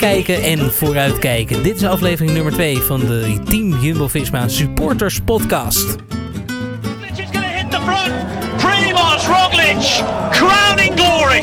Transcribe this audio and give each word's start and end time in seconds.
terugkijken 0.00 0.42
en 0.42 0.72
vooruitkijken. 0.72 1.62
Dit 1.62 1.76
is 1.76 1.84
aflevering 1.84 2.32
nummer 2.32 2.52
2 2.52 2.76
van 2.76 3.00
de 3.00 3.40
Team 3.44 3.80
Jumbo-Visma 3.80 4.48
Supporters 4.48 5.20
Podcast. 5.20 5.96
Roglic 6.82 7.18
is 7.18 7.28
going 7.32 7.32
to 7.32 7.40
hit 7.40 7.70
the 7.70 7.80
front. 7.80 8.12
Primoz 8.56 9.26
Roglic, 9.26 10.04
crowning 10.30 11.00
glory. 11.00 11.42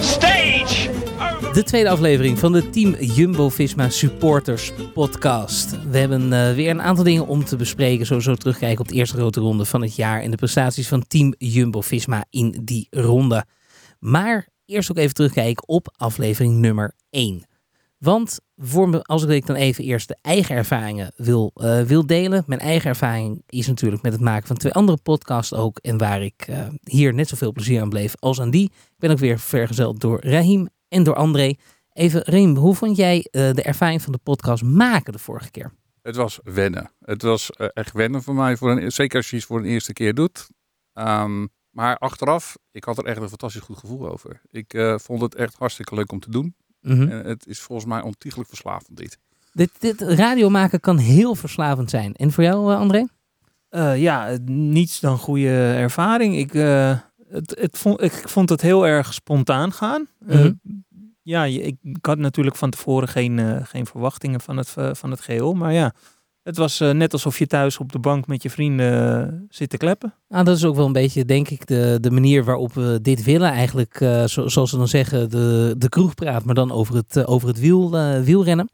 Stage. 0.00 0.90
De 1.52 1.62
tweede 1.62 1.88
aflevering 1.88 2.38
van 2.38 2.52
de 2.52 2.70
Team 2.70 2.94
Jumbo-Visma 3.00 3.88
Supporters 3.88 4.72
Podcast. 4.94 5.76
We 5.90 5.98
hebben 5.98 6.32
eh, 6.32 6.54
weer 6.54 6.70
een 6.70 6.82
aantal 6.82 7.04
dingen 7.04 7.26
om 7.26 7.44
te 7.44 7.56
bespreken. 7.56 8.06
Sowieso 8.06 8.34
terugkijken 8.34 8.80
op 8.80 8.88
de 8.88 8.94
eerste 8.94 9.16
grote 9.16 9.40
ronde 9.40 9.64
van 9.64 9.82
het 9.82 9.96
jaar 9.96 10.22
en 10.22 10.30
de 10.30 10.36
prestaties 10.36 10.88
van 10.88 11.06
Team 11.06 11.34
Jumbo-Visma 11.38 12.24
in 12.30 12.60
die 12.62 12.86
ronde. 12.90 13.44
Maar 13.98 14.48
eerst 14.68 14.90
ook 14.90 14.96
even 14.96 15.14
terugkijken 15.14 15.68
op 15.68 15.94
aflevering 15.96 16.54
nummer 16.54 16.94
1. 17.10 17.46
Want 17.98 18.40
voor 18.56 18.88
me, 18.88 19.02
als 19.02 19.24
ik 19.24 19.46
dan 19.46 19.56
even 19.56 19.84
eerst 19.84 20.08
de 20.08 20.16
eigen 20.22 20.56
ervaringen 20.56 21.12
wil, 21.16 21.50
eh, 21.54 21.82
wil 21.82 22.06
delen. 22.06 22.44
Mijn 22.46 22.60
eigen 22.60 22.88
ervaring 22.88 23.42
is 23.46 23.66
natuurlijk 23.66 24.02
met 24.02 24.12
het 24.12 24.20
maken 24.20 24.46
van 24.46 24.56
twee 24.56 24.72
andere 24.72 24.98
podcasts 25.02 25.54
ook. 25.54 25.78
En 25.78 25.98
waar 25.98 26.22
ik 26.22 26.44
eh, 26.46 26.68
hier 26.84 27.14
net 27.14 27.28
zoveel 27.28 27.52
plezier 27.52 27.80
aan 27.80 27.88
bleef 27.88 28.14
als 28.18 28.40
aan 28.40 28.50
die. 28.50 28.64
Ik 28.64 28.98
ben 28.98 29.10
ook 29.10 29.18
weer 29.18 29.38
vergezeld 29.38 30.00
door 30.00 30.20
Rahim 30.20 30.68
en 30.88 31.02
door 31.02 31.14
André. 31.14 31.54
Even, 31.92 32.22
Rahim, 32.24 32.56
hoe 32.56 32.74
vond 32.74 32.96
jij 32.96 33.26
eh, 33.30 33.52
de 33.52 33.62
ervaring 33.62 34.02
van 34.02 34.12
de 34.12 34.18
podcast 34.18 34.62
maken 34.62 35.12
de 35.12 35.18
vorige 35.18 35.50
keer? 35.50 35.72
Het 36.02 36.16
was 36.16 36.38
wennen. 36.42 36.90
Het 37.00 37.22
was 37.22 37.50
echt 37.50 37.92
wennen 37.92 38.22
voor 38.22 38.34
mij, 38.34 38.56
voor 38.56 38.70
een, 38.70 38.92
zeker 38.92 39.16
als 39.16 39.30
je 39.30 39.36
iets 39.36 39.44
voor 39.44 39.58
een 39.58 39.64
eerste 39.64 39.92
keer 39.92 40.14
doet. 40.14 40.48
Ehm, 40.92 41.46
maar 41.78 41.96
achteraf, 41.98 42.58
ik 42.70 42.84
had 42.84 42.98
er 42.98 43.04
echt 43.04 43.20
een 43.20 43.28
fantastisch 43.28 43.60
goed 43.62 43.76
gevoel 43.78 44.08
over. 44.08 44.40
Ik 44.50 44.74
eh, 44.74 44.98
vond 44.98 45.20
het 45.20 45.34
echt 45.34 45.54
hartstikke 45.58 45.94
leuk 45.94 46.12
om 46.12 46.20
te 46.20 46.30
doen. 46.30 46.54
Mhm. 46.80 47.08
En 47.08 47.26
het 47.26 47.46
is 47.46 47.60
volgens 47.60 47.88
mij 47.88 48.00
ontiegelijk 48.02 48.48
verslavend 48.48 48.96
dit. 48.96 49.18
Dit, 49.52 49.70
dit 49.78 50.00
radio 50.00 50.48
maken 50.48 50.80
kan 50.80 50.96
heel 50.96 51.34
verslavend 51.34 51.90
zijn. 51.90 52.14
En 52.14 52.32
voor 52.32 52.44
jou, 52.44 52.72
eh, 52.72 52.78
André? 52.78 53.06
Eh, 53.68 54.00
ja, 54.00 54.36
niets 54.44 55.00
dan 55.00 55.18
goede 55.18 55.72
ervaring. 55.74 56.36
Ik, 56.36 56.54
eh, 56.54 56.98
het, 57.28 57.56
het 57.60 57.78
vond, 57.78 58.02
ik 58.02 58.12
vond 58.12 58.48
het 58.48 58.60
heel 58.60 58.86
erg 58.86 59.14
spontaan 59.14 59.72
gaan. 59.72 60.06
Eh, 60.26 60.38
Mhm. 60.38 60.52
ja, 61.22 61.44
ik, 61.44 61.76
ik 61.82 62.06
had 62.06 62.18
natuurlijk 62.18 62.56
van 62.56 62.70
tevoren 62.70 63.08
geen, 63.08 63.38
eh, 63.38 63.56
geen 63.64 63.86
verwachtingen 63.86 64.40
van 64.40 64.56
het, 64.56 64.74
van 64.92 65.10
het 65.10 65.20
geheel. 65.20 65.54
Maar 65.54 65.72
ja, 65.72 65.92
het 66.48 66.56
was 66.56 66.80
eh, 66.80 66.90
net 66.90 67.12
alsof 67.12 67.38
je 67.38 67.46
thuis 67.46 67.78
op 67.78 67.92
de 67.92 67.98
bank 67.98 68.26
met 68.26 68.42
je 68.42 68.50
vrienden 68.50 69.22
eh, 69.28 69.38
zit 69.48 69.70
te 69.70 69.76
kleppen. 69.76 70.14
Nou, 70.28 70.44
dat 70.44 70.56
is 70.56 70.64
ook 70.64 70.76
wel 70.76 70.86
een 70.86 70.92
beetje, 70.92 71.24
denk 71.24 71.48
ik, 71.48 71.66
de, 71.66 71.98
de 72.00 72.10
manier 72.10 72.44
waarop 72.44 72.72
we 72.74 72.98
dit 73.02 73.22
willen. 73.24 73.50
Eigenlijk, 73.50 74.00
eh, 74.00 74.24
zo- 74.24 74.48
zoals 74.48 74.70
ze 74.70 74.76
dan 74.76 74.88
zeggen, 74.88 75.30
de, 75.30 75.74
de 75.78 75.88
kroegpraat, 75.88 76.44
maar 76.44 76.54
dan 76.54 76.72
over 76.72 76.94
het, 76.94 77.26
over 77.26 77.48
het 77.48 77.58
wiel, 77.60 77.96
eh, 77.96 78.20
wielrennen. 78.20 78.70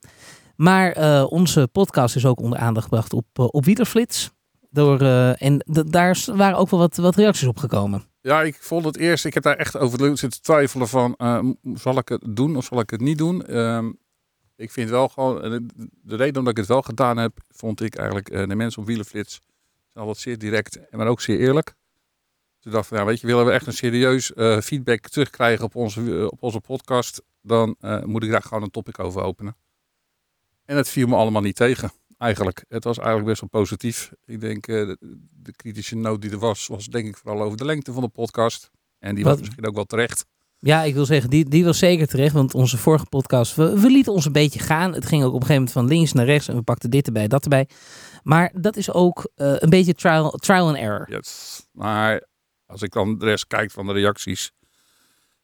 Maar 0.57 0.93
eh, 0.93 1.25
onze 1.29 1.69
podcast 1.73 2.17
is 2.17 2.27
ook 2.27 2.41
onder 2.41 2.59
aandacht 2.59 2.85
gebracht 2.85 3.13
op, 3.13 3.27
op 3.35 3.65
Wielerflits. 3.65 4.31
Door, 4.71 5.01
eh, 5.01 5.43
en 5.43 5.65
daar 5.91 6.25
waren 6.35 6.59
ook 6.59 6.71
wel 6.71 6.81
wat, 6.81 6.97
wat 6.97 7.17
reacties 7.17 7.49
op 7.49 7.59
gekomen. 7.59 8.03
Ja, 8.21 8.43
ik 8.43 8.57
vond 8.61 8.85
het 8.85 8.97
eerst, 8.97 9.25
ik 9.25 9.35
heb 9.35 9.43
daar 9.43 9.57
echt 9.57 9.77
over 9.77 10.19
zitten 10.19 10.43
twijfelen 10.43 10.89
van, 10.89 11.15
eh, 11.17 11.39
zal 11.75 11.99
ik 11.99 12.09
het 12.09 12.23
doen 12.29 12.57
of 12.57 12.65
zal 12.65 12.81
ik 12.81 12.91
het 12.91 13.01
niet 13.01 13.19
doen? 13.19 13.47
Ehm, 13.47 13.91
ik 14.57 14.71
vind 14.71 14.91
wel 14.91 15.09
gewoon, 15.09 15.51
de, 15.51 15.67
de 16.03 16.17
reden 16.17 16.37
omdat 16.37 16.53
ik 16.53 16.59
het 16.59 16.67
wel 16.67 16.83
gedaan 16.83 17.17
heb, 17.17 17.39
vond 17.51 17.81
ik 17.81 17.95
eigenlijk 17.95 18.29
eh, 18.29 18.49
de 18.49 18.55
mensen 18.55 18.81
op 18.81 18.87
Wielenflits 18.87 19.41
zijn 19.93 20.07
altijd 20.07 20.19
zeer 20.19 20.39
direct, 20.39 20.81
maar 20.91 21.07
ook 21.07 21.21
zeer 21.21 21.39
eerlijk. 21.39 21.75
Toen 22.61 22.73
dacht 22.73 22.91
ik, 22.91 22.99
ja, 22.99 23.05
weet 23.05 23.21
je, 23.21 23.27
willen 23.27 23.47
we 23.47 23.53
echt 23.53 23.67
een 23.67 23.73
serieus 23.73 24.33
eh, 24.33 24.61
feedback 24.61 25.09
terugkrijgen 25.09 25.65
op 25.65 25.75
onze, 25.75 26.19
eh, 26.19 26.25
op 26.25 26.43
onze 26.43 26.61
podcast, 26.61 27.23
dan 27.41 27.77
moet 28.05 28.23
ik 28.23 28.31
daar 28.31 28.43
gewoon 28.43 28.63
een 28.63 28.71
topic 28.71 28.99
over 28.99 29.23
openen. 29.23 29.57
En 30.65 30.77
het 30.77 30.89
viel 30.89 31.07
me 31.07 31.17
allemaal 31.17 31.43
niet 31.43 31.57
tegen, 31.57 31.93
eigenlijk. 32.19 32.65
Het 32.69 32.85
was 32.85 32.97
eigenlijk 32.97 33.29
best 33.29 33.41
wel 33.41 33.63
positief. 33.63 34.13
Ik 34.25 34.41
denk, 34.41 34.67
de, 34.67 34.97
de 35.31 35.53
kritische 35.53 35.97
noot 35.97 36.23
die 36.23 36.31
er 36.31 36.39
was, 36.39 36.67
was 36.67 36.87
denk 36.87 37.07
ik 37.07 37.17
vooral 37.17 37.43
over 37.43 37.57
de 37.57 37.65
lengte 37.65 37.93
van 37.93 38.03
de 38.03 38.09
podcast. 38.09 38.71
En 38.99 39.15
die 39.15 39.25
was 39.25 39.39
misschien 39.39 39.67
ook 39.67 39.75
wel 39.75 39.85
terecht. 39.85 40.27
Ja, 40.67 40.83
ik 40.83 40.95
wil 40.95 41.05
zeggen, 41.07 41.31
die, 41.31 41.49
die 41.49 41.65
was 41.65 41.79
zeker 41.79 42.07
terecht. 42.07 42.33
Want 42.35 42.55
onze 42.55 42.79
vorige 42.79 43.07
podcast, 43.07 43.55
we, 43.55 43.81
we 43.81 43.91
lieten 43.91 44.13
ons 44.13 44.25
een 44.25 44.33
beetje 44.33 44.59
gaan. 44.59 44.95
Het 44.95 45.07
ging 45.07 45.23
ook 45.23 45.29
op 45.35 45.41
een 45.41 45.47
gegeven 45.47 45.55
moment 45.55 45.73
van 45.73 45.97
links 45.97 46.13
naar 46.13 46.25
rechts. 46.25 46.49
En 46.49 46.57
we 46.57 46.63
pakten 46.63 46.91
dit 46.91 47.07
erbij, 47.07 47.29
dat 47.29 47.43
erbij. 47.43 47.69
Maar 48.23 48.53
dat 48.55 48.77
is 48.77 48.93
ook 48.93 49.31
eh, 49.35 49.55
een 49.59 49.71
beetje 49.71 49.95
trial, 49.95 50.31
trial 50.31 50.69
and 50.69 50.77
error. 50.77 51.07
Yes. 51.11 51.67
Maar 51.73 52.23
als 52.67 52.83
ik 52.83 52.93
dan 52.93 53.19
de 53.19 53.25
rest 53.25 53.47
kijk 53.47 53.71
van 53.71 53.87
de 53.87 53.93
reacties, 53.93 54.53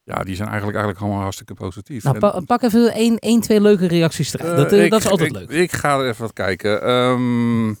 ja, 0.03 0.23
die 0.23 0.35
zijn 0.35 0.47
eigenlijk, 0.47 0.77
eigenlijk 0.77 0.99
allemaal 1.05 1.21
hartstikke 1.23 1.53
positief. 1.53 2.03
Nou, 2.03 2.17
pa- 2.19 2.39
pak 2.45 2.61
even 2.61 2.93
één, 2.93 3.17
één, 3.19 3.41
twee 3.41 3.61
leuke 3.61 3.87
reacties 3.87 4.33
eruit. 4.33 4.51
Eh, 4.51 4.57
dat, 4.57 4.71
eh, 4.71 4.83
ik- 4.83 4.91
dat 4.91 4.99
is 4.99 5.07
altijd 5.09 5.29
ik- 5.29 5.35
leuk. 5.35 5.49
Ik 5.49 5.71
ga 5.71 5.99
er 5.99 6.07
even 6.07 6.21
wat 6.21 6.33
kijken. 6.33 6.81
Ehm, 6.83 7.73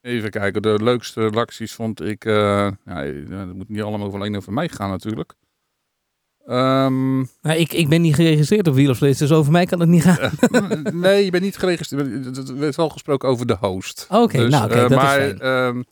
even 0.00 0.30
kijken. 0.30 0.62
De 0.62 0.78
leukste 0.82 1.28
reacties 1.28 1.72
vond 1.74 2.00
ik. 2.00 2.24
ja, 2.24 2.70
dat 3.28 3.54
moet 3.54 3.68
niet 3.68 3.82
allemaal 3.82 4.06
over 4.06 4.18
alleen 4.18 4.36
over 4.36 4.52
mij 4.52 4.68
gaan, 4.68 4.90
natuurlijk. 4.90 5.34
Ehm, 6.46 7.16
Nou, 7.18 7.58
ik, 7.58 7.72
ik 7.72 7.88
ben 7.88 8.00
niet 8.00 8.14
geregistreerd 8.14 8.68
op 8.68 8.74
Wielerflits, 8.74 9.18
dus 9.18 9.32
over 9.32 9.52
mij 9.52 9.66
kan 9.66 9.80
het 9.80 9.88
niet 9.88 10.02
gaan. 10.02 10.18
eh, 10.40 10.92
nee, 10.92 11.24
je 11.24 11.30
bent 11.30 11.42
niet 11.42 11.56
geregistreerd. 11.56 12.48
Er 12.48 12.58
werd 12.58 12.76
wel 12.76 12.88
gesproken 12.88 13.28
over 13.28 13.46
de 13.46 13.56
host. 13.60 14.06
Oké, 14.10 14.36
Dus, 14.38 14.50
nou 14.50 14.64
oké, 14.64 14.74
eh, 14.74 14.80
dat 14.80 14.90
maar, 14.98 15.20
is 15.20 15.32
ehm, 15.38 15.82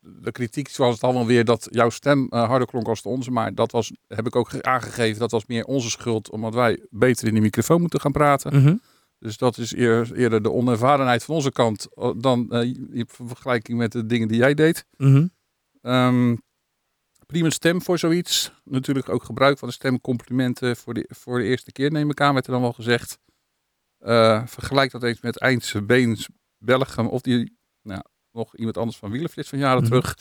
de 0.00 0.32
kritiek 0.32 0.76
was 0.76 0.94
het 0.94 1.04
allemaal 1.04 1.26
weer 1.26 1.44
dat 1.44 1.66
jouw 1.70 1.90
stem 1.90 2.26
eh, 2.30 2.48
harder 2.48 2.68
klonk 2.68 2.88
als 2.88 3.02
de 3.02 3.08
onze. 3.08 3.30
Maar 3.30 3.54
dat 3.54 3.72
was, 3.72 3.92
heb 4.06 4.26
ik 4.26 4.36
ook 4.36 4.48
ge- 4.48 4.62
aangegeven, 4.62 5.20
dat 5.20 5.30
was 5.30 5.46
meer 5.46 5.64
onze 5.64 5.90
schuld. 5.90 6.30
Omdat 6.30 6.54
wij 6.54 6.86
beter 6.90 7.28
in 7.28 7.34
de 7.34 7.40
microfoon 7.40 7.80
moeten 7.80 8.00
gaan 8.00 8.12
praten. 8.12 8.62
Mhm. 8.62 8.74
Dus 9.18 9.36
dat 9.36 9.58
is 9.58 9.74
eer- 9.76 10.14
eerder 10.14 10.42
de 10.42 10.50
onervarenheid 10.52 11.24
van 11.24 11.34
onze 11.34 11.52
kant 11.52 11.86
eh, 11.94 12.10
dan 12.16 12.50
eh, 12.50 12.60
in 12.90 13.04
vergelijking 13.08 13.78
met 13.78 13.92
de 13.92 14.06
dingen 14.06 14.28
die 14.28 14.36
jij 14.38 14.54
deed. 14.54 14.84
Mhm. 14.96 15.26
Ehm 15.82 16.34
prima 17.30 17.50
stem 17.50 17.82
voor 17.82 17.98
zoiets. 17.98 18.52
Natuurlijk 18.64 19.08
ook 19.08 19.24
gebruik 19.24 19.58
van 19.58 19.68
de 19.68 19.74
stemcomplimenten 19.74 20.76
voor 20.76 20.94
de, 20.94 21.06
voor 21.08 21.38
de 21.38 21.44
eerste 21.44 21.72
keer, 21.72 21.90
neem 21.90 22.10
ik 22.10 22.20
aan, 22.20 22.32
werd 22.32 22.46
er 22.46 22.52
dan 22.52 22.60
wel 22.60 22.72
gezegd. 22.72 23.18
Eh, 23.98 24.46
vergelijk 24.46 24.90
dat 24.90 25.02
eens 25.02 25.20
met 25.20 25.38
Eindse 25.38 25.82
Beens 25.82 26.28
Belgium 26.58 27.06
of 27.06 27.20
die, 27.20 27.58
nou, 27.82 28.02
nog 28.32 28.56
iemand 28.56 28.76
anders 28.76 28.96
van 28.96 29.10
Wielenflits 29.10 29.48
van 29.48 29.58
jaren 29.58 29.78
Mhm. 29.82 29.86
terug. 29.90 30.16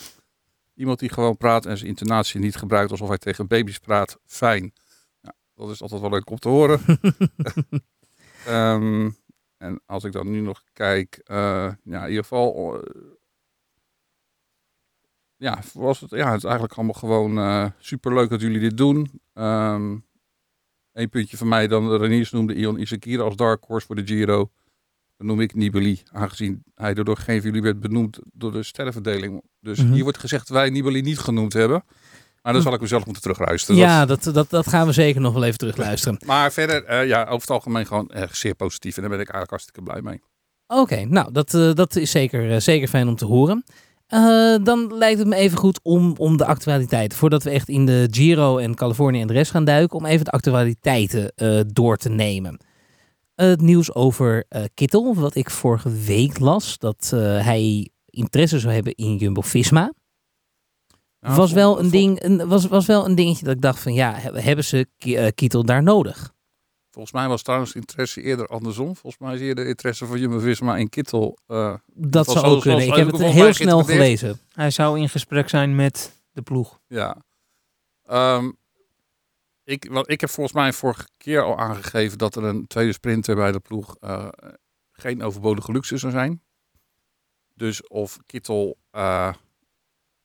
Iemand 0.75 0.99
die 0.99 1.09
gewoon 1.09 1.37
praat 1.37 1.65
en 1.65 1.77
zijn 1.77 1.89
intonatie 1.89 2.39
niet 2.39 2.55
gebruikt 2.55 2.91
alsof 2.91 3.07
hij 3.07 3.17
tegen 3.17 3.47
baby's 3.47 3.79
praat. 3.79 4.17
Fijn. 4.25 4.73
Ja, 5.21 5.33
dat 5.53 5.69
is 5.69 5.81
altijd 5.81 6.01
wel 6.01 6.09
leuk 6.09 6.29
om 6.29 6.39
te 6.39 6.49
horen. 6.49 6.79
Ehm, 8.45 9.09
en 9.57 9.81
als 9.85 10.03
ik 10.03 10.11
dan 10.11 10.29
nu 10.31 10.39
nog 10.39 10.63
kijk, 10.73 11.21
eh, 11.23 11.35
ja, 11.83 12.01
in 12.03 12.09
ieder 12.09 12.23
geval, 12.23 12.81
eh, 12.81 12.89
ja, 15.39 15.59
was 15.73 15.99
het, 15.99 16.09
ja, 16.09 16.27
het 16.27 16.37
is 16.37 16.43
eigenlijk 16.43 16.73
allemaal 16.73 16.93
gewoon 16.93 17.37
eh 17.37 17.65
super 17.79 18.13
leuk 18.13 18.29
dat 18.29 18.41
jullie 18.41 18.59
dit 18.59 18.77
doen. 18.77 19.21
Ehm 19.33 19.95
Eén 20.93 21.09
puntje 21.09 21.37
van 21.37 21.47
mij 21.47 21.67
dan, 21.67 21.95
Reniers 21.95 22.31
noemde 22.31 22.53
Ion 22.55 22.79
Isakira 22.79 23.23
als 23.23 23.35
dark 23.35 23.63
horse 23.67 23.85
voor 23.87 23.95
de 23.95 24.05
Giro. 24.05 24.49
Dan 25.17 25.27
noem 25.27 25.41
ik 25.41 25.55
Nibali, 25.55 26.01
aangezien 26.11 26.63
hij 26.75 26.93
door 26.93 27.17
geen 27.17 27.37
van 27.41 27.45
jullie 27.49 27.61
werd 27.61 27.79
benoemd 27.79 28.19
door 28.33 28.51
de 28.51 28.63
sterrenverdeling. 28.63 29.41
Dus 29.59 29.77
Mhm. 29.79 29.93
hier 29.93 30.03
wordt 30.03 30.17
gezegd 30.17 30.47
dat 30.47 30.57
wij 30.57 30.69
Nibali 30.69 31.01
niet 31.01 31.19
genoemd 31.19 31.53
hebben. 31.53 31.83
Maar 32.41 32.53
dan 32.53 32.61
zal 32.61 32.73
ik 32.73 32.81
mezelf 32.81 33.03
moeten 33.05 33.21
terugluisteren. 33.21 33.81
Ja, 33.81 34.05
dat, 34.05 34.23
dat, 34.23 34.49
dat 34.49 34.67
gaan 34.67 34.87
we 34.87 34.93
zeker 34.93 35.21
nog 35.21 35.33
wel 35.33 35.43
even 35.43 35.57
terugluisteren. 35.57 36.19
Maar 36.25 36.51
verder, 36.51 36.83
eh, 36.83 37.07
ja, 37.07 37.21
over 37.23 37.41
het 37.41 37.49
algemeen 37.49 37.85
gewoon 37.85 38.09
echt 38.09 38.37
zeer 38.37 38.55
positief. 38.55 38.95
En 38.95 39.01
daar 39.01 39.11
ben 39.11 39.19
ik 39.19 39.29
eigenlijk 39.29 39.49
hartstikke 39.49 39.81
blij 39.91 40.01
mee. 40.01 40.21
Oké, 40.67 41.05
nou, 41.05 41.31
dat, 41.31 41.53
eh, 41.53 41.73
dat 41.73 41.95
is 41.95 42.11
zeker, 42.11 42.51
eh, 42.51 42.59
zeker 42.59 42.87
fijn 42.87 43.07
om 43.07 43.15
te 43.15 43.25
horen. 43.25 43.63
Eh, 44.09 44.55
dan 44.63 44.97
lijkt 44.97 45.19
het 45.19 45.27
me 45.27 45.35
even 45.35 45.57
goed 45.57 45.79
om, 45.83 46.13
om 46.17 46.37
de 46.37 46.45
actualiteiten, 46.45 47.17
voordat 47.17 47.43
we 47.43 47.49
echt 47.49 47.69
in 47.69 47.85
de 47.85 48.07
Giro 48.11 48.57
en 48.57 48.75
Californië 48.75 49.21
en 49.21 49.27
de 49.27 49.33
rest 49.33 49.51
gaan 49.51 49.65
duiken, 49.65 49.97
om 49.97 50.05
even 50.05 50.25
de 50.25 50.31
actualiteiten 50.31 51.31
eh, 51.35 51.59
door 51.67 51.97
te 51.97 52.09
nemen. 52.09 52.59
het 53.35 53.61
nieuws 53.61 53.93
over 53.93 54.45
eh, 54.49 54.63
Kittel, 54.73 55.15
wat 55.15 55.35
ik 55.35 55.49
vorige 55.49 55.89
week 55.89 56.39
las, 56.39 56.77
dat 56.77 57.11
eh, 57.13 57.19
hij 57.45 57.89
interesse 58.05 58.59
zou 58.59 58.73
hebben 58.73 58.95
in 58.95 59.15
Jumbo-Visma. 59.15 59.93
Nou, 61.19 61.35
was, 61.35 61.51
wel 61.51 61.79
een 61.79 61.89
ding, 61.89 62.23
een, 62.23 62.47
was, 62.47 62.65
was 62.67 62.85
wel 62.85 63.05
een 63.05 63.15
dingetje 63.15 63.45
dat 63.45 63.55
ik 63.55 63.61
dacht 63.61 63.79
van 63.79 63.93
ja, 63.93 64.13
he- 64.15 64.41
hebben 64.41 64.65
ze 64.65 64.87
Ki- 64.97 65.15
eh, 65.15 65.27
Kittel 65.35 65.63
daar 65.65 65.83
nodig? 65.83 66.33
Volgens 66.99 67.19
mij 67.19 67.29
was 67.29 67.41
trouwens 67.41 67.75
interesse 67.75 68.21
eerder 68.21 68.47
andersom. 68.47 68.95
Volgens 68.95 69.17
mij 69.17 69.33
is 69.33 69.41
eerder 69.41 69.67
interesse 69.67 70.05
voor 70.05 70.17
Jumbo-Visma 70.19 70.77
in 70.77 70.89
Kittel. 70.89 71.37
eh, 71.47 71.75
Dat 71.85 72.31
zou 72.31 72.45
ook 72.45 72.61
kunnen. 72.61 72.87
Ik 72.87 72.93
heb 72.93 73.11
het 73.11 73.21
heel 73.21 73.53
snel 73.53 73.83
gelezen. 73.83 74.39
Hij 74.51 74.71
zou 74.71 74.99
in 74.99 75.09
gesprek 75.09 75.49
zijn 75.49 75.75
met 75.75 76.21
de 76.31 76.41
ploeg. 76.41 76.79
Ja. 76.87 77.17
Ehm, 78.03 78.51
ik, 79.63 79.87
wat, 79.91 80.09
ik 80.09 80.21
heb 80.21 80.29
volgens 80.29 80.55
mij 80.55 80.73
vorige 80.73 81.07
keer 81.17 81.43
al 81.43 81.57
aangegeven 81.57 82.17
dat 82.17 82.35
er 82.35 82.43
een 82.43 82.67
tweede 82.67 82.93
sprinter 82.93 83.35
bij 83.35 83.51
de 83.51 83.59
ploeg 83.59 83.95
eh, 83.99 84.27
geen 84.91 85.23
overbodige 85.23 85.71
luxe 85.71 85.97
zou 85.97 86.11
zijn. 86.11 86.41
Dus 87.53 87.87
of 87.87 88.17
Kittel 88.25 88.77
eh, 88.91 89.33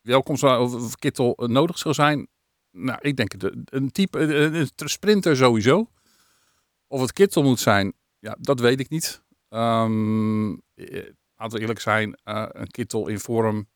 welkom 0.01 0.37
zou, 0.37 0.75
of, 0.75 0.97
Kittel 0.97 1.35
nodig 1.47 1.79
zou 1.79 1.95
zijn. 1.95 2.29
Nou, 2.71 2.99
ik 3.01 3.17
denk 3.17 3.33
het, 3.33 3.51
een 3.65 3.91
type, 3.91 4.19
een 4.21 4.89
sprinter 4.89 5.37
sowieso. 5.37 5.89
Of 6.95 7.01
het 7.01 7.13
Kittel 7.13 7.43
moet 7.43 7.61
zijn, 7.61 7.93
ja, 8.19 8.37
dat 8.41 8.61
weet 8.61 8.81
ik 8.81 8.89
niet. 8.89 9.23
Ehm 9.49 10.53
eh, 10.75 11.11
laten 11.37 11.55
we 11.57 11.61
eerlijk 11.61 11.81
zijn, 11.81 12.15
eh, 12.23 12.47
een 12.49 12.67
Kittel 12.71 13.09
in 13.09 13.19
vorm 13.19 13.69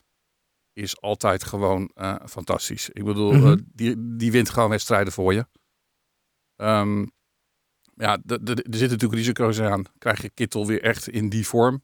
is 0.73 1.01
altijd 1.01 1.45
gewoon 1.45 1.91
eh, 1.95 2.17
fantastisch. 2.27 2.89
Ik 2.89 3.05
bedoel, 3.05 3.33
Mhm. 3.33 3.59
die, 3.73 4.17
die 4.17 4.31
wint 4.33 4.51
gewoon 4.51 4.69
wedstrijden 4.71 5.13
voor 5.13 5.35
je. 5.35 5.47
Ehm, 6.57 7.07
ja, 7.95 8.19
er 8.27 8.39
zitten 8.57 8.79
natuurlijk 8.91 9.15
risico's 9.15 9.61
aan. 9.61 9.85
Krijg 9.99 10.23
je 10.23 10.31
Kittel 10.31 10.67
weer 10.67 10.83
echt 10.83 11.09
in 11.09 11.29
die 11.29 11.47
vorm? 11.47 11.83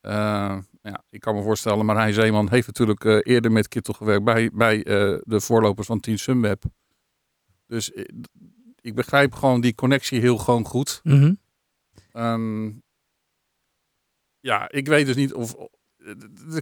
Eh, 0.00 0.58
ja, 0.82 1.04
ik 1.10 1.20
kan 1.20 1.34
me 1.34 1.42
voorstellen, 1.42 1.86
Marijn 1.86 2.12
Zeeman 2.12 2.50
heeft 2.50 2.66
natuurlijk 2.66 3.26
eerder 3.26 3.52
met 3.52 3.68
Kittel 3.68 3.94
gewerkt 3.94 4.24
bij, 4.24 4.50
bij 4.52 4.82
de 5.24 5.40
voorlopers 5.40 5.86
van 5.86 6.00
Team 6.00 6.16
Sunweb. 6.16 6.62
Dus 7.66 7.92
ik 8.80 8.94
begrijp 8.94 9.34
gewoon 9.34 9.60
die 9.60 9.74
connectie 9.74 10.20
heel 10.20 10.38
gewoon 10.38 10.64
goed. 10.64 11.00
Mhm. 11.02 11.34
Ehm, 12.12 12.70
ja, 14.40 14.70
ik 14.70 14.86
weet 14.86 15.06
dus 15.06 15.16
niet 15.16 15.34
of. 15.34 15.54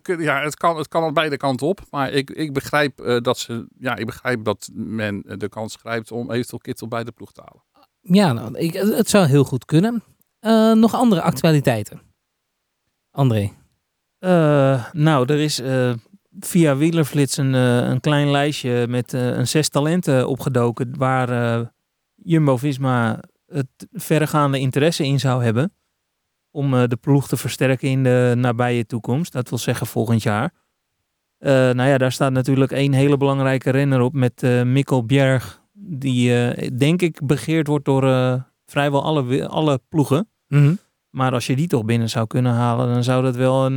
Ja, 0.03 0.43
het 0.43 0.57
kan, 0.57 0.77
het 0.77 0.89
kan 0.89 1.05
aan 1.05 1.15
beide 1.15 1.37
kanten 1.37 1.67
op. 1.67 1.81
Maar 1.91 2.11
ik, 2.11 2.31
ik 2.31 2.53
begrijp 2.53 3.01
eh, 3.01 3.21
dat 3.21 3.39
ze. 3.39 3.67
Ja, 3.79 3.97
ik 3.97 4.07
begrijp 4.07 4.45
dat 4.45 4.69
men 4.73 5.23
eh, 5.23 5.37
de 5.37 5.49
kans 5.49 5.77
grijpt 5.77 6.13
om 6.13 6.31
eventueel 6.31 6.61
Kittel 6.61 6.89
bij 6.89 7.05
de 7.05 7.13
ploeg 7.13 7.33
te 7.33 7.43
halen. 7.45 7.65
Ja, 8.01 8.33
nou, 8.33 8.59
ik, 8.59 8.73
het 8.73 9.09
zou 9.09 9.27
heel 9.27 9.45
goed 9.45 9.65
kunnen. 9.65 10.03
Eh, 10.39 10.73
nog 10.73 10.95
andere 10.95 11.23
actualiteiten? 11.23 12.01
André. 13.11 13.53
Eh, 14.19 14.93
nou, 14.93 15.33
er 15.33 15.39
is 15.39 15.59
eh, 15.59 15.93
via 16.41 16.77
Wielerflits 16.77 17.37
een, 17.37 17.53
een 17.53 18.01
klein 18.01 18.31
lijstje 18.31 18.87
met 18.89 19.15
eh, 19.15 19.27
een 19.27 19.49
zes 19.49 19.69
talenten 19.69 20.29
opgedoken 20.29 20.99
waar 20.99 21.29
eh, 21.29 21.67
Jumbo-Visma 22.29 23.21
het 23.47 23.89
verregaande 23.93 24.59
interesse 24.59 25.05
in 25.05 25.21
zou 25.21 25.45
hebben 25.45 25.73
om 26.51 26.75
eh, 26.75 26.83
de 26.87 26.97
ploeg 26.97 27.29
te 27.29 27.37
versterken 27.37 27.89
in 27.89 28.03
de 28.03 28.35
nabije 28.37 28.87
toekomst. 28.87 29.33
Dat 29.33 29.49
wil 29.49 29.59
zeggen 29.59 29.87
volgend 29.87 30.23
jaar. 30.23 30.53
Eh, 31.39 31.53
nou 31.53 31.89
ja, 31.89 31.99
daar 31.99 32.13
staat 32.13 32.33
natuurlijk 32.33 32.73
één 32.73 32.93
hele 32.93 33.17
belangrijke 33.17 33.71
renner 33.71 34.01
op 34.01 34.13
met 34.13 34.43
eh 34.43 34.63
Mikkel 34.63 35.05
Bjerg, 35.05 35.63
die 35.73 36.31
denk 36.77 37.03
ik 37.03 37.27
begeerd 37.27 37.67
wordt 37.67 37.85
door 37.85 38.03
vrijwel 38.67 39.05
alle, 39.05 39.49
alle 39.49 39.81
ploegen. 39.89 40.29
Mhm. 40.49 40.75
Maar 41.11 41.33
als 41.33 41.47
je 41.47 41.57
die 41.57 41.69
toch 41.69 41.85
binnen 41.85 42.11
zou 42.11 42.27
kunnen 42.27 42.53
halen, 42.53 42.95
dan 42.95 43.05
zou 43.05 43.23
dat 43.23 43.37
wel 43.37 43.67
een, 43.67 43.77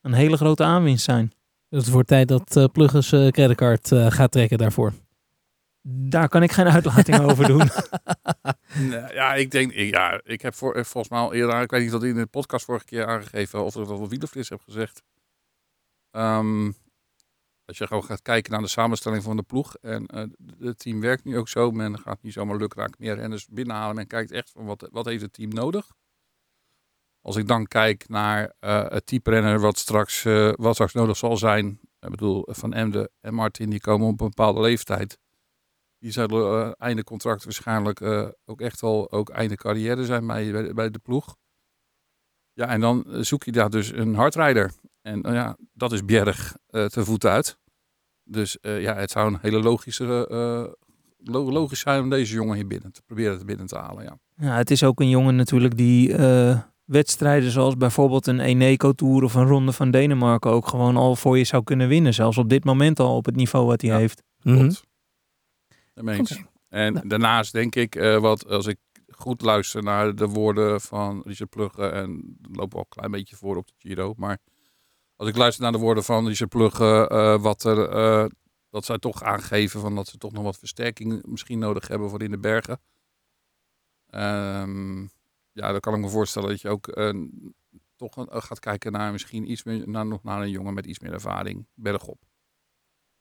een 0.00 0.12
hele 0.12 0.36
grote 0.36 0.64
aanwinst 0.64 1.04
zijn. 1.04 1.32
Dus 1.68 1.84
het 1.84 1.92
wordt 1.92 2.08
tijd 2.08 2.28
dat 2.28 2.68
Pluggers 2.72 3.08
creditcard 3.08 3.88
gaat 3.92 4.32
trekken 4.32 4.58
daarvoor. 4.58 4.92
Daar 5.82 6.28
kan 6.28 6.42
ik 6.42 6.52
geen 6.52 6.68
uitlating 6.68 7.20
over 7.20 7.46
doen. 7.46 7.68
Ja, 9.12 9.34
ik 9.34 9.50
denk. 9.50 9.72
ik- 9.72 9.90
Ja, 9.94 10.20
ik 10.24 10.42
heb 10.42 10.54
voor, 10.54 10.72
volgens 10.84 11.08
mij 11.08 11.18
al 11.20 11.32
eerder. 11.32 11.60
Ik 11.60 11.70
weet 11.70 11.82
niet 11.82 11.90
dat 11.90 12.02
in 12.04 12.14
de 12.14 12.26
podcast 12.26 12.64
vorige 12.64 12.84
keer 12.84 13.06
aangegeven. 13.06 13.64
of 13.64 13.76
ik 13.76 13.86
dat 13.86 13.98
wel 13.98 14.08
wielerfris 14.08 14.48
heb 14.48 14.60
gezegd. 14.60 15.02
Ehm, 16.10 16.70
als 17.64 17.78
je 17.78 17.86
gewoon 17.86 18.04
gaat 18.04 18.22
kijken 18.22 18.52
naar 18.52 18.60
de 18.60 18.68
samenstelling 18.68 19.22
van 19.22 19.36
de 19.36 19.42
ploeg. 19.42 19.76
En 19.76 20.06
eh, 20.06 20.24
het 20.58 20.78
team 20.78 21.00
werkt 21.00 21.24
nu 21.24 21.38
ook 21.38 21.48
zo. 21.48 21.70
Men 21.70 21.98
gaat 21.98 22.22
niet 22.22 22.32
zomaar 22.32 22.56
lukraak 22.56 22.98
meer 22.98 23.14
renners 23.14 23.46
binnenhalen. 23.48 23.94
Men 23.96 24.06
kijkt 24.06 24.30
echt 24.30 24.50
van 24.50 24.64
wat, 24.64 24.88
wat 24.92 25.04
heeft 25.04 25.22
het 25.22 25.32
team 25.32 25.50
nodig. 25.50 25.86
Als 27.20 27.36
ik 27.36 27.46
dan 27.46 27.66
kijk 27.66 28.08
naar 28.08 28.52
eh, 28.58 28.88
het 28.88 29.06
type 29.06 29.30
renner 29.30 29.60
wat 29.60 29.78
straks, 29.78 30.24
eh, 30.24 30.52
wat 30.56 30.74
straks 30.74 30.92
nodig 30.92 31.16
zal 31.16 31.36
zijn. 31.36 31.80
Ik 32.00 32.10
bedoel, 32.10 32.46
Van 32.50 32.72
Emden 32.72 33.10
en 33.20 33.34
Martin 33.34 33.70
die 33.70 33.80
komen 33.80 34.06
op 34.06 34.20
een 34.20 34.26
bepaalde 34.28 34.60
leeftijd. 34.60 35.18
Die 36.00 36.10
zullen 36.12 36.64
eh, 36.66 36.70
einde 36.78 37.04
contract 37.04 37.44
waarschijnlijk 37.44 38.00
eh, 38.00 38.28
ook 38.44 38.60
echt 38.60 38.80
wel 38.80 39.12
ook 39.12 39.28
einde 39.30 39.56
carrière 39.56 40.04
zijn 40.04 40.26
bij, 40.26 40.52
bij, 40.52 40.72
bij 40.74 40.90
de 40.90 40.98
ploeg. 40.98 41.36
Ja, 42.52 42.66
en 42.68 42.80
dan 42.80 43.04
eh, 43.12 43.20
zoek 43.20 43.44
je 43.44 43.52
daar 43.52 43.70
dus 43.70 43.92
een 43.92 44.14
hardrijder. 44.14 44.72
En 45.02 45.22
eh, 45.22 45.32
ja, 45.34 45.56
dat 45.72 45.92
is 45.92 46.04
Bjerg 46.04 46.56
eh 46.66 46.84
te 46.84 47.04
voet 47.04 47.24
uit. 47.24 47.58
Dus 48.24 48.58
eh, 48.60 48.80
ja, 48.82 48.94
het 48.94 49.10
zou 49.10 49.32
een 49.32 49.38
hele 49.42 49.60
logische, 49.60 50.26
eh, 50.28 50.72
lo- 51.32 51.50
logisch 51.50 51.80
zijn 51.80 52.02
om 52.02 52.10
deze 52.10 52.34
jongen 52.34 52.54
hier 52.56 52.66
binnen 52.66 52.92
te 52.92 53.02
proberen 53.06 53.38
te 53.38 53.44
binnen 53.44 53.66
te 53.66 53.76
halen. 53.76 54.04
Ja. 54.04 54.18
ja, 54.34 54.56
het 54.56 54.70
is 54.70 54.84
ook 54.84 55.00
een 55.00 55.08
jongen 55.08 55.36
natuurlijk 55.36 55.76
die 55.76 56.14
eh, 56.14 56.60
wedstrijden 56.84 57.50
zoals 57.50 57.76
bijvoorbeeld 57.76 58.26
een 58.26 58.40
Eneco 58.40 58.92
Tour 58.92 59.22
of 59.22 59.34
een 59.34 59.46
Ronde 59.46 59.72
van 59.72 59.90
Denemarken 59.90 60.50
ook 60.50 60.66
gewoon 60.68 60.96
al 60.96 61.16
voor 61.16 61.38
je 61.38 61.44
zou 61.44 61.62
kunnen 61.62 61.88
winnen. 61.88 62.14
Zelfs 62.14 62.38
op 62.38 62.48
dit 62.48 62.64
moment 62.64 63.00
al 63.00 63.16
op 63.16 63.24
het 63.24 63.36
niveau 63.36 63.66
wat 63.66 63.80
hij 63.80 63.90
Ja. 63.90 63.96
heeft. 63.96 64.22
Klopt. 64.40 64.88
Daarmee 66.04 66.18
eens. 66.18 66.32
Oké. 66.38 66.48
En 66.68 66.92
Nou. 66.92 67.08
daarnaast 67.08 67.52
denk 67.52 67.74
ik, 67.74 67.94
eh, 67.94 68.18
wat 68.20 68.46
als 68.46 68.66
ik 68.66 68.78
goed 69.08 69.40
luister 69.42 69.82
naar 69.82 70.14
de 70.14 70.26
woorden 70.26 70.80
van 70.80 71.22
Richard 71.24 71.50
Plugge, 71.50 71.88
en 71.88 72.36
lopen 72.52 72.72
wel 72.72 72.80
een 72.80 72.88
klein 72.88 73.10
beetje 73.10 73.36
voor 73.36 73.56
op 73.56 73.66
de 73.66 73.72
Giro, 73.78 74.14
maar 74.16 74.38
als 75.16 75.28
ik 75.28 75.36
luister 75.36 75.62
naar 75.62 75.72
de 75.72 75.78
woorden 75.78 76.04
van 76.04 76.26
Richard 76.26 76.50
Plugge, 76.50 77.08
eh, 77.08 77.42
wat 77.42 77.64
er, 77.64 77.88
eh, 77.88 78.26
dat 78.70 78.84
zij 78.84 78.98
toch 78.98 79.22
aangeven 79.22 79.80
van 79.80 79.94
dat 79.94 80.06
ze 80.08 80.18
toch 80.18 80.32
nog 80.32 80.42
wat 80.44 80.58
versterking 80.58 81.26
misschien 81.26 81.58
nodig 81.58 81.88
hebben 81.88 82.10
voor 82.10 82.22
in 82.22 82.30
de 82.30 82.38
bergen. 82.38 82.80
Ehm, 84.06 85.00
ja, 85.52 85.70
dan 85.70 85.80
kan 85.80 85.94
ik 85.94 86.00
me 86.00 86.08
voorstellen 86.08 86.48
dat 86.48 86.60
je 86.60 86.68
ook 86.68 86.86
toch 87.96 88.16
een- 88.16 88.42
gaat 88.42 88.58
kijken 88.60 88.92
naar 88.92 89.12
misschien 89.12 89.50
iets 89.50 89.64
meer, 89.64 89.88
naar, 89.88 90.06
nog 90.06 90.22
naar 90.22 90.40
een 90.42 90.50
jongen 90.50 90.74
met 90.74 90.86
iets 90.86 90.98
meer 90.98 91.12
ervaring 91.12 91.66
bergop. 91.74 92.22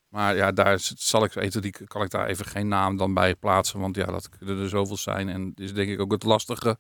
Maar 0.09 0.35
ja, 0.35 0.51
daar 0.51 0.77
zal 0.95 1.23
ik 1.23 1.35
even, 1.35 1.61
die 1.61 1.71
kan 1.88 2.01
ik 2.01 2.09
daar 2.09 2.27
even 2.27 2.45
geen 2.45 2.67
naam 2.67 2.97
dan 2.97 3.13
bij 3.13 3.35
plaatsen. 3.35 3.79
Want 3.79 3.95
ja, 3.95 4.06
dat 4.06 4.29
kunnen 4.29 4.59
er 4.59 4.69
zoveel 4.69 4.97
zijn. 4.97 5.29
En 5.29 5.51
is 5.56 5.73
denk 5.73 5.89
ik 5.89 6.00
ook 6.00 6.11
het 6.11 6.23
lastige, 6.23 6.77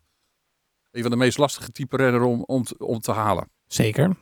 een 0.91 1.01
van 1.01 1.11
de 1.11 1.17
meest 1.17 1.37
lastige 1.37 1.71
type 1.71 1.97
renner 1.97 2.21
om, 2.21 2.43
om, 2.43 2.65
om 2.77 2.99
te 2.99 3.11
halen. 3.11 3.49
Zeker. 3.67 4.15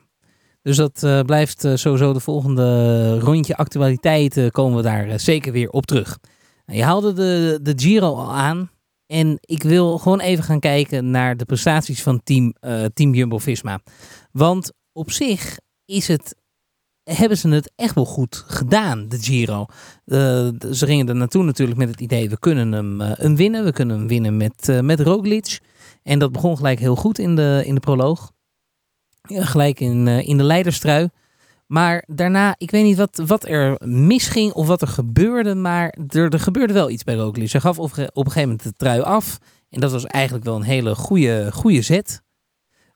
Dus 0.62 0.76
dat 0.76 1.02
eh, 1.02 1.20
blijft 1.20 1.64
eh, 1.64 1.74
sowieso 1.74 2.12
de 2.12 2.20
volgende 2.20 3.18
rondje 3.18 3.56
actualiteiten. 3.56 4.50
Komen 4.50 4.76
we 4.76 4.82
daar 4.82 5.08
eh, 5.08 5.18
zeker 5.18 5.52
weer 5.52 5.70
op 5.70 5.86
terug. 5.86 6.18
Nou, 6.66 6.78
je 6.78 6.84
haalde 6.84 7.12
de, 7.12 7.58
de 7.62 7.72
Giro 7.76 8.14
al 8.14 8.34
aan. 8.34 8.70
En 9.08 9.38
ik 9.40 9.62
wil 9.62 9.98
gewoon 9.98 10.20
even 10.20 10.44
gaan 10.44 10.60
kijken 10.60 11.10
naar 11.10 11.36
de 11.36 11.44
prestaties 11.44 12.02
van 12.02 12.22
team, 12.22 12.54
eh, 12.60 12.84
team 12.84 13.14
Jumbo-Visma. 13.14 13.80
Want 14.32 14.72
op 14.92 15.10
zich 15.10 15.58
is 15.84 16.08
het, 16.08 16.36
hebben 17.16 17.38
ze 17.38 17.48
het 17.48 17.72
echt 17.76 17.94
wel 17.94 18.04
goed 18.04 18.44
gedaan, 18.46 19.08
de 19.08 19.18
Giro. 19.18 19.66
Eh, 20.04 20.48
ze 20.72 20.86
gingen 20.86 21.08
er 21.08 21.16
naartoe 21.16 21.44
natuurlijk 21.44 21.78
met 21.78 21.88
het 21.88 22.00
idee, 22.00 22.28
we 22.28 22.38
kunnen 22.38 22.72
hem, 22.72 23.00
eh, 23.00 23.34
winnen. 23.34 23.64
We 23.64 23.72
kunnen 23.72 23.98
hem 23.98 24.08
winnen 24.08 24.36
met, 24.36 24.68
eh 24.68 24.80
met 24.80 25.00
Roglic. 25.00 25.60
En 26.02 26.18
dat 26.18 26.32
begon 26.32 26.56
gelijk 26.56 26.78
heel 26.78 26.96
goed 26.96 27.18
in 27.18 27.36
de, 27.36 27.62
in 27.64 27.74
de 27.74 27.80
proloog. 27.80 28.32
Gelijk 29.22 29.80
in, 29.80 30.08
in 30.08 30.36
de 30.36 30.42
leiderstrui. 30.42 31.08
Maar 31.66 32.04
daarna, 32.06 32.54
ik 32.58 32.70
weet 32.70 32.84
niet 32.84 32.96
wat, 32.96 33.22
wat 33.26 33.44
er 33.44 33.80
misging 33.84 34.52
of 34.52 34.66
wat 34.66 34.82
er 34.82 34.88
gebeurde, 34.88 35.54
maar 35.54 35.98
er, 36.08 36.32
er 36.32 36.40
gebeurde 36.40 36.72
wel 36.72 36.90
iets 36.90 37.04
bij 37.04 37.14
Roglic. 37.14 37.50
Hij 37.50 37.60
gaf 37.60 37.78
op, 37.78 37.90
op 37.92 37.98
een 37.98 38.32
gegeven 38.32 38.40
moment 38.40 38.62
de 38.62 38.72
trui 38.72 39.00
af. 39.00 39.38
En 39.70 39.80
dat 39.80 39.92
was 39.92 40.04
eigenlijk 40.04 40.44
wel 40.44 40.56
een 40.56 40.62
hele 40.62 40.94
goede, 40.94 41.52
goede 41.52 41.82
zet. 41.82 42.22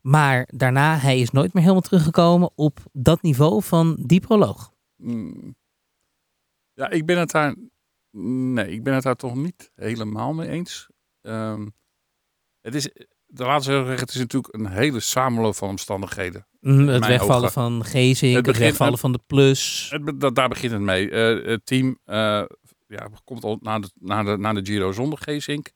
Maar 0.02 0.48
daarna, 0.52 0.96
hij 0.96 1.20
is 1.20 1.30
nooit 1.30 1.52
meer 1.52 1.62
helemaal 1.62 1.82
teruggekomen 1.82 2.50
op 2.54 2.78
dat 2.92 3.22
niveau 3.22 3.62
van 3.62 3.96
die 4.00 4.20
proloog. 4.20 4.72
Mm. 4.96 5.56
Ja, 6.74 6.90
ik 6.90 7.06
ben 7.06 7.18
het 7.18 7.30
daar. 7.30 7.54
Nee, 8.10 8.70
ik 8.70 8.82
ben 8.82 8.94
het 8.94 9.02
daar 9.02 9.16
toch 9.16 9.34
niet 9.34 9.70
helemaal 9.74 10.32
mee 10.32 10.48
eens. 10.48 10.88
Ehm, 11.20 11.66
het 12.60 12.74
is. 12.74 12.90
De 13.26 13.44
laatste 13.44 13.72
zeggen, 13.72 13.94
het 13.94 14.10
is 14.10 14.16
natuurlijk 14.16 14.54
een 14.54 14.66
hele 14.66 15.00
samenloop 15.00 15.54
van 15.54 15.68
omstandigheden. 15.68 16.46
Mm, 16.60 16.88
het 16.88 17.06
wegvallen 17.06 17.42
ogen. 17.42 17.52
van 17.52 17.84
Gezink, 17.84 18.36
Het 18.36 18.46
het, 18.46 18.58
wegvallen 18.58 18.98
van 18.98 19.12
de 19.12 19.20
plus. 19.26 19.88
Het, 19.90 20.20
dat, 20.20 20.34
daar 20.34 20.48
begint 20.48 20.72
het 20.72 20.80
mee. 20.80 21.10
Eh, 21.10 21.46
het 21.46 21.66
team 21.66 21.98
eh, 22.04 22.42
ja, 22.86 23.08
komt 23.24 23.44
al 23.44 23.58
na 23.60 23.78
de, 23.78 23.90
na, 23.94 24.22
de, 24.22 24.36
na 24.36 24.52
de 24.52 24.60
Giro 24.64 24.92
zonder 24.92 25.18
Geesink. 25.18 25.72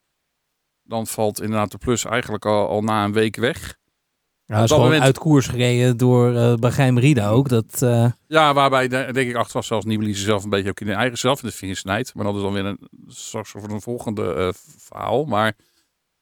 Dan 0.83 1.07
valt 1.07 1.41
inderdaad 1.41 1.71
de 1.71 1.79
plus 1.79 2.05
eigenlijk 2.05 2.45
al, 2.45 2.69
al 2.69 2.83
na 2.83 3.05
een 3.05 3.13
week 3.13 3.37
weg. 3.37 3.79
Is 4.47 4.55
dat 4.57 4.69
gewoon 4.69 4.85
moment- 4.85 5.03
uit 5.03 5.19
koers 5.19 5.47
gereden 5.47 5.97
door 5.97 6.33
uh, 6.33 6.55
Bahrein 6.55 6.95
Merida 6.95 7.29
ook. 7.29 7.49
Dat, 7.49 7.83
eh, 7.83 8.13
Ja, 8.27 8.55
waarbij 8.55 8.89
de- 8.89 9.09
denk 9.13 9.29
ik 9.31 9.35
achteraf 9.37 9.65
zelfs 9.65 9.85
Nibali 9.85 10.15
zichzelf 10.15 10.45
een 10.45 10.51
beetje 10.51 10.69
ook 10.71 10.81
in 10.81 10.87
de 10.87 10.93
eigen 10.93 11.19
zelf 11.19 11.43
in 11.43 11.49
de 11.49 11.55
vingers 11.55 11.79
snijdt. 11.81 12.15
Maar 12.15 12.25
dat 12.25 12.35
is 12.35 12.41
dan 12.43 12.53
weer 12.53 12.65
een, 12.65 12.89
straks 13.07 13.51
voor 13.51 13.69
een 13.71 13.81
volgende 13.81 14.35
eh, 14.35 14.49
verhaal. 14.79 15.25
Maar 15.25 15.57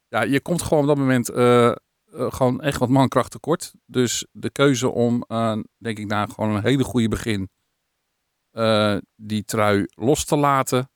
ja, 0.09 0.23
je 0.23 0.41
komt 0.41 0.63
gewoon 0.63 0.83
op 0.83 0.89
dat 0.89 0.97
moment 0.99 1.29
eh, 1.29 1.67
eh, 1.69 1.75
gewoon 2.13 2.61
echt 2.61 2.79
wat 2.79 2.89
mankracht 2.89 3.31
tekort. 3.31 3.73
Dus 3.87 4.27
de 4.33 4.51
keuze 4.51 4.89
om, 4.89 5.25
eh, 5.29 5.57
denk 5.79 5.99
ik, 5.99 6.07
na 6.07 6.27
gewoon 6.27 6.55
een 6.55 6.63
hele 6.63 6.85
goede 6.85 7.09
begin 7.09 7.51
eh, 8.51 8.97
die 9.17 9.45
trui 9.45 9.87
los 9.95 10.25
te 10.25 10.37
laten, 10.37 10.91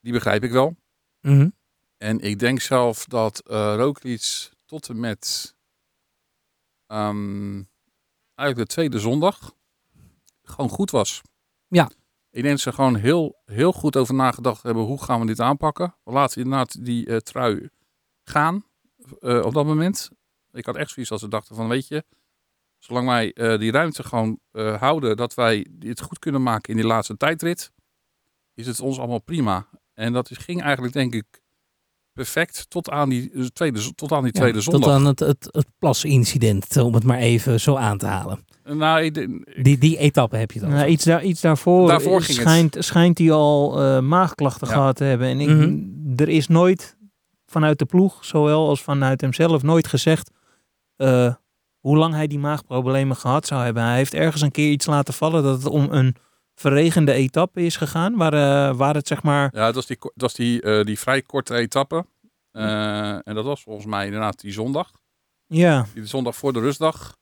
die 0.00 0.12
begrijp 0.12 0.44
ik 0.44 0.50
wel. 0.52 0.76
mhm. 1.20 1.48
En 1.96 2.20
ik 2.20 2.38
denk 2.38 2.60
zelf 2.60 3.04
dat 3.04 3.38
eh 3.48 3.74
Roglic 3.76 4.50
tot 4.64 4.88
en 4.88 5.00
met 5.00 5.54
ehm, 6.86 7.62
eigenlijk 8.34 8.68
de 8.68 8.74
tweede 8.74 8.98
zondag 8.98 9.54
gewoon 10.42 10.70
goed 10.70 10.90
was. 10.90 11.22
Ja. 11.68 11.90
Ik 12.30 12.42
denk 12.42 12.54
dat 12.54 12.60
ze 12.60 12.72
gewoon 12.72 12.96
heel, 12.96 13.42
heel 13.44 13.72
goed 13.72 13.96
over 13.96 14.14
nagedacht 14.14 14.62
hebben 14.62 14.82
hoe 14.82 15.02
gaan 15.02 15.20
we 15.20 15.26
dit 15.26 15.40
aanpakken. 15.40 15.94
We 16.04 16.12
laten 16.12 16.42
inderdaad 16.42 16.84
die 16.84 17.06
eh, 17.06 17.16
trui 17.16 17.68
gaan 18.22 18.64
eh, 19.20 19.44
op 19.44 19.54
dat 19.54 19.66
moment. 19.66 20.10
Ik 20.52 20.66
had 20.66 20.76
echt 20.76 20.90
zoiets 20.90 21.12
als 21.12 21.20
ze 21.20 21.28
dachten 21.28 21.56
van, 21.56 21.68
weet 21.68 21.88
je, 21.88 22.04
zolang 22.78 23.06
wij 23.06 23.32
eh, 23.32 23.58
die 23.58 23.70
ruimte 23.70 24.02
gewoon 24.02 24.40
houden, 24.78 25.16
dat 25.16 25.34
wij 25.34 25.66
dit 25.70 26.00
goed 26.00 26.18
kunnen 26.18 26.42
maken 26.42 26.70
in 26.70 26.76
die 26.76 26.86
laatste 26.86 27.16
tijdrit, 27.16 27.72
is 28.54 28.66
het 28.66 28.80
ons 28.80 28.98
allemaal 28.98 29.22
prima. 29.22 29.68
En 29.94 30.12
dat 30.12 30.30
is, 30.30 30.36
ging 30.36 30.62
eigenlijk, 30.62 30.92
denk 30.92 31.14
ik, 31.14 31.42
perfect 32.16 32.66
tot 32.70 32.90
aan 32.90 33.08
die 33.08 33.30
eh, 33.34 33.44
tweede, 33.44 33.94
tot 33.94 34.12
aan 34.12 34.22
die 34.22 34.32
Ja, 34.34 34.40
tweede 34.40 34.60
zondag. 34.60 34.82
Tot 34.82 34.90
aan 34.92 35.04
het, 35.06 35.20
het, 35.20 35.48
het 35.50 35.66
plasincident, 35.78 36.76
om 36.76 36.94
het 36.94 37.04
maar 37.04 37.18
even 37.18 37.60
zo 37.60 37.74
aan 37.76 37.98
te 37.98 38.06
halen. 38.06 38.44
Nou, 38.64 39.00
ik, 39.02 39.16
ik- 39.16 39.64
Die, 39.64 39.78
die 39.78 39.96
etappe 39.98 40.36
heb 40.36 40.50
je 40.50 40.60
dan. 40.60 40.70
Nou, 40.70 40.86
iets, 40.86 41.04
daar, 41.04 41.22
iets 41.24 41.40
daarvoor, 41.40 41.88
Daarvoor 41.88 42.22
ging 42.22 42.38
het. 42.38 42.46
schijnt, 42.46 42.76
schijnt 42.78 43.18
hij 43.18 43.30
al 43.32 43.80
eh, 43.82 44.00
maagklachten 44.00 44.66
Ja. 44.68 44.72
gehad 44.74 44.96
te 44.96 45.04
hebben. 45.04 45.26
En 45.28 45.40
ik, 45.40 45.48
Mhm. 45.48 45.76
er 46.16 46.28
is 46.28 46.48
nooit 46.48 46.96
vanuit 47.46 47.78
de 47.78 47.84
ploeg, 47.84 48.24
zowel 48.24 48.68
als 48.68 48.82
vanuit 48.82 49.20
hemzelf, 49.20 49.62
nooit 49.62 49.86
gezegd 49.86 50.30
eh, 50.96 51.34
hoe 51.80 51.96
lang 51.96 52.14
hij 52.14 52.26
die 52.26 52.38
maagproblemen 52.38 53.16
gehad 53.16 53.46
zou 53.46 53.64
hebben. 53.64 53.82
Hij 53.82 53.96
heeft 53.96 54.14
ergens 54.14 54.42
een 54.42 54.50
keer 54.50 54.70
iets 54.70 54.86
laten 54.86 55.14
vallen 55.14 55.42
dat 55.42 55.62
het 55.62 55.72
om 55.72 55.86
een 55.90 56.14
verregende 56.60 57.12
etappe 57.12 57.60
is 57.62 57.76
gegaan, 57.76 58.16
waar, 58.16 58.32
eh, 58.32 58.76
waar 58.76 58.94
het 58.94 59.06
zeg 59.08 59.22
maar... 59.22 59.50
Ja, 59.54 59.64
dat 59.66 59.74
was 59.74 59.86
die, 59.86 59.96
dat 60.00 60.12
was 60.14 60.34
die, 60.34 60.62
eh, 60.62 60.84
die 60.84 60.98
vrij 60.98 61.22
korte 61.22 61.54
etappe. 61.54 62.06
Eh, 62.50 63.10
en 63.28 63.34
dat 63.34 63.44
was 63.44 63.62
volgens 63.62 63.86
mij 63.86 64.04
inderdaad 64.04 64.40
die 64.40 64.52
zondag. 64.52 64.90
Ja, 65.46 65.86
Die 65.94 66.06
zondag 66.06 66.36
voor 66.36 66.52
de 66.52 66.60
rustdag. 66.60 67.16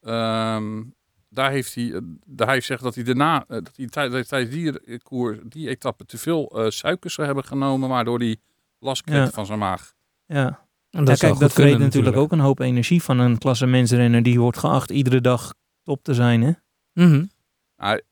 Ehm, 0.00 0.82
daar 1.28 1.50
heeft 1.50 1.74
hij, 1.74 2.00
daar 2.26 2.46
hij 2.46 2.60
zegt 2.60 2.82
dat 2.82 2.94
hij 2.94 3.04
daarna, 3.04 3.44
dat 3.48 3.70
hij 3.76 3.86
tij- 3.86 4.24
tijdens 4.24 4.54
die 4.54 4.80
eh, 4.80 4.98
koer, 5.02 5.38
die 5.44 5.68
etappe 5.68 6.04
te 6.04 6.18
veel 6.18 6.48
eh, 6.64 6.70
suikers 6.70 7.14
zou 7.14 7.26
hebben 7.26 7.44
genomen, 7.44 7.88
waardoor 7.88 8.18
hij 8.18 8.36
last 8.78 9.02
kreeg 9.02 9.24
Ja. 9.24 9.30
van 9.30 9.46
zijn 9.46 9.58
maag. 9.58 9.92
ja. 10.26 10.60
En 10.90 11.04
ja 11.04 11.14
kijk, 11.14 11.38
dat 11.38 11.52
kunnen 11.52 11.80
natuurlijk 11.80 12.16
ook 12.16 12.32
een 12.32 12.40
hoop 12.40 12.58
energie 12.60 13.02
van 13.02 13.18
een 13.18 13.38
klassementsrenner 13.38 14.22
die 14.22 14.40
wordt 14.40 14.58
geacht 14.58 14.90
iedere 14.90 15.20
dag 15.20 15.54
top 15.82 16.02
te 16.04 16.14
zijn. 16.14 16.42
Hè? 16.42 16.52
Mhm. 16.92 17.24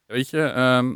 Weet 0.06 0.28
je, 0.28 0.42
ehm, 0.42 0.88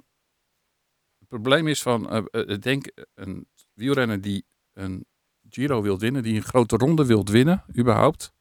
het 1.19 1.29
probleem 1.29 1.69
is 1.69 1.83
van, 1.83 2.11
eh, 2.11 2.25
eh, 2.31 2.49
ik 2.49 2.63
denk 2.63 2.93
een 3.15 3.47
wielrenner 3.73 4.21
die 4.21 4.45
een 4.73 5.07
Giro 5.49 5.83
wil 5.83 5.99
winnen, 5.99 6.23
die 6.23 6.37
een 6.37 6.43
grote 6.43 6.77
ronde 6.77 7.07
wilt 7.07 7.29
winnen, 7.29 7.65
überhaupt, 7.79 8.35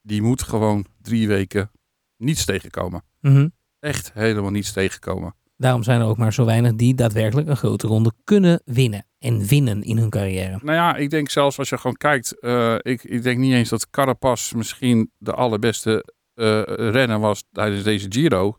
die 0.00 0.22
moet 0.22 0.42
gewoon 0.42 0.86
drie 1.02 1.28
weken 1.28 1.70
niets 2.16 2.44
tegenkomen. 2.44 3.02
Mhm. 3.20 3.48
Echt 3.78 4.12
helemaal 4.12 4.50
niets 4.50 4.72
tegenkomen. 4.72 5.34
Daarom 5.56 5.82
zijn 5.82 6.00
er 6.00 6.06
ook 6.06 6.16
maar 6.16 6.32
zo 6.32 6.44
weinig 6.44 6.74
die 6.74 6.94
daadwerkelijk 6.94 7.48
een 7.48 7.56
grote 7.56 7.86
ronde 7.86 8.12
kunnen 8.24 8.62
winnen. 8.64 9.06
En 9.18 9.46
winnen 9.46 9.82
in 9.82 9.98
hun 9.98 10.10
carrière. 10.10 10.58
Nou 10.62 10.76
ja, 10.76 10.96
ik 10.96 11.10
denk 11.10 11.30
zelfs 11.30 11.58
als 11.58 11.68
je 11.68 11.76
gewoon 11.76 11.96
kijkt, 11.96 12.40
eh, 12.40 12.74
ik, 12.82 13.04
ik 13.04 13.22
denk 13.22 13.38
niet 13.38 13.52
eens 13.52 13.68
dat 13.68 13.90
Carapaz 13.90 14.52
misschien 14.52 15.10
de 15.18 15.32
allerbeste 15.32 16.14
eh, 16.34 16.62
renner 16.66 17.18
was 17.18 17.44
tijdens 17.52 17.82
deze 17.82 18.06
Giro. 18.08 18.58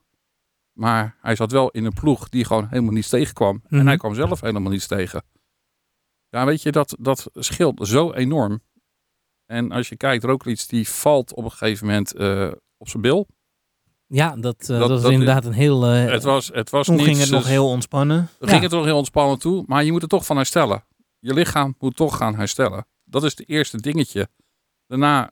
Maar 0.77 1.17
hij 1.21 1.35
zat 1.35 1.51
wel 1.51 1.69
in 1.69 1.85
een 1.85 1.93
ploeg 1.93 2.29
die 2.29 2.45
gewoon 2.45 2.67
helemaal 2.67 2.93
niets 2.93 3.09
tegenkwam. 3.09 3.61
En 3.69 3.77
Mhm. 3.77 3.87
hij 3.87 3.97
kwam 3.97 4.13
zelf 4.15 4.41
helemaal 4.41 4.71
niets 4.71 4.87
tegen. 4.87 5.23
Ja, 6.29 6.45
weet 6.45 6.61
je, 6.61 6.71
dat, 6.71 6.95
dat 6.99 7.29
scheelt 7.33 7.87
zo 7.87 8.11
enorm. 8.13 8.61
En 9.45 9.71
als 9.71 9.89
je 9.89 9.97
kijkt, 9.97 10.23
Roglic 10.23 10.67
die 10.67 10.89
valt 10.89 11.33
op 11.33 11.43
een 11.43 11.51
gegeven 11.51 11.85
moment 11.87 12.13
eh, 12.13 12.51
op 12.77 12.89
zijn 12.89 13.01
bil. 13.01 13.27
Ja, 14.07 14.35
dat, 14.35 14.61
eh, 14.69 14.79
Dat- 14.79 15.01
dat- 15.01 15.11
inderdaad 15.11 15.45
een 15.45 15.51
heel... 15.53 15.85
eh, 15.85 16.05
Het 16.11 16.23
was, 16.23 16.47
het 16.53 16.69
was 16.69 16.85
Toen 16.85 16.95
niet, 16.95 17.05
ging 17.05 17.17
het 17.17 17.29
nog 17.29 17.47
heel 17.47 17.67
ontspannen. 17.69 18.29
Ging 18.39 18.61
het 18.61 18.71
toch 18.71 18.85
heel 18.85 18.97
ontspannen 18.97 19.39
toe, 19.39 19.63
maar 19.67 19.83
je 19.83 19.91
moet 19.91 20.01
er 20.01 20.07
toch 20.07 20.25
van 20.25 20.35
herstellen. 20.35 20.85
Je 21.19 21.33
lichaam 21.33 21.75
moet 21.79 21.95
toch 21.95 22.17
gaan 22.17 22.35
herstellen. 22.35 22.85
Dat 23.03 23.23
is 23.23 23.37
het 23.37 23.49
eerste 23.49 23.81
dingetje. 23.81 24.29
Daarna 24.87 25.31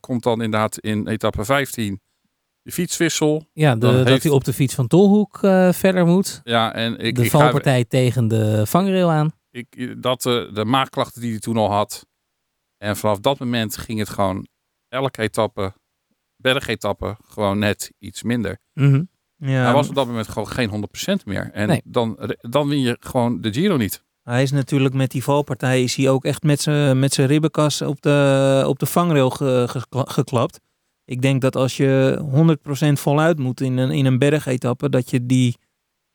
komt 0.00 0.22
dan 0.22 0.42
inderdaad 0.42 0.78
in 0.78 1.06
etappe 1.08 1.44
15 1.44 2.00
de 2.66 2.72
fietswissel. 2.72 3.46
ja, 3.52 3.74
de, 3.74 3.78
dat 3.78 4.06
heeft- 4.08 4.22
hij 4.22 4.32
op 4.32 4.44
de 4.44 4.52
fiets 4.52 4.74
van 4.74 4.86
Tolhoek 4.86 5.38
eh, 5.42 5.72
verder 5.72 6.06
moet. 6.06 6.40
Ja, 6.44 6.74
en 6.74 6.98
ik, 6.98 7.14
de 7.14 7.22
ik 7.24 7.30
ga, 7.30 7.38
valpartij 7.38 7.84
tegen 7.84 8.28
de 8.28 8.66
vangrail 8.66 9.10
aan. 9.10 9.30
ik, 9.50 10.02
dat, 10.02 10.26
eh, 10.26 10.54
de 10.54 10.64
maagklachten 10.64 11.20
die 11.20 11.30
hij 11.30 11.38
toen 11.40 11.56
al 11.56 11.70
had. 11.70 12.06
En 12.78 12.96
vanaf 12.96 13.18
dat 13.20 13.38
moment 13.38 13.76
ging 13.76 13.98
het 13.98 14.08
gewoon 14.08 14.46
elke 14.88 15.22
etappe, 15.22 15.72
bergetappe, 16.36 17.16
gewoon 17.28 17.58
net 17.58 17.92
iets 17.98 18.22
minder. 18.22 18.58
Mhm. 18.72 19.02
Ja, 19.36 19.62
Hij 19.64 19.72
was 19.72 19.88
op 19.88 19.94
dat 19.94 20.06
moment 20.06 20.28
gewoon 20.28 20.48
geen 20.48 20.68
100% 20.68 21.24
meer. 21.26 21.50
En 21.52 21.68
Nee. 21.68 21.80
dan, 21.84 22.18
dan 22.40 22.68
win 22.68 22.80
je 22.80 22.96
gewoon 23.00 23.40
de 23.40 23.52
Giro 23.52 23.76
niet. 23.76 24.04
Hij 24.22 24.42
is 24.42 24.50
natuurlijk 24.50 24.94
met 24.94 25.10
die 25.10 25.22
valpartij 25.22 25.82
is 25.82 25.94
hij 25.96 26.08
ook 26.10 26.24
echt 26.24 26.42
met 26.42 26.60
zijn 26.60 26.98
met 26.98 27.12
zijn 27.14 27.26
ribbenkas 27.28 27.82
op 27.82 28.00
de, 28.02 28.64
op 28.66 28.78
de 28.78 28.86
vangrail 28.86 29.30
ge- 29.30 29.64
gekla- 29.68 30.04
geklapt. 30.08 30.60
Ik 31.06 31.22
denk 31.22 31.40
dat 31.40 31.56
als 31.56 31.76
je 31.76 32.18
100% 32.88 32.92
voluit 32.92 33.38
moet 33.38 33.60
in 33.60 33.76
een, 33.76 33.90
in 33.90 34.06
een 34.06 34.18
bergetappe, 34.18 34.88
dat 34.88 35.10
je 35.10 35.26
die, 35.26 35.56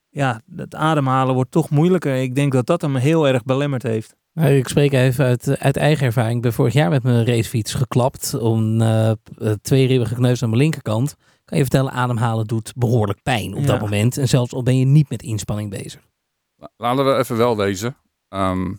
ja, 0.10 0.41
het 0.55 0.75
ademhalen 0.75 1.33
wordt 1.36 1.51
toch 1.51 1.69
moeilijker. 1.69 2.15
Ik 2.15 2.36
denk 2.36 2.51
dat 2.51 2.65
dat 2.65 2.81
hem 2.81 2.95
heel 2.95 3.27
erg 3.27 3.43
belemmerd 3.43 3.83
heeft. 3.83 4.15
Nou, 4.33 4.50
ik 4.50 4.67
spreek 4.67 4.91
even 4.93 5.25
uit, 5.25 5.57
uit 5.60 5.77
eigen 5.77 6.05
ervaring. 6.05 6.36
Ik 6.36 6.41
ben 6.41 6.53
vorig 6.53 6.74
jaar 6.74 6.89
met 6.89 7.03
mijn 7.03 7.25
racefiets 7.25 7.74
geklapt. 7.74 8.33
Om 8.33 8.81
eh, 8.81 9.10
eh, 9.10 9.15
twee 9.62 9.88
ribben 9.88 10.07
gekneusd 10.07 10.43
aan 10.43 10.50
mijn 10.50 10.62
linkerkant. 10.62 11.15
Kan 11.45 11.57
je 11.57 11.63
vertellen, 11.63 11.91
ademhalen 11.91 12.48
doet 12.48 12.74
behoorlijk 12.75 13.21
pijn 13.24 13.53
op 13.53 13.62
Ja. 13.62 13.65
dat 13.67 13.79
moment. 13.79 14.17
En 14.17 14.27
zelfs 14.27 14.53
al 14.53 14.63
ben 14.63 14.77
je 14.77 14.86
niet 14.86 15.10
met 15.10 15.21
inspanning 15.24 15.69
bezig. 15.69 16.01
Laten 16.77 17.05
we 17.05 17.17
even 17.17 17.38
wel 17.38 17.57
wezen. 17.57 17.95
Ehm 18.27 18.74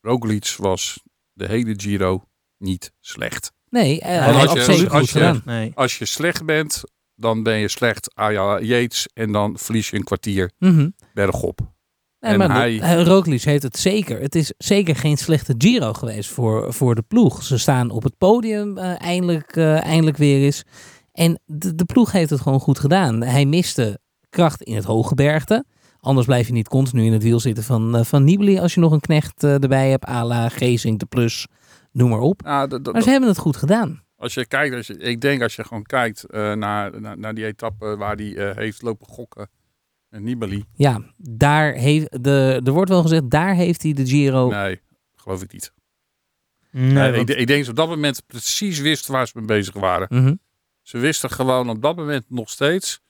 Roglic 0.00 0.54
was 0.58 1.02
de 1.32 1.46
hele 1.46 1.74
Giro 1.76 2.24
niet 2.58 2.92
slecht. 3.00 3.52
Nee, 3.82 4.00
eh, 4.00 4.24
hij 4.24 4.46
absoluut 4.46 4.90
als 4.90 4.98
goed 5.00 5.10
je- 5.10 5.18
gedaan. 5.18 5.42
Nee. 5.44 5.72
Als 5.74 5.98
je 5.98 6.04
slecht 6.04 6.44
bent, 6.44 6.82
dan 7.14 7.42
ben 7.42 7.56
je 7.58 7.68
slecht 7.68 8.18
à 8.18 8.32
la 8.32 8.60
Yates 8.60 9.08
en 9.14 9.32
dan 9.32 9.58
verlies 9.58 9.90
je 9.90 9.96
een 9.96 10.04
kwartier 10.04 10.50
Mhm. 10.58 10.88
bergop. 11.14 11.58
Nee, 12.20 12.32
En 12.32 12.38
maar 12.38 12.50
hij-. 12.56 13.02
Roglic 13.02 13.42
heeft 13.42 13.62
het 13.62 13.76
zeker. 13.78 14.20
Het 14.20 14.34
is 14.34 14.52
zeker 14.58 14.96
geen 14.96 15.16
slechte 15.16 15.54
Giro 15.58 15.92
geweest 15.92 16.30
voor, 16.30 16.72
voor 16.72 16.94
de 16.94 17.02
ploeg. 17.02 17.42
Ze 17.42 17.58
staan 17.58 17.90
op 17.90 18.02
het 18.02 18.18
podium 18.18 18.78
eh, 18.78 19.00
eindelijk, 19.02 19.56
eh, 19.56 19.84
eindelijk 19.84 20.16
weer 20.16 20.42
eens. 20.44 20.62
En 21.12 21.40
de, 21.44 21.74
de 21.74 21.84
ploeg 21.84 22.12
heeft 22.12 22.30
het 22.30 22.40
gewoon 22.40 22.60
goed 22.60 22.78
gedaan. 22.78 23.22
Hij 23.22 23.44
miste 23.46 23.98
kracht 24.30 24.62
in 24.62 24.74
het 24.74 24.84
hoge 24.84 25.14
bergte. 25.14 25.64
Anders 26.00 26.26
blijf 26.26 26.46
je 26.46 26.52
niet 26.52 26.68
continu 26.68 27.04
in 27.04 27.12
het 27.12 27.22
wiel 27.22 27.40
zitten 27.40 27.64
van, 27.64 27.96
eh, 27.96 28.04
van 28.04 28.24
Nibali 28.24 28.58
als 28.58 28.74
je 28.74 28.80
nog 28.80 28.92
een 28.92 29.00
knecht 29.00 29.44
eh, 29.44 29.52
erbij 29.62 29.90
hebt. 29.90 30.08
à 30.08 30.24
la 30.24 30.48
Gezing, 30.48 30.98
de 30.98 31.06
Plus, 31.06 31.46
noem 31.94 32.10
maar 32.10 32.20
op. 32.20 32.42
Nou, 32.42 32.68
dat- 32.68 32.84
dat- 32.84 32.92
Maar 32.92 33.02
ze 33.02 33.10
hebben 33.10 33.28
het 33.28 33.38
goed 33.38 33.56
gedaan. 33.56 34.02
als 34.16 34.34
je 34.34 34.46
kijkt, 34.46 34.74
als 34.76 34.86
je, 34.86 34.96
ik 34.96 35.20
denk 35.20 35.42
als 35.42 35.56
je 35.56 35.64
gewoon 35.64 35.82
kijkt 35.82 36.24
eh, 36.24 36.52
naar, 36.52 37.00
naar, 37.00 37.18
naar 37.18 37.34
die 37.34 37.44
etappe 37.46 37.96
waar 37.96 38.16
hij 38.16 38.36
eh, 38.36 38.56
heeft 38.56 38.82
lopen 38.82 39.06
gokken 39.06 39.50
met 40.08 40.22
Nibali. 40.22 40.64
Ja, 40.74 41.00
daar 41.16 41.72
heeft 41.72 42.22
de, 42.24 42.60
er 42.64 42.72
wordt 42.72 42.90
wel 42.90 43.02
gezegd, 43.02 43.30
daar 43.30 43.54
heeft 43.54 43.82
hij 43.82 43.92
de 43.92 44.06
Giro. 44.06 44.48
Nee, 44.48 44.80
geloof 45.14 45.42
ik 45.42 45.52
niet. 45.52 45.72
Nee, 46.70 47.12
want- 47.12 47.28
ik, 47.30 47.36
ik 47.36 47.46
denk 47.46 47.48
dat 47.48 47.64
ze 47.64 47.70
op 47.70 47.76
dat 47.76 47.88
moment 47.88 48.22
precies 48.26 48.78
wist 48.78 49.06
waar 49.06 49.26
ze 49.26 49.32
mee 49.38 49.46
bezig 49.46 49.74
waren. 49.74 50.06
Mhm. 50.10 50.34
Ze 50.82 50.98
wisten 50.98 51.30
gewoon 51.30 51.68
op 51.70 51.82
dat 51.82 51.96
moment 51.96 52.24
nog 52.30 52.50
steeds. 52.50 53.00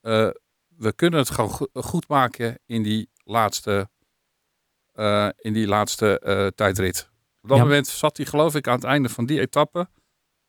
eh, 0.00 0.28
we 0.76 0.92
kunnen 0.92 1.18
het 1.18 1.30
gewoon 1.30 1.50
go- 1.50 1.68
goed 1.72 2.08
maken 2.08 2.58
in 2.66 2.82
die 2.82 3.10
laatste, 3.24 3.88
eh, 4.92 5.28
in 5.38 5.52
die 5.52 5.66
laatste 5.66 6.18
eh, 6.20 6.46
tijdrit. 6.46 7.10
Op 7.48 7.54
dat 7.54 7.62
Ja. 7.66 7.70
moment 7.72 7.86
zat 7.86 8.16
hij 8.16 8.26
geloof 8.26 8.54
ik 8.54 8.68
aan 8.68 8.74
het 8.74 8.84
einde 8.84 9.08
van 9.08 9.26
die 9.26 9.40
etappe. 9.40 9.88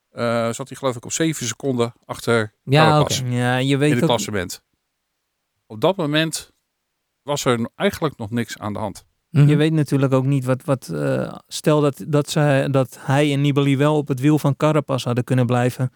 eh, 0.10 0.50
zat 0.52 0.68
hij 0.68 0.78
geloof 0.78 0.96
ik 0.96 1.06
op 1.06 1.12
7 1.12 1.48
seconden 1.48 1.94
achter 2.06 2.54
Ja, 2.64 3.06
ja, 3.26 3.58
je 3.58 3.72
in 3.74 3.78
weet 3.80 3.92
het 3.94 4.02
ook, 4.02 4.08
klassement. 4.08 4.62
Op 5.68 5.82
dat 5.82 5.96
moment 5.96 6.52
was 7.22 7.46
er 7.46 7.70
eigenlijk 7.76 8.18
nog 8.18 8.30
niks 8.30 8.58
aan 8.58 8.74
de 8.74 8.80
hand. 8.80 9.06
Mhm. 9.30 9.48
Je 9.48 9.56
weet 9.56 9.74
natuurlijk 9.74 10.14
ook 10.14 10.26
niet 10.26 10.46
wat. 10.46 10.64
wat 10.64 10.88
eh, 10.90 11.36
stel 11.48 11.82
dat, 11.82 12.04
dat, 12.08 12.30
zij, 12.30 12.70
dat 12.70 12.98
hij 13.02 13.34
en 13.34 13.42
Nibali 13.42 13.78
wel 13.78 13.98
op 13.98 14.08
het 14.08 14.20
wiel 14.20 14.40
van 14.40 14.56
Carapaz 14.56 15.04
hadden 15.04 15.24
kunnen 15.24 15.46
blijven. 15.46 15.94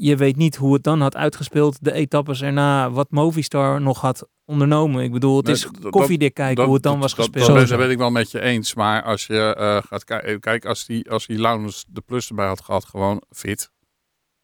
Je 0.00 0.16
weet 0.16 0.36
niet 0.36 0.56
hoe 0.56 0.72
het 0.74 0.82
dan 0.82 1.00
had 1.00 1.16
uitgespeeld. 1.16 1.84
De 1.84 1.92
etappes 1.92 2.42
erna, 2.42 2.90
wat 2.90 3.10
Movistar 3.10 3.80
nog 3.80 4.00
had 4.00 4.28
ondernomen. 4.44 5.02
Ik 5.04 5.12
bedoel, 5.12 5.36
het 5.36 5.48
is 5.48 5.66
koffiedik 5.90 6.34
kijken 6.34 6.56
Dat- 6.56 6.64
hoe 6.64 6.74
het 6.74 6.82
dan 6.82 6.92
dat- 6.92 7.02
was 7.02 7.12
gespeeld. 7.12 7.34
Dat, 7.34 7.44
ben- 7.46 7.54
Sowieso. 7.54 7.76
dat 7.76 7.82
ben 7.84 7.90
ik 7.92 7.98
wel 7.98 8.10
met 8.10 8.30
je 8.30 8.40
eens. 8.40 8.74
Maar 8.74 9.02
als 9.02 9.26
je 9.26 9.54
eh, 9.54 9.82
gaat 9.82 10.04
kijken, 10.04 10.40
kijk, 10.40 10.64
als 10.64 10.86
die, 10.86 11.10
als 11.10 11.26
die 11.26 11.38
Laurens 11.38 11.84
de 11.88 12.00
plus 12.00 12.28
erbij 12.28 12.46
had 12.46 12.60
gehad, 12.60 12.84
gewoon 12.84 13.22
fit, 13.30 13.70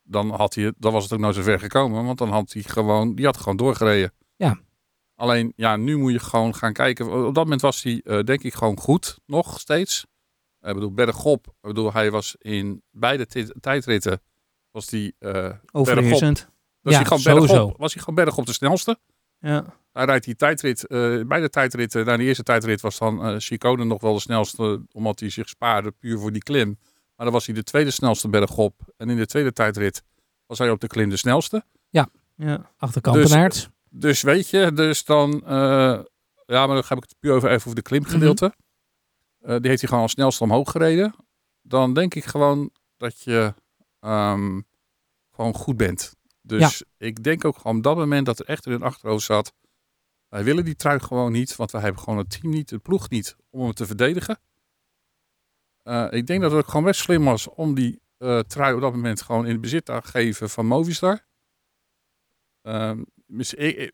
dan, 0.02 0.30
had 0.30 0.54
hij, 0.54 0.73
dan 0.78 0.92
was 0.92 1.02
het 1.02 1.12
ook 1.12 1.18
nooit 1.18 1.34
zo 1.34 1.42
ver 1.42 1.58
gekomen. 1.58 2.04
Want 2.04 2.18
dan 2.18 2.30
had 2.30 2.52
hij 2.52 2.62
gewoon, 2.62 3.14
die 3.14 3.25
had 3.25 3.37
gewoon 3.37 3.56
doorgereden. 3.56 4.12
Ja. 4.37 4.58
Alleen, 5.14 5.52
ja, 5.56 5.76
nu 5.76 5.96
moet 5.96 6.12
je 6.12 6.18
gewoon 6.18 6.54
gaan 6.54 6.73
kijken. 6.73 7.26
Op 7.26 7.34
dat 7.34 7.44
moment 7.44 7.61
was 7.61 7.82
hij, 7.82 8.00
eh, 8.04 8.20
denk 8.20 8.42
ik, 8.42 8.54
gewoon 8.54 8.78
goed, 8.78 9.18
nog 9.26 9.61
steeds. 9.61 10.06
Eh, 10.61 10.68
Ik 10.68 10.75
bedoel, 10.75 10.92
bergop. 10.92 11.46
Ik 11.46 11.68
bedoel, 11.68 11.92
hij 11.92 12.11
was 12.11 12.34
in 12.38 12.82
beide 12.90 13.26
ti- 13.26 13.52
tijdritten, 13.61 14.20
was 14.75 14.90
hij, 14.90 15.12
eh, 15.19 15.50
Overheersend. 15.73 16.49
was 16.81 16.93
Ja, 16.93 16.99
hij 16.99 17.04
gewoon 17.07 17.23
sowieso. 17.23 17.54
bergop, 17.54 17.78
was 17.78 17.95
hij 17.95 18.02
gewoon 18.02 18.25
bergop 18.25 18.47
de 18.47 18.52
snelste. 18.52 18.99
Ja. 19.38 19.64
Hij 19.93 20.04
rijdt 20.04 20.25
die 20.25 20.37
tijdrit, 20.37 20.87
eh, 20.87 21.21
bij 21.26 21.40
de 21.40 21.50
tijdrit, 21.50 21.95
uh, 21.95 22.04
na 22.04 22.16
de 22.16 22.23
eerste 22.23 22.43
tijdrit 22.43 22.81
was 22.81 22.99
dan 22.99 23.28
uh, 23.31 23.38
Chicone 23.38 23.85
nog 23.85 24.00
wel 24.00 24.14
de 24.14 24.21
snelste, 24.21 24.87
omdat 24.93 25.21
hij 25.21 25.31
zich 25.31 25.49
spaarde 25.49 25.90
puur 25.90 26.19
voor 26.19 26.33
die 26.33 26.43
klim. 26.43 26.78
Maar 27.16 27.26
dan 27.26 27.33
was 27.33 27.47
hij 27.47 27.54
de 27.54 27.62
tweede 27.62 27.90
snelste 27.90 28.28
bergop. 28.28 28.81
En 28.97 29.11
in 29.11 29.16
de 29.16 29.26
tweede 29.26 29.52
tijdrit 29.52 30.02
was 30.47 30.59
hij 30.59 30.71
op 30.71 30.81
de 30.81 30.87
klim 30.87 31.09
de 31.11 31.16
snelste. 31.16 31.64
Ja. 31.88 32.09
Achter 32.76 33.00
Kampenaerts. 33.00 33.61
Dus, 33.61 33.71
dus 33.90 34.23
weet 34.23 34.49
je, 34.50 34.73
dus 34.73 35.04
dan, 35.04 35.43
ja, 35.47 36.66
maar 36.66 36.66
dan 36.66 36.83
heb 36.88 36.99
ik 36.99 37.02
het 37.09 37.16
puur 37.19 37.33
over, 37.33 37.49
even 37.49 37.61
over 37.61 37.75
de 37.75 37.83
klimgedeelte. 37.83 38.54
die 39.38 39.49
heeft 39.69 39.81
hij 39.81 39.88
gewoon 39.88 40.02
als 40.02 40.12
snelste 40.12 40.43
omhoog 40.45 40.71
gereden. 40.71 41.14
Dan 41.62 41.95
denk 41.95 42.14
ik 42.14 42.25
gewoon 42.25 42.71
dat 42.97 43.21
je 43.21 43.54
ehm, 44.04 44.61
gewoon 45.30 45.54
goed 45.54 45.76
bent. 45.76 46.14
Dus 46.42 46.82
ik 46.96 47.23
denk 47.23 47.44
ook 47.44 47.56
gewoon 47.56 47.76
op 47.76 47.82
dat 47.82 47.96
moment 47.96 48.26
dat 48.26 48.38
er 48.38 48.46
echt 48.46 48.66
in 48.66 48.73
hun 48.73 48.82
achterhoofd 48.82 49.25
zat. 49.25 49.52
Wij 50.28 50.44
willen 50.44 50.64
die 50.64 50.76
trui 50.76 51.00
gewoon 51.00 51.32
niet, 51.32 51.56
want 51.56 51.70
wij 51.70 51.80
hebben 51.80 52.02
gewoon 52.02 52.18
het 52.18 52.30
team 52.30 52.52
niet, 52.52 52.68
de 52.68 52.78
ploeg 52.78 53.08
niet, 53.08 53.37
om 53.50 53.62
hem 53.62 53.73
te 53.73 53.87
verdedigen. 53.87 54.38
Uh, 55.84 56.06
ik 56.11 56.26
denk 56.26 56.40
dat 56.40 56.50
het 56.50 56.61
ook 56.61 56.68
gewoon 56.68 56.84
best 56.84 57.00
slim 57.00 57.25
was 57.25 57.49
om 57.49 57.75
die 57.75 58.00
uh, 58.18 58.38
trui 58.38 58.75
op 58.75 58.80
dat 58.80 58.92
moment 58.92 59.23
gewoon 59.23 59.46
in 59.46 59.61
bezit 59.61 59.84
te 59.84 60.00
geven 60.04 60.50
van 60.50 60.66
Movistar. 60.66 61.26
Uh, 62.62 62.92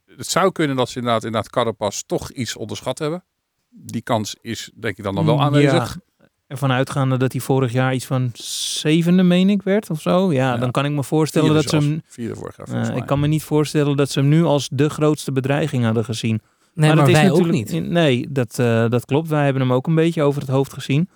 het 0.07 0.26
zou 0.26 0.52
kunnen 0.52 0.76
dat 0.76 0.88
ze 0.88 0.99
inderdaad, 0.99 1.25
inderdaad 1.25 1.50
Carapaz 1.50 2.02
toch 2.07 2.31
iets 2.31 2.57
onderschat 2.57 2.99
hebben. 2.99 3.25
Die 3.69 4.02
kans 4.02 4.37
is 4.40 4.71
denk 4.75 4.97
ik 4.99 5.05
dan 5.05 5.14
nog 5.14 5.25
wel 5.25 5.40
aanwezig. 5.40 5.95
Ja, 5.95 6.10
ervan 6.50 6.73
uitgaande 6.73 7.16
dat 7.16 7.33
hij 7.33 7.40
vorig 7.40 7.73
jaar 7.73 7.95
iets 7.95 8.07
van 8.07 8.30
zevende, 8.35 9.23
meen 9.23 9.50
ik, 9.50 9.62
werd 9.62 9.90
of 9.90 10.00
zo. 10.00 10.33
Ja, 10.33 10.52
Ja. 10.52 10.57
dan 10.59 10.71
kan 10.71 10.85
ik 10.85 10.90
me 10.90 11.04
voorstellen 11.04 11.54
dat 11.54 11.69
ze 11.69 11.76
hem... 11.76 12.00
Vierde 12.04 12.35
vorig 12.35 12.57
jaar 12.57 12.90
eh, 12.90 12.97
ik 12.97 13.07
kan 13.07 13.21
me 13.21 13.26
niet 13.26 13.42
voorstellen 13.42 13.97
dat 13.97 14.11
ze 14.11 14.21
hem 14.21 14.28
nu 14.28 14.45
als 14.45 14.69
de 14.73 14.90
grootste 14.90 15.33
bedreiging 15.33 15.85
hadden 15.85 16.04
gezien. 16.04 16.40
Nee, 16.75 16.95
maar, 16.95 17.09
is 17.09 17.12
wij 17.12 17.30
ook 17.30 17.38
natuurlijk- 17.38 17.71
niet. 17.73 17.88
Nee, 17.90 18.26
dat, 18.30 18.59
eh, 18.59 18.88
dat 18.88 19.04
klopt. 19.04 19.28
Wij 19.28 19.45
hebben 19.45 19.62
hem 19.62 19.73
ook 19.73 19.87
een 19.87 19.95
beetje 19.95 20.23
over 20.23 20.40
het 20.40 20.50
hoofd 20.50 20.73
gezien. 20.73 21.09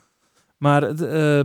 Maar 0.58 0.82
het, 0.82 1.02
eh, 1.02 1.40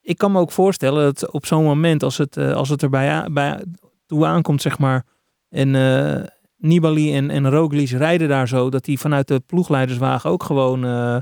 ik 0.00 0.18
kan 0.18 0.32
me 0.32 0.38
ook 0.40 0.52
voorstellen 0.52 1.04
dat 1.04 1.30
op 1.30 1.46
zo'n 1.46 1.64
moment, 1.64 2.02
als 2.02 2.18
het, 2.18 2.36
als 2.36 2.68
het 2.68 2.82
er 2.82 2.90
bij, 2.90 3.64
toe 4.06 4.26
aankomt, 4.26 4.62
zeg 4.62 4.78
maar, 4.78 5.04
en 5.48 5.74
eh, 5.74 6.22
Nibali 6.56 7.14
en, 7.14 7.30
en 7.30 7.50
Roglic 7.50 7.88
rijden 7.90 8.28
daar 8.28 8.48
zo, 8.48 8.70
dat 8.70 8.86
hij 8.86 8.96
vanuit 8.96 9.28
de 9.28 9.40
ploegleiderswagen 9.46 10.30
ook 10.30 10.42
gewoon 10.42 10.84
eh, 10.84 11.16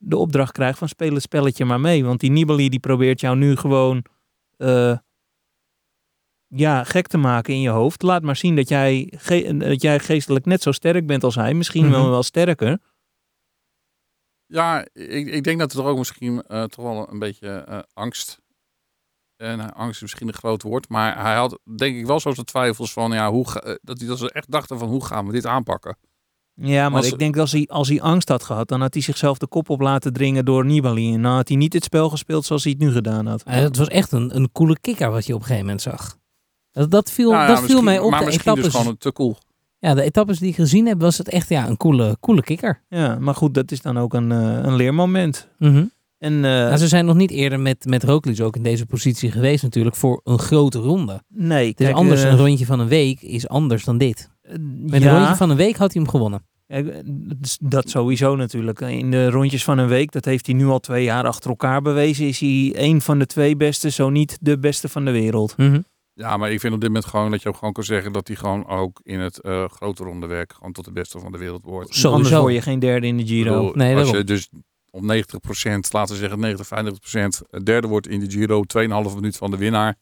de 0.00 0.16
opdracht 0.16 0.52
krijgt 0.52 0.78
van 0.78 0.88
speel 0.88 1.12
het 1.14 1.22
spelletje 1.22 1.64
maar 1.64 1.80
mee. 1.80 2.04
Want 2.04 2.20
die 2.20 2.30
Nibali 2.30 2.68
die 2.68 2.80
probeert 2.80 3.20
jou 3.20 3.36
nu 3.36 3.56
gewoon 3.56 4.04
eh, 4.56 4.98
ja, 6.46 6.84
gek 6.84 7.06
te 7.06 7.16
maken 7.18 7.54
in 7.54 7.60
je 7.60 7.68
hoofd. 7.68 8.02
Laat 8.02 8.22
maar 8.22 8.36
zien 8.36 8.56
dat 8.56 8.68
jij, 8.68 9.12
dat 9.58 9.82
jij 9.82 9.98
geestelijk 9.98 10.44
net 10.44 10.62
zo 10.62 10.72
sterk 10.72 11.06
bent 11.06 11.24
als 11.24 11.34
hij. 11.34 11.54
Misschien 11.54 11.90
wel 11.90 12.00
Mhm. 12.02 12.10
wel 12.10 12.22
sterker. 12.22 12.78
Ja, 14.46 14.86
ik, 14.92 15.26
ik 15.26 15.44
denk 15.44 15.58
dat 15.58 15.72
er 15.72 15.84
ook 15.84 15.98
misschien 15.98 16.42
eh, 16.42 16.64
toch 16.64 16.84
wel 16.84 17.10
een 17.10 17.18
beetje 17.18 17.48
eh, 17.48 17.78
angst. 17.92 18.40
En 19.36 19.74
angst 19.74 19.94
is 19.94 20.00
misschien 20.02 20.28
een 20.28 20.34
groot 20.34 20.62
woord. 20.62 20.88
Maar 20.88 21.20
hij 21.22 21.34
had 21.36 21.58
denk 21.76 21.96
ik 21.96 22.06
wel 22.06 22.20
zo 22.20 22.30
zijn 22.32 22.46
twijfels 22.46 22.92
van 22.92 23.12
ja, 23.12 23.30
hoe 23.30 23.48
ga- 23.50 23.78
dat, 23.82 23.98
hij, 23.98 24.08
dat 24.08 24.18
ze 24.18 24.32
echt 24.32 24.50
dachten 24.50 24.78
van 24.78 24.88
hoe 24.88 25.04
gaan 25.04 25.26
we 25.26 25.32
dit 25.32 25.46
aanpakken. 25.46 25.98
Ja, 26.60 26.88
maar 26.88 26.98
Als- 27.02 27.12
ik 27.12 27.18
denk 27.18 27.32
dat 27.34 27.42
als 27.42 27.52
hij, 27.52 27.66
als 27.68 27.88
hij 27.88 28.00
angst 28.00 28.28
had 28.28 28.42
gehad, 28.42 28.68
dan 28.68 28.80
had 28.80 28.94
hij 28.94 29.02
zichzelf 29.02 29.38
de 29.38 29.46
kop 29.46 29.70
op 29.70 29.80
laten 29.80 30.12
dringen 30.12 30.44
door 30.44 30.64
Nibali. 30.64 31.14
En 31.14 31.22
dan 31.22 31.32
had 31.32 31.48
hij 31.48 31.56
niet 31.56 31.72
het 31.72 31.84
spel 31.84 32.08
gespeeld 32.10 32.44
zoals 32.44 32.62
hij 32.64 32.72
het 32.72 32.80
nu 32.82 32.92
gedaan 32.92 33.26
had. 33.26 33.42
Eh, 33.42 33.54
het 33.54 33.76
was 33.76 33.88
echt 33.88 34.12
een, 34.12 34.36
een 34.36 34.52
coole 34.52 34.78
kikker 34.80 35.10
wat 35.10 35.26
je 35.26 35.32
op 35.34 35.38
een 35.40 35.44
gegeven 35.46 35.64
moment 35.66 35.82
zag. 35.82 36.16
Dat, 36.72 36.90
dat 36.90 37.10
viel, 37.10 37.30
Nou 37.30 37.42
ja, 37.42 37.48
dat 37.54 37.64
viel 37.64 37.82
mij 37.82 37.98
op. 37.98 38.10
Maar 38.10 38.20
De 38.20 38.26
misschien 38.26 38.54
dus 38.54 38.58
etappes, 38.64 38.80
gewoon 38.80 38.92
een 38.92 38.98
te 38.98 39.12
cool. 39.12 39.36
ja, 39.78 39.94
de 39.94 40.02
etappes 40.02 40.38
die 40.38 40.48
ik 40.48 40.54
gezien 40.54 40.86
heb, 40.86 41.00
was 41.00 41.18
het 41.18 41.28
echt 41.28 41.48
ja, 41.48 41.68
een 41.68 41.76
coole, 41.76 42.16
coole 42.20 42.42
kikker. 42.42 42.82
Ja, 42.88 43.18
maar 43.20 43.34
goed, 43.34 43.54
dat 43.54 43.70
is 43.70 43.80
dan 43.82 43.98
ook 43.98 44.14
een, 44.14 44.32
eh, 44.32 44.38
een 44.62 44.76
leermoment. 44.76 45.48
Mhm. 45.58 45.84
En 46.18 46.34
eh, 46.34 46.40
Nou, 46.40 46.76
ze 46.76 46.88
zijn 46.88 47.04
nog 47.04 47.16
niet 47.16 47.30
eerder 47.30 47.60
met, 47.60 47.84
met 47.84 48.04
Roglic 48.04 48.40
ook 48.40 48.56
in 48.56 48.62
deze 48.62 48.86
positie 48.86 49.30
geweest 49.30 49.62
natuurlijk 49.62 49.96
voor 49.96 50.20
een 50.24 50.38
grote 50.38 50.78
ronde. 50.78 51.22
nee, 51.28 51.68
Het 51.68 51.80
is 51.80 51.86
kijk, 51.86 51.98
anders, 51.98 52.22
eh, 52.22 52.30
een 52.30 52.36
rondje 52.36 52.66
van 52.66 52.80
een 52.80 52.88
week 52.88 53.20
is 53.22 53.48
anders 53.48 53.84
dan 53.84 53.98
dit. 53.98 54.30
Met 54.86 55.02
ja, 55.02 55.10
een 55.10 55.16
rondje 55.18 55.36
van 55.36 55.50
een 55.50 55.56
week 55.56 55.76
had 55.76 55.92
hij 55.92 56.02
hem 56.02 56.10
gewonnen. 56.10 56.42
eh, 56.66 56.84
dat 57.60 57.90
sowieso 57.90 58.36
natuurlijk. 58.36 58.80
In 58.80 59.10
de 59.10 59.30
rondjes 59.30 59.64
van 59.64 59.78
een 59.78 59.88
week, 59.88 60.12
dat 60.12 60.24
heeft 60.24 60.46
hij 60.46 60.54
nu 60.54 60.66
al 60.66 60.78
twee 60.80 61.04
jaar 61.04 61.24
achter 61.26 61.50
elkaar 61.50 61.82
bewezen, 61.82 62.26
is 62.26 62.40
hij 62.40 62.72
een 62.76 63.00
van 63.00 63.18
de 63.18 63.26
twee 63.26 63.56
beste, 63.56 63.90
zo 63.90 64.10
niet 64.10 64.38
de 64.40 64.58
beste 64.58 64.88
van 64.88 65.04
de 65.04 65.10
wereld. 65.10 65.56
Mhm. 65.56 65.80
Ja, 66.14 66.36
maar 66.36 66.50
ik 66.52 66.60
vind 66.60 66.74
op 66.74 66.80
dit 66.80 66.88
moment 66.88 67.06
gewoon 67.08 67.30
dat 67.30 67.42
je 67.42 67.48
ook 67.48 67.56
gewoon 67.56 67.72
kan 67.72 67.84
zeggen 67.84 68.12
dat 68.12 68.26
hij 68.26 68.36
gewoon 68.36 68.66
ook 68.66 69.00
in 69.02 69.20
het 69.20 69.40
eh, 69.40 69.64
grote 69.68 70.04
ronde 70.04 70.26
werk 70.26 70.52
gewoon 70.52 70.72
tot 70.72 70.84
de 70.84 70.92
beste 70.92 71.18
van 71.18 71.32
de 71.32 71.38
wereld 71.38 71.64
wordt. 71.64 71.94
Sowieso. 71.94 72.12
Anders 72.14 72.34
word 72.40 72.54
je 72.54 72.62
geen 72.62 72.78
derde 72.78 73.06
in 73.06 73.16
de 73.16 73.26
Giro. 73.26 73.56
bedoel, 73.56 73.72
Nee, 73.74 73.94
als 73.94 74.02
daarom. 74.02 74.16
je 74.16 74.24
dus 74.24 74.48
om 74.90 75.06
90%, 75.06 75.92
laten 75.92 76.14
we 76.14 76.20
zeggen 76.20 76.40
90, 76.40 76.66
95% 76.66 77.62
derde 77.62 77.86
wordt 77.86 78.08
in 78.08 78.20
de 78.20 78.30
Giro, 78.30 78.62
2,5 79.08 79.14
minuut 79.14 79.36
van 79.36 79.50
de 79.50 79.56
winnaar, 79.56 79.96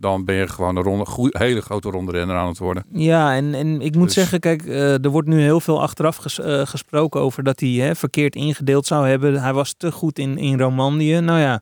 dan 0.00 0.24
ben 0.24 0.34
je 0.34 0.48
gewoon 0.48 0.76
een 0.76 0.82
ronde, 0.82 1.04
hele 1.38 1.60
grote 1.60 1.90
ronde 1.90 2.12
renner 2.12 2.36
aan 2.36 2.48
het 2.48 2.58
worden. 2.58 2.84
Ja, 2.92 3.34
en, 3.34 3.54
en 3.54 3.80
ik 3.80 3.94
moet 3.94 4.04
Dus- 4.04 4.14
zeggen, 4.14 4.40
kijk, 4.40 4.66
eh, 4.66 5.04
er 5.04 5.10
wordt 5.10 5.28
nu 5.28 5.40
heel 5.40 5.60
veel 5.60 5.80
achteraf 5.82 6.16
ges- 6.16 6.40
eh, 6.40 6.66
gesproken 6.66 7.20
over 7.20 7.42
dat 7.42 7.60
hij 7.60 7.68
hè, 7.68 7.94
verkeerd 7.94 8.34
ingedeeld 8.34 8.86
zou 8.86 9.08
hebben. 9.08 9.42
Hij 9.42 9.52
was 9.52 9.74
te 9.76 9.92
goed 9.92 10.18
in, 10.18 10.38
in 10.38 10.60
Romandie. 10.60 11.20
Nou 11.20 11.38
ja, 11.40 11.60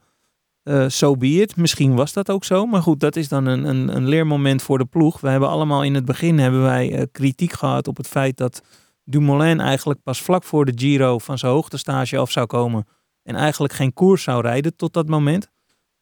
eh 0.62 0.84
so 0.88 1.16
be 1.16 1.26
it. 1.28 1.56
Misschien 1.56 1.94
was 1.94 2.12
dat 2.12 2.30
ook 2.30 2.44
zo. 2.44 2.66
Maar 2.66 2.82
goed, 2.82 3.00
dat 3.00 3.16
is 3.16 3.28
dan 3.28 3.46
een, 3.46 3.64
een, 3.64 3.96
een 3.96 4.08
leermoment 4.08 4.62
voor 4.62 4.78
de 4.78 4.84
ploeg. 4.84 5.20
We 5.20 5.28
hebben 5.28 5.48
allemaal 5.48 5.82
in 5.84 5.94
het 5.94 6.04
begin 6.04 6.38
hebben 6.38 6.62
wij 6.62 7.08
kritiek 7.12 7.52
gehad 7.52 7.88
op 7.88 7.96
het 7.96 8.08
feit 8.08 8.36
dat 8.36 8.62
Dumoulin 9.04 9.60
eigenlijk 9.60 10.02
pas 10.02 10.22
vlak 10.22 10.44
voor 10.44 10.64
de 10.64 10.72
Giro 10.74 11.18
van 11.18 11.38
zijn 11.38 11.52
hoogtestage 11.52 12.18
af 12.18 12.30
zou 12.30 12.46
komen. 12.46 12.86
En 13.22 13.34
eigenlijk 13.34 13.72
geen 13.72 13.92
koers 13.92 14.22
zou 14.22 14.42
rijden 14.42 14.76
tot 14.76 14.92
dat 14.92 15.08
moment. 15.08 15.50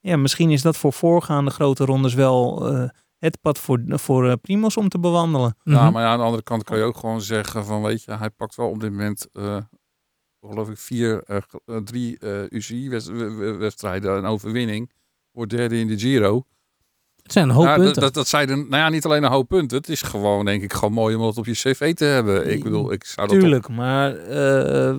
Ja, 0.07 0.17
misschien 0.17 0.51
is 0.51 0.63
dat 0.63 0.77
voor 0.77 0.93
voorgaande 0.93 1.51
grote 1.51 1.85
rondes 1.85 2.15
wel 2.15 2.69
eh, 2.73 2.89
het 3.19 3.41
pad 3.41 3.59
voor, 3.59 3.83
voor 3.87 4.29
eh, 4.29 4.33
Primos 4.41 4.77
om 4.77 4.89
te 4.89 4.99
bewandelen. 4.99 5.57
Ja, 5.63 5.83
Mhm. 5.83 5.93
maar 5.93 6.03
ja, 6.03 6.09
aan 6.09 6.19
de 6.19 6.25
andere 6.25 6.43
kant 6.43 6.65
kan 6.65 6.79
je 6.79 6.85
ook 6.85 6.97
gewoon 6.97 7.21
zeggen 7.21 7.65
van, 7.65 7.83
weet 7.83 8.03
je, 8.03 8.13
hij 8.13 8.31
pakt 8.31 8.55
wel 8.55 8.69
op 8.69 8.81
dit 8.81 8.91
moment, 8.91 9.29
eh, 9.33 9.57
geloof 10.47 10.69
ik, 10.69 10.79
vier, 10.79 11.23
eh, 11.23 11.37
eh, 11.67 11.77
drie 11.77 12.19
UCI-wedstrijden, 12.49 14.17
een 14.17 14.25
overwinning. 14.25 14.91
Wordt 15.33 15.51
derde 15.51 15.79
in 15.79 15.87
de 15.87 15.99
Giro. 15.99 16.45
Het 17.23 17.33
zijn 17.33 17.49
een 17.49 17.55
hoop 17.55 17.75
punten. 17.75 18.03
dat, 18.03 18.15
dat 18.15 18.29
zijn 18.29 18.49
er, 18.49 18.57
nou 18.57 18.69
ja, 18.77 18.89
niet 18.89 19.05
alleen 19.05 19.23
een 19.23 19.31
hoop 19.31 19.49
punten. 19.49 19.77
Het 19.77 19.89
is 19.89 20.03
gewoon, 20.03 20.45
denk 20.45 20.63
ik, 20.63 20.73
gewoon 20.73 20.93
mooi 20.95 21.15
om 21.17 21.23
dat 21.23 21.39
op 21.39 21.47
je 21.47 21.53
cv 21.53 21.95
te 21.95 22.05
hebben. 22.05 22.51
Ik 22.53 22.63
bedoel, 22.63 22.93
ik 22.93 23.05
zou 23.05 23.29
dat 23.29 23.41
Tuurlijk, 23.41 23.69
maar 23.69 24.17
eh, 24.17 24.95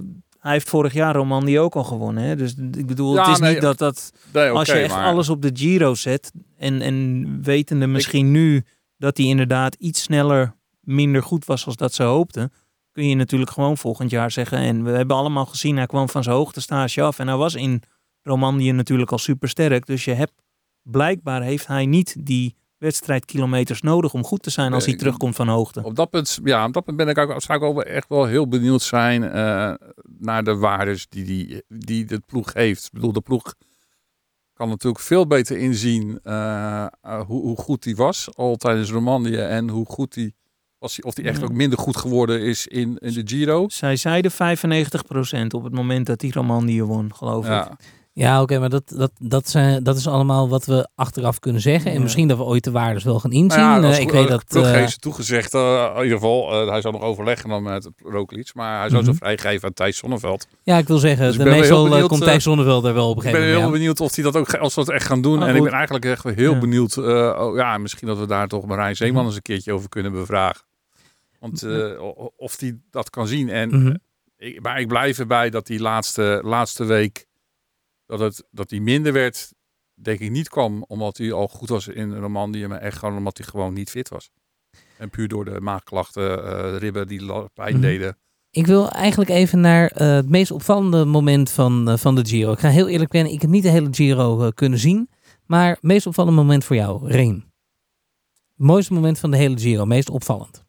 hij 0.45 0.53
heeft 0.53 0.69
vorig 0.69 0.93
jaar 0.93 1.15
Romandie 1.15 1.59
ook 1.59 1.75
al 1.75 1.83
gewonnen. 1.83 2.23
Hè? 2.23 2.35
Dus 2.35 2.55
ik 2.71 2.85
bedoel, 2.87 3.15
Ja, 3.15 3.21
het 3.21 3.31
is 3.31 3.39
nee, 3.39 3.53
niet 3.53 3.61
dat 3.61 3.77
dat... 3.77 4.11
als 4.33 4.67
je 4.67 4.73
echt 4.73 4.95
maar- 4.95 5.05
alles 5.05 5.29
op 5.29 5.41
de 5.41 5.49
Giro 5.53 5.93
zet 5.93 6.31
en, 6.57 6.81
en 6.81 7.25
wetende 7.43 7.87
misschien 7.87 8.31
nu 8.31 8.63
dat 8.97 9.17
hij 9.17 9.25
inderdaad 9.25 9.75
iets 9.75 10.01
sneller 10.01 10.55
minder 10.79 11.23
goed 11.23 11.45
was 11.45 11.65
als 11.65 11.75
dat 11.75 11.93
ze 11.93 12.03
hoopten, 12.03 12.51
kun 12.91 13.07
je 13.07 13.15
natuurlijk 13.15 13.51
gewoon 13.51 13.77
volgend 13.77 14.09
jaar 14.09 14.31
zeggen. 14.31 14.57
En 14.57 14.83
we 14.83 14.91
hebben 14.91 15.15
allemaal 15.15 15.45
gezien, 15.45 15.77
hij 15.77 15.85
kwam 15.85 16.09
van 16.09 16.23
zijn 16.23 16.35
hoogtestage 16.35 17.01
af 17.01 17.19
en 17.19 17.27
hij 17.27 17.37
was 17.37 17.55
in 17.55 17.81
Romandie 18.23 18.73
natuurlijk 18.73 19.11
al 19.11 19.17
super 19.17 19.49
sterk. 19.49 19.85
Dus 19.85 20.05
je 20.05 20.13
hebt, 20.13 20.33
blijkbaar 20.81 21.41
heeft 21.41 21.67
hij 21.67 21.85
niet 21.85 22.15
die 22.19 22.55
wedstrijdkilometers 22.77 23.81
nodig 23.81 24.13
om 24.13 24.23
goed 24.23 24.43
te 24.43 24.49
zijn 24.49 24.73
als 24.73 24.85
hij 24.85 24.95
terugkomt 24.95 25.35
van 25.35 25.47
hoogte. 25.47 25.83
Op 25.83 25.95
dat 25.95 26.09
punt, 26.09 26.39
ja, 26.43 26.65
op 26.65 26.73
dat 26.73 26.83
punt 26.83 26.97
ben 26.97 27.07
ik 27.07 27.17
ook, 27.17 27.41
zou 27.41 27.59
ik 27.59 27.63
ook 27.63 27.81
echt 27.81 28.09
wel 28.09 28.25
heel 28.25 28.47
benieuwd 28.47 28.81
zijn 28.81 29.23
eh, 29.23 29.73
naar 30.17 30.43
de 30.43 30.55
waardes 30.55 31.07
die, 31.09 31.23
die, 31.23 31.63
die 31.67 32.05
de 32.05 32.21
ploeg 32.25 32.53
heeft. 32.53 32.85
Ik 32.85 32.91
bedoel, 32.91 33.11
de 33.11 33.21
ploeg 33.21 33.53
kan 34.53 34.69
natuurlijk 34.69 35.03
veel 35.03 35.27
beter 35.27 35.57
inzien 35.57 36.19
eh, 36.23 36.85
eh, 37.01 37.21
hoe, 37.25 37.41
hoe 37.41 37.57
goed 37.57 37.83
hij 37.83 37.95
was 37.95 38.29
al 38.35 38.55
tijdens 38.55 38.91
Romandie 38.91 39.41
en 39.41 39.69
hoe 39.69 39.85
goed 39.85 40.15
hij 40.15 40.33
was, 40.77 41.01
of 41.01 41.15
hij 41.15 41.25
echt 41.25 41.43
ook 41.43 41.51
minder 41.51 41.79
goed 41.79 41.97
geworden 41.97 42.41
is 42.41 42.67
in, 42.67 42.97
in 42.97 43.13
de 43.13 43.21
Giro. 43.25 43.69
Zij 43.69 43.95
zeiden 43.95 44.31
95% 44.31 44.35
op 45.47 45.63
het 45.63 45.73
moment 45.73 46.05
dat 46.05 46.21
hij 46.21 46.29
Romandie 46.29 46.83
won, 46.83 47.15
geloof 47.15 47.49
ik. 47.49 47.67
Ja, 48.17 48.41
oké, 48.41 48.59
maar 48.59 48.69
dat, 48.69 48.93
dat, 48.95 49.11
dat, 49.19 49.49
zijn, 49.49 49.83
dat 49.83 49.97
is 49.97 50.07
allemaal 50.07 50.49
wat 50.49 50.65
we 50.65 50.87
achteraf 50.95 51.39
kunnen 51.39 51.61
zeggen. 51.61 51.91
En 51.91 52.01
misschien 52.01 52.27
dat 52.27 52.37
we 52.37 52.43
ooit 52.43 52.63
de 52.63 52.71
waardes 52.71 53.03
wel 53.03 53.19
gaan 53.19 53.31
inzien. 53.31 53.61
Nou 53.61 53.81
ja, 53.85 53.91
Eh, 53.91 53.99
ik 53.99 54.11
weet 54.11 54.27
dat... 54.27 54.45
ploeg 54.45 54.63
eh, 54.65 54.71
heeft 54.71 55.01
toegezegd, 55.01 55.53
eh, 55.53 55.91
in 55.95 56.03
ieder 56.03 56.17
geval, 56.17 56.51
eh, 56.61 56.69
hij 56.69 56.81
zou 56.81 56.93
nog 56.93 57.03
overleggen 57.03 57.49
dan 57.49 57.63
met 57.63 57.89
Roglic, 57.97 58.53
maar 58.53 58.79
hij 58.79 58.89
zou 58.89 59.01
Mhm. 59.01 59.11
zo 59.11 59.17
vrijgeven 59.17 59.67
aan 59.67 59.73
Thijs 59.73 59.97
Zonneveld. 59.97 60.47
ja, 60.63 60.77
ik 60.77 60.87
wil 60.87 60.97
zeggen, 60.97 61.25
Dus 61.27 61.37
de 61.37 61.43
meestal 61.43 61.83
eh, 61.85 61.89
benieuwd, 61.91 62.07
komt 62.09 62.21
eh, 62.21 62.27
Thijs 62.27 62.43
Zonneveld 62.43 62.85
er 62.85 62.93
wel 62.93 63.09
op 63.09 63.17
een 63.17 63.23
Ik 63.25 63.31
ben 63.31 63.31
gegeven 63.31 63.47
heel 63.53 63.61
moment. 63.63 63.77
benieuwd 63.79 63.99
of 63.99 64.15
hij 64.15 64.23
dat 64.23 64.35
ook 64.35 64.53
als 64.55 64.73
ze 64.73 64.79
dat 64.79 64.89
echt 64.89 65.05
gaan 65.05 65.21
doen. 65.21 65.39
Maar 65.39 65.47
en 65.49 65.55
ik 65.55 65.63
ben 65.63 65.71
eigenlijk 65.73 66.05
echt 66.05 66.23
wel 66.23 66.33
heel 66.33 66.53
Ja. 66.53 66.59
benieuwd. 66.59 66.97
eh, 66.97 67.03
oh, 67.39 67.55
ja, 67.55 67.77
misschien 67.77 68.07
dat 68.07 68.17
we 68.17 68.25
daar 68.27 68.47
toch 68.47 68.65
Marijn 68.65 68.95
Zeeman 68.95 69.25
eens 69.25 69.35
een 69.35 69.41
keertje 69.41 69.73
over 69.73 69.89
kunnen 69.89 70.11
bevragen. 70.11 70.61
Want 71.39 71.63
eh, 71.63 72.01
of 72.37 72.59
hij 72.59 72.77
dat 72.91 73.09
kan 73.09 73.27
zien. 73.27 73.49
En. 73.49 73.69
Mhm. 73.69 73.95
ik, 74.37 74.61
maar 74.61 74.79
ik 74.79 74.87
blijf 74.87 75.19
erbij 75.19 75.49
dat 75.49 75.65
die 75.67 75.79
laatste, 75.79 76.39
laatste 76.43 76.83
week 76.85 77.25
dat, 78.05 78.19
het, 78.19 78.43
dat 78.51 78.69
hij 78.69 78.79
minder 78.79 79.13
werd. 79.13 79.53
Denk 79.93 80.19
ik 80.19 80.31
niet 80.31 80.49
kwam 80.49 80.83
omdat 80.87 81.17
hij 81.17 81.31
al 81.31 81.47
goed 81.47 81.69
was 81.69 81.87
in 81.87 82.15
Romandie. 82.15 82.67
Maar 82.67 82.79
echt 82.79 82.97
gewoon 82.97 83.17
omdat 83.17 83.37
hij 83.37 83.47
gewoon 83.47 83.73
niet 83.73 83.89
fit 83.89 84.09
was. 84.09 84.29
En 84.97 85.09
puur 85.09 85.27
door 85.27 85.45
de 85.45 85.61
maagklachten, 85.61 86.43
eh, 86.45 86.77
ribben 86.77 87.07
die 87.07 87.49
pijn 87.53 87.73
Mhm. 87.73 87.81
deden. 87.81 88.17
Ik 88.49 88.65
wil 88.65 88.89
eigenlijk 88.89 89.29
even 89.29 89.59
naar 89.59 89.87
eh, 89.91 90.13
het 90.15 90.29
meest 90.29 90.51
opvallende 90.51 91.05
moment 91.05 91.49
van, 91.51 91.89
eh, 91.89 91.97
van 91.97 92.15
de 92.15 92.25
Giro. 92.25 92.51
Ik 92.51 92.59
ga 92.59 92.69
heel 92.69 92.87
eerlijk 92.87 93.11
bekennen, 93.11 93.33
ik 93.33 93.41
heb 93.41 93.49
niet 93.49 93.63
de 93.63 93.69
hele 93.69 93.87
Giro 93.91 94.49
kunnen 94.49 94.79
zien. 94.79 95.09
Maar 95.45 95.69
het 95.69 95.81
meest 95.81 96.07
opvallende 96.07 96.37
moment 96.41 96.63
voor 96.63 96.75
jou, 96.75 97.07
Reem. 97.07 97.33
Het 98.55 98.65
mooiste 98.65 98.93
moment 98.93 99.19
van 99.19 99.31
de 99.31 99.37
hele 99.37 99.57
Giro, 99.59 99.85
meest 99.85 100.09
opvallend. 100.09 100.63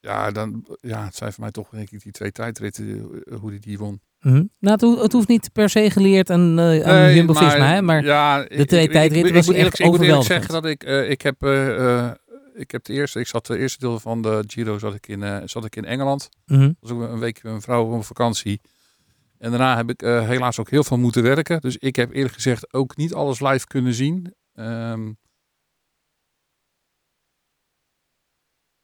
Ja, 0.00 0.30
dan, 0.30 0.66
ja, 0.80 1.04
het 1.04 1.14
zijn 1.16 1.32
voor 1.32 1.42
mij 1.42 1.52
toch 1.52 1.68
denk 1.68 1.90
ik 1.90 2.02
die 2.02 2.12
twee 2.12 2.32
tijdritten, 2.32 3.00
hoe 3.40 3.50
die 3.50 3.60
die 3.60 3.78
won. 3.78 4.00
Mhm. 4.20 4.34
Nou, 4.58 4.72
het, 4.74 4.80
ho- 4.80 5.02
het 5.02 5.12
hoeft 5.12 5.28
niet 5.28 5.52
per 5.52 5.68
se 5.68 5.90
geleerd 5.90 6.30
aan, 6.30 6.58
eh 6.58 6.64
aan 6.86 6.94
Nee, 6.94 7.14
Jumbo-Visma, 7.14 7.72
hè, 7.72 7.82
maar 7.82 8.04
ja, 8.04 8.42
de 8.44 8.64
twee 8.64 8.88
tijdritten 8.88 9.34
was 9.34 9.46
echt 9.48 9.56
eerlijk, 9.56 9.78
ik 9.78 9.86
moet 9.86 10.00
eerlijk 10.00 10.24
zeggen 10.26 10.52
dat 10.52 10.64
ik, 10.64 10.82
eh, 10.84 11.10
ik 11.10 11.22
heb, 11.22 11.42
eh, 11.42 12.10
ik 12.54 12.70
heb 12.70 12.84
de 12.84 12.92
eerste, 12.92 13.20
ik 13.20 13.26
zat 13.26 13.46
de 13.46 13.58
eerste 13.58 13.78
deel 13.78 14.00
van 14.00 14.22
de 14.22 14.44
Giro 14.46 14.78
zat 14.78 14.94
ik 14.94 15.06
in, 15.08 15.42
zat 15.48 15.64
ik 15.64 15.76
in 15.76 15.84
Engeland. 15.84 16.28
Mhm. 16.46 16.72
was 16.80 16.90
ook 16.90 17.00
een 17.00 17.18
week 17.18 17.34
met 17.42 17.52
mijn 17.52 17.62
vrouw 17.62 17.84
op 17.94 18.04
vakantie. 18.04 18.60
En 19.38 19.50
daarna 19.50 19.76
heb 19.76 19.90
ik 19.90 20.00
helaas 20.00 20.58
ook 20.58 20.70
heel 20.70 20.84
veel 20.84 20.98
moeten 20.98 21.22
werken. 21.22 21.60
Dus 21.60 21.76
ik 21.76 21.96
heb 21.96 22.12
eerlijk 22.12 22.34
gezegd 22.34 22.72
ook 22.72 22.96
niet 22.96 23.14
alles 23.14 23.40
live 23.40 23.66
kunnen 23.66 23.94
zien. 23.94 24.34
Ehm, 24.54 25.10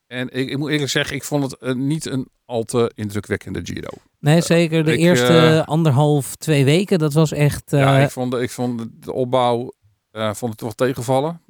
en 0.06 0.28
ik, 0.32 0.50
ik 0.50 0.58
moet 0.58 0.70
eerlijk 0.70 0.90
zeggen, 0.90 1.16
ik 1.16 1.24
vond 1.24 1.42
het 1.50 1.60
eh, 1.60 1.74
niet 1.74 2.06
een 2.06 2.28
al 2.44 2.62
te 2.62 2.92
indrukwekkende 2.94 3.60
Giro. 3.62 3.88
Nee, 4.20 4.40
zeker 4.40 4.84
de 4.84 4.92
ik, 4.92 4.98
eerste 4.98 5.36
eh, 5.38 5.66
anderhalf, 5.68 6.36
twee 6.36 6.64
weken, 6.64 6.98
dat 6.98 7.12
was 7.12 7.32
echt... 7.32 7.72
eh, 7.72 7.80
ja, 7.80 7.98
ik 7.98 8.10
vond, 8.10 8.30
de- 8.32 8.42
ik 8.42 8.50
vond 8.50 8.86
de- 8.92 9.12
opbouw 9.12 9.72
eh, 10.10 10.34
vond 10.34 10.50
het 10.50 10.60
toch 10.60 10.74
tegenvallen. 10.74 11.42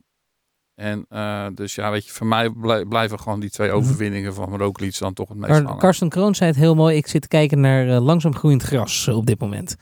En 0.74 1.06
eh, 1.08 1.46
dus 1.54 1.74
ja, 1.74 1.90
weet 1.90 2.06
je, 2.06 2.12
voor 2.12 2.26
mij 2.26 2.50
blij- 2.50 2.84
blijven 2.84 3.20
gewoon 3.20 3.40
die 3.40 3.50
twee 3.50 3.68
Mhm. 3.68 3.76
overwinningen 3.76 4.34
van 4.34 4.56
Roglic 4.56 4.98
dan 4.98 5.12
toch 5.14 5.28
het 5.28 5.38
meest 5.38 5.52
Kar- 5.52 5.62
hangen. 5.62 5.78
Karsten 5.78 6.08
Kroon 6.08 6.34
zei 6.34 6.50
het 6.50 6.58
heel 6.58 6.74
mooi. 6.74 6.96
Ik 6.96 7.06
zit 7.06 7.22
te 7.22 7.28
kijken 7.28 7.60
naar 7.60 7.88
eh, 7.88 8.04
langzaam 8.04 8.34
groeiend 8.34 8.62
gras 8.62 9.06
eh, 9.06 9.16
op 9.16 9.26
dit 9.26 9.40
moment. 9.40 9.76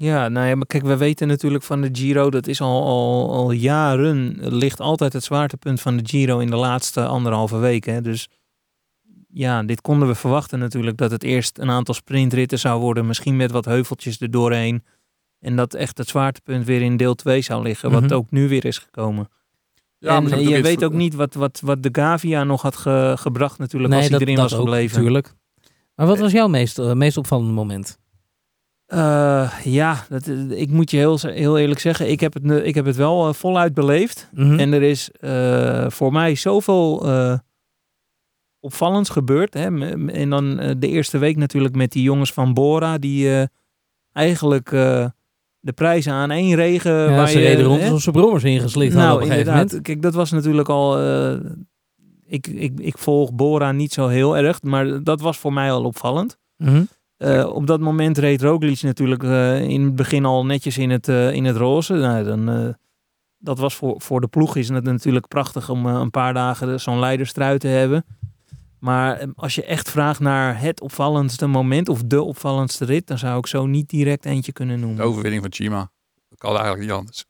Ja, 0.00 0.28
nou 0.28 0.46
ja, 0.46 0.54
maar 0.54 0.66
kijk, 0.66 0.82
we 0.84 0.96
weten 0.96 1.28
natuurlijk 1.28 1.64
van 1.64 1.80
de 1.80 1.88
Giro, 1.92 2.30
dat 2.30 2.46
is 2.46 2.60
al, 2.60 2.82
al, 2.84 3.32
al 3.32 3.50
jaren, 3.50 4.36
ligt 4.40 4.80
altijd 4.80 5.12
het 5.12 5.24
zwaartepunt 5.24 5.80
van 5.80 5.96
de 5.96 6.02
Giro 6.06 6.38
in 6.38 6.50
de 6.50 6.56
laatste 6.56 7.06
anderhalve 7.06 7.56
weken. 7.58 7.94
Hè. 7.94 8.00
Dus 8.00 8.28
ja, 9.28 9.62
dit 9.62 9.80
konden 9.80 10.08
we 10.08 10.14
verwachten 10.14 10.58
natuurlijk, 10.58 10.96
dat 10.96 11.10
het 11.10 11.22
eerst 11.22 11.58
een 11.58 11.70
aantal 11.70 11.94
sprintritten 11.94 12.58
zou 12.58 12.80
worden, 12.80 13.06
misschien 13.06 13.36
met 13.36 13.50
wat 13.50 13.64
heuveltjes 13.64 14.20
er 14.20 14.30
doorheen. 14.30 14.84
En 15.40 15.56
dat 15.56 15.74
echt 15.74 15.98
het 15.98 16.08
zwaartepunt 16.08 16.64
weer 16.64 16.82
in 16.82 16.96
deel 16.96 17.14
2 17.14 17.40
zou 17.40 17.62
liggen, 17.62 17.90
wat 17.90 18.02
Mhm. 18.02 18.12
ook 18.12 18.30
nu 18.30 18.48
weer 18.48 18.64
is 18.64 18.78
gekomen. 18.78 19.28
Ja, 19.98 20.08
maar 20.08 20.16
en 20.16 20.24
eh, 20.24 20.30
hebben 20.30 20.48
je 20.56 20.62
weet 20.62 20.72
iets- 20.74 20.82
ook 20.84 20.92
niet 20.92 21.14
wat, 21.14 21.34
wat, 21.34 21.60
wat 21.64 21.82
de 21.82 21.88
Gavia 21.92 22.44
nog 22.44 22.62
had 22.62 22.76
ge- 22.76 23.14
gebracht 23.18 23.58
natuurlijk, 23.58 23.94
als 23.94 24.08
hij 24.08 24.18
erin 24.18 24.36
was 24.36 24.52
ook, 24.54 24.60
gebleven. 24.60 24.96
natuurlijk. 24.96 25.32
Maar 25.94 26.06
wat 26.06 26.18
was 26.18 26.32
jouw 26.32 26.48
meest, 26.48 26.78
eh, 26.78 26.92
meest 26.92 27.16
opvallende 27.16 27.52
moment? 27.52 27.98
Eh, 28.88 29.52
ja, 29.64 30.04
dat, 30.08 30.26
ik 30.50 30.70
moet 30.70 30.90
je 30.90 30.96
heel, 30.96 31.18
heel 31.20 31.58
eerlijk 31.58 31.80
zeggen, 31.80 32.10
ik 32.10 32.20
heb 32.20 32.34
het, 32.34 32.64
ik 32.64 32.74
heb 32.74 32.84
het 32.84 32.96
wel 32.96 33.28
eh, 33.28 33.34
voluit 33.34 33.74
beleefd. 33.74 34.28
Mhm. 34.34 34.58
En 34.58 34.72
er 34.72 34.82
is 34.82 35.10
eh, 35.10 35.86
voor 35.88 36.12
mij 36.12 36.34
zoveel 36.34 37.06
eh 37.06 37.38
opvallends 38.60 39.10
gebeurd. 39.10 39.54
Hè? 39.54 39.90
En 40.10 40.30
dan 40.30 40.58
eh, 40.58 40.74
de 40.78 40.88
eerste 40.88 41.18
week 41.18 41.36
natuurlijk 41.36 41.74
met 41.74 41.92
die 41.92 42.02
jongens 42.02 42.32
van 42.32 42.54
Bora, 42.54 42.98
die 42.98 43.34
eh, 43.40 43.46
eigenlijk 44.12 44.72
eh, 44.72 45.06
de 45.60 45.72
prijzen 45.72 46.12
aan 46.12 46.30
één 46.30 46.54
regen. 46.54 46.92
ja, 46.92 47.16
waar 47.16 47.28
ze 47.28 47.38
je, 47.38 47.46
reden 47.46 47.64
rond 47.64 47.78
hè? 47.80 47.84
alsof 47.86 48.00
ze 48.02 48.10
brommers 48.10 48.44
ingeslikt 48.44 48.92
hadden 48.92 49.10
Nou, 49.10 49.16
op 49.16 49.22
een 49.24 49.30
gegeven 49.30 49.52
moment. 49.52 49.80
Kijk, 49.82 50.02
dat 50.02 50.14
was 50.14 50.30
natuurlijk 50.30 50.68
al. 50.68 50.98
eh, 50.98 51.36
ik, 52.26 52.46
ik, 52.46 52.80
ik 52.80 52.98
volg 52.98 53.32
Bora 53.34 53.72
niet 53.72 53.92
zo 53.92 54.06
heel 54.06 54.36
erg, 54.36 54.62
maar 54.62 55.02
dat 55.02 55.20
was 55.20 55.38
voor 55.38 55.52
mij 55.52 55.72
al 55.72 55.84
opvallend. 55.84 56.38
Mhm. 56.56 56.82
Eh, 57.18 57.46
op 57.46 57.66
dat 57.66 57.80
moment 57.80 58.18
reed 58.18 58.42
Roglic 58.42 58.82
natuurlijk 58.82 59.22
eh, 59.22 59.60
in 59.60 59.82
het 59.84 59.94
begin 59.94 60.24
al 60.24 60.46
netjes 60.46 60.78
in 60.78 60.90
het, 60.90 61.08
eh, 61.08 61.32
in 61.32 61.44
het 61.44 61.56
roze. 61.56 61.94
Nou, 61.94 62.24
dan, 62.24 62.76
dat 63.38 63.58
was 63.58 63.74
voor, 63.74 64.00
voor 64.00 64.20
de 64.20 64.28
ploeg 64.28 64.56
is 64.56 64.68
het 64.68 64.84
natuurlijk 64.84 65.28
prachtig 65.28 65.70
om 65.70 65.86
een 65.86 66.10
paar 66.10 66.34
dagen 66.34 66.80
zo'n 66.80 66.98
leiderstrui 66.98 67.58
te 67.58 67.68
hebben. 67.68 68.04
Maar 68.78 69.26
als 69.34 69.54
je 69.54 69.64
echt 69.64 69.90
vraagt 69.90 70.20
naar 70.20 70.60
het 70.60 70.80
opvallendste 70.80 71.46
moment 71.46 71.88
of 71.88 72.02
de 72.02 72.22
opvallendste 72.22 72.84
rit, 72.84 73.06
dan 73.06 73.18
zou 73.18 73.38
ik 73.38 73.46
zo 73.46 73.66
niet 73.66 73.88
direct 73.88 74.24
eentje 74.24 74.52
kunnen 74.52 74.80
noemen. 74.80 74.96
De 74.96 75.02
overwinning 75.02 75.42
van 75.42 75.52
Chima. 75.52 75.90
Dat 76.28 76.38
kan 76.38 76.50
eigenlijk 76.50 76.80
niet 76.80 76.90
anders. 76.90 77.24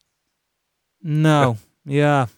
Nou, 0.98 1.56
ja. 1.82 2.28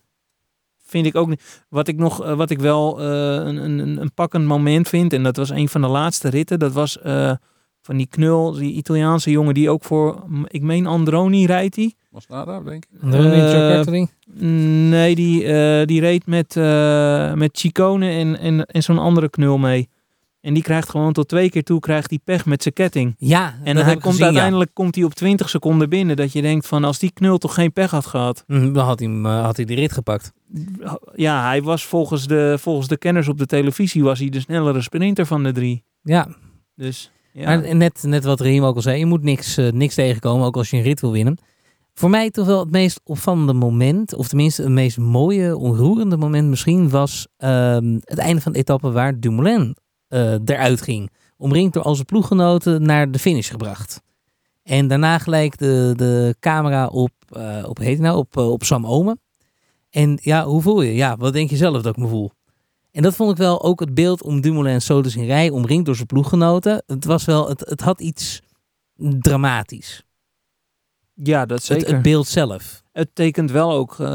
Vind 0.91 1.07
ik 1.07 1.17
ook 1.17 1.29
niet. 1.29 1.65
Wat 1.69 1.89
ik 1.89 1.97
nog, 1.97 2.25
eh, 2.25 2.35
wat 2.35 2.51
ik 2.51 2.59
wel 2.59 3.01
eh, 3.01 3.07
een, 3.47 3.57
een, 3.57 4.01
een 4.01 4.15
pakkend 4.15 4.45
moment 4.45 4.89
vind, 4.89 5.13
en 5.13 5.23
dat 5.23 5.37
was 5.37 5.51
een 5.51 5.69
van 5.69 5.81
de 5.81 5.87
laatste 5.87 6.29
ritten, 6.29 6.59
dat 6.59 6.73
was 6.73 7.01
eh, 7.01 7.33
van 7.83 7.97
die 7.97 8.07
knul, 8.07 8.53
die 8.53 8.73
Italiaanse 8.73 9.31
jongen 9.31 9.55
die 9.55 9.71
ook 9.71 9.85
voor, 9.85 10.25
ik 10.47 10.63
meen 10.63 10.87
Androni 10.87 11.47
rijdt 11.47 11.75
die. 11.75 11.97
Was 12.11 12.27
daar, 12.27 12.65
denk 12.65 12.85
ik. 12.85 13.03
Androni 13.03 13.41
Giocattoli? 13.41 14.07
Nee, 14.89 15.15
die, 15.15 15.45
eh, 15.45 15.87
die 15.87 16.01
reed 16.01 16.27
met, 16.27 16.57
eh 16.57 17.33
met 17.33 17.51
Chicone 17.53 18.11
en, 18.11 18.39
en, 18.39 18.67
en 18.67 18.83
zo'n 18.83 18.99
andere 18.99 19.31
knul 19.31 19.59
mee. 19.59 19.89
En 20.41 20.55
die 20.55 20.63
krijgt 20.63 20.89
gewoon 20.91 21.13
tot 21.13 21.29
twee 21.29 21.51
keer 21.51 21.63
toe 21.63 21.81
krijgt 21.81 22.09
die 22.09 22.21
pech 22.25 22.47
met 22.47 22.63
zijn 22.63 22.75
ketting. 22.75 23.15
Ja, 23.19 23.55
En 23.65 23.77
hij 23.77 23.85
komt 23.93 24.03
gezien, 24.05 24.19
ja. 24.19 24.25
uiteindelijk 24.25 24.71
komt 24.75 24.95
hij 24.95 25.05
op 25.05 25.15
20 25.15 25.49
seconden 25.49 25.89
binnen. 25.89 26.17
Dat 26.17 26.33
je 26.33 26.43
denkt 26.43 26.67
van 26.67 26.85
als 26.85 26.99
die 26.99 27.13
knul 27.13 27.39
toch 27.39 27.55
geen 27.55 27.73
pech 27.73 27.91
had 27.91 28.07
gehad. 28.07 28.45
Mhm, 28.47 28.73
Dan 28.73 28.85
had 28.87 28.99
hij, 28.99 29.09
hem, 29.09 29.27
eh, 29.27 29.43
had 29.43 29.57
hij 29.57 29.65
de 29.65 29.75
rit 29.75 29.93
gepakt. 29.93 30.33
Ja, 31.15 31.47
hij 31.47 31.63
was 31.63 31.85
volgens 31.85 32.27
de, 32.27 32.57
volgens 32.61 32.89
de 32.89 32.97
kenners 32.97 33.29
op 33.29 33.39
de 33.39 33.47
televisie 33.47 34.03
was 34.03 34.19
hij 34.19 34.29
de 34.29 34.41
snellere 34.41 34.81
sprinter 34.83 35.27
van 35.27 35.43
de 35.43 35.53
drie. 35.53 35.85
Ja, 36.03 36.29
Dus 36.77 37.11
ja. 37.33 37.45
maar 37.45 37.77
net, 37.77 38.03
net 38.07 38.25
wat 38.25 38.41
Reem 38.41 38.65
ook 38.65 38.77
al 38.77 38.83
zei. 38.83 38.99
Je 38.99 39.07
moet 39.07 39.23
niks, 39.23 39.57
eh, 39.57 39.73
niks 39.73 39.95
tegenkomen, 39.95 40.47
ook 40.47 40.57
als 40.57 40.71
je 40.71 40.77
een 40.77 40.83
rit 40.83 41.01
wil 41.01 41.13
winnen. 41.13 41.39
Voor 41.95 42.11
mij 42.11 42.31
toch 42.31 42.47
wel 42.47 42.59
het 42.61 42.71
meest 42.71 43.01
opvallende 43.05 43.53
moment, 43.53 44.15
of 44.15 44.29
tenminste 44.29 44.63
het 44.63 44.71
meest 44.71 44.99
mooie, 44.99 45.57
onroerende 45.57 46.17
moment 46.17 46.49
misschien, 46.49 46.91
was 46.91 47.27
ehm, 47.37 47.99
het 48.05 48.19
einde 48.19 48.41
van 48.41 48.53
de 48.53 48.59
etappe 48.59 48.91
waar 48.91 49.21
Dumoulin 49.21 49.77
eruit 50.45 50.83
ging. 50.83 51.11
Omringd 51.37 51.75
door 51.75 51.83
al 51.83 51.95
zijn 51.95 52.07
ploeggenoten 52.07 52.83
naar 52.83 53.11
de 53.11 53.19
finish 53.19 53.51
gebracht. 53.51 54.01
En 54.63 54.89
daarna 54.89 55.19
gelijk 55.19 55.59
de, 55.59 55.93
de 55.97 56.37
camera 56.41 56.87
op, 56.87 57.11
eh, 57.29 57.65
op, 57.67 57.77
hoe 57.77 57.87
heet 57.87 57.99
nou, 57.99 58.17
op, 58.17 58.37
eh, 58.37 58.51
op 58.51 58.65
Sam 58.65 58.87
Omen. 58.87 59.21
En 59.91 60.19
ja, 60.23 60.45
hoe 60.45 60.63
voel 60.63 60.83
je? 60.83 60.95
Ja, 60.95 61.17
wat 61.17 61.33
denk 61.33 61.51
je 61.51 61.57
zelf 61.57 61.83
dat 61.83 61.97
ik 61.97 62.03
me 62.03 62.09
voel? 62.09 62.31
En 62.93 63.03
dat 63.03 63.15
vond 63.15 63.31
ik 63.31 63.37
wel 63.37 63.63
ook 63.63 63.81
het 63.81 63.95
beeld 63.95 64.23
om 64.23 64.41
Dumoulin 64.41 64.83
zo 64.83 65.03
dus 65.03 65.17
in 65.17 65.27
rij, 65.27 65.51
omringd 65.51 65.87
door 65.87 65.95
zijn 65.95 66.07
ploeggenoten. 66.07 66.83
Het 66.87 67.05
was 67.05 67.25
wel, 67.25 67.49
het, 67.49 67.61
het 67.61 67.81
had 67.81 68.01
iets 68.01 68.43
dramatisch. 69.19 70.03
ja, 71.15 71.47
dat 71.47 71.59
Het, 71.59 71.67
zeker. 71.67 71.95
het 71.95 72.03
beeld 72.03 72.27
zelf. 72.27 72.83
Het 72.93 73.11
tekent 73.15 73.51
wel 73.51 73.73
ook 73.73 73.93
eh, 73.93 74.07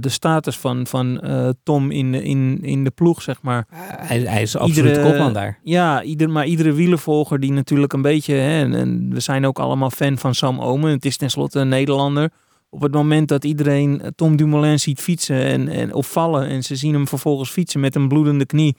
de 0.00 0.08
status 0.08 0.58
van, 0.58 0.86
van 0.86 1.20
eh, 1.20 1.48
Tom 1.62 1.90
in, 1.90 2.12
de- 2.12 2.22
in, 2.22 2.58
in 2.62 2.84
de 2.84 2.90
ploeg, 2.90 3.22
zeg 3.22 3.42
maar. 3.42 3.66
Hij, 3.70 4.20
hij 4.20 4.42
is 4.42 4.56
absoluut 4.56 4.86
Iedere- 4.90 5.08
kopman 5.10 5.32
daar. 5.32 5.58
Ja, 5.62 6.02
ieder, 6.02 6.30
maar 6.30 6.46
iedere 6.46 6.72
wielervolger 6.72 7.40
die 7.40 7.52
natuurlijk 7.52 7.92
een 7.92 8.02
beetje... 8.02 8.34
Hè, 8.34 8.60
en, 8.62 8.74
en 8.74 9.10
we 9.12 9.20
zijn 9.20 9.46
ook 9.46 9.58
allemaal 9.58 9.90
fan 9.90 10.18
van 10.18 10.34
Sam 10.34 10.60
Omen. 10.60 10.90
Het 10.90 11.04
is 11.04 11.16
tenslotte 11.16 11.60
een 11.60 11.68
Nederlander. 11.68 12.30
Op 12.70 12.80
het 12.82 12.92
moment 12.92 13.28
dat 13.28 13.44
iedereen 13.44 14.00
eh, 14.00 14.08
Tom 14.16 14.36
Dumoulin 14.36 14.80
ziet 14.80 15.00
fietsen 15.00 15.44
en, 15.44 15.68
en, 15.68 15.94
of 15.94 16.10
vallen... 16.12 16.46
en 16.48 16.62
ze 16.62 16.76
zien 16.76 16.94
hem 16.94 17.08
vervolgens 17.08 17.50
fietsen 17.50 17.80
met 17.80 17.94
een 17.94 18.08
bloedende 18.08 18.46
knie... 18.46 18.76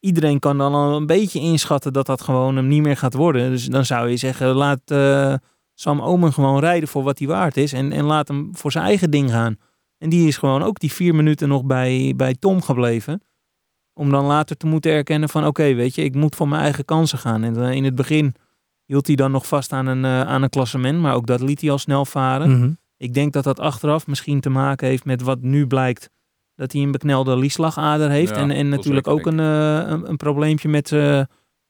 Iedereen 0.00 0.38
kan 0.38 0.58
dan 0.58 0.74
al 0.74 0.96
een 0.96 1.06
beetje 1.06 1.40
inschatten 1.40 1.92
dat 1.92 2.06
dat 2.06 2.20
gewoon 2.22 2.56
hem 2.56 2.68
niet 2.68 2.82
meer 2.82 2.96
gaat 2.96 3.14
worden. 3.14 3.50
Dus 3.50 3.64
dan 3.66 3.84
zou 3.84 4.08
je 4.08 4.16
zeggen, 4.16 4.46
laat 4.54 4.80
Sam 5.74 6.00
Omen 6.00 6.32
gewoon 6.32 6.60
rijden 6.60 6.88
voor 6.88 7.02
wat 7.02 7.18
hij 7.18 7.28
waard 7.28 7.56
is. 7.56 7.72
En, 7.72 7.92
en 7.92 8.04
laat 8.04 8.28
hem 8.28 8.50
voor 8.52 8.72
zijn 8.72 8.84
eigen 8.84 9.10
ding 9.10 9.30
gaan. 9.30 9.56
En 9.98 10.08
die 10.08 10.28
is 10.28 10.36
gewoon 10.36 10.62
ook 10.62 10.78
die 10.78 10.92
vier 10.92 11.14
minuten 11.14 11.48
nog 11.48 11.64
bij, 11.64 12.12
bij 12.16 12.34
Tom 12.34 12.62
gebleven. 12.62 13.22
Om 13.92 14.10
dan 14.10 14.24
later 14.24 14.56
te 14.56 14.66
moeten 14.66 14.92
erkennen 14.92 15.28
van 15.28 15.46
oké, 15.46 15.74
weet 15.74 15.94
je, 15.94 16.04
ik 16.04 16.14
moet 16.14 16.36
voor 16.36 16.48
mijn 16.48 16.62
eigen 16.62 16.84
kansen 16.84 17.18
gaan. 17.18 17.44
En 17.44 17.56
eh, 17.56 17.72
in 17.72 17.84
het 17.84 17.94
begin 17.94 18.34
hield 18.84 19.06
hij 19.06 19.16
dan 19.16 19.30
nog 19.30 19.46
vast 19.46 19.72
aan 19.72 19.86
een, 19.86 20.04
eh, 20.04 20.20
aan 20.20 20.42
een 20.42 20.50
klassement. 20.50 21.00
Maar 21.00 21.14
ook 21.14 21.26
dat 21.26 21.40
liet 21.40 21.60
hij 21.60 21.70
al 21.70 21.78
snel 21.78 22.04
varen. 22.04 22.58
Mhm. 22.58 22.70
Ik 22.96 23.14
denk 23.14 23.32
dat 23.32 23.44
dat 23.44 23.60
achteraf 23.60 24.06
misschien 24.06 24.40
te 24.40 24.50
maken 24.50 24.88
heeft 24.88 25.04
met 25.04 25.22
wat 25.22 25.40
nu 25.40 25.66
blijkt. 25.66 26.10
Dat 26.54 26.72
hij 26.72 26.82
een 26.82 26.90
beknelde 26.90 27.36
lieslagader 27.36 28.10
heeft. 28.10 28.34
Ja, 28.34 28.36
en 28.36 28.50
en 28.50 28.68
natuurlijk 28.68 29.06
ook 29.06 29.26
een, 29.26 29.40
eh, 29.40 29.90
een, 29.90 30.08
een 30.08 30.16
probleempje 30.16 30.68
met 30.68 30.92
eh, 30.92 31.20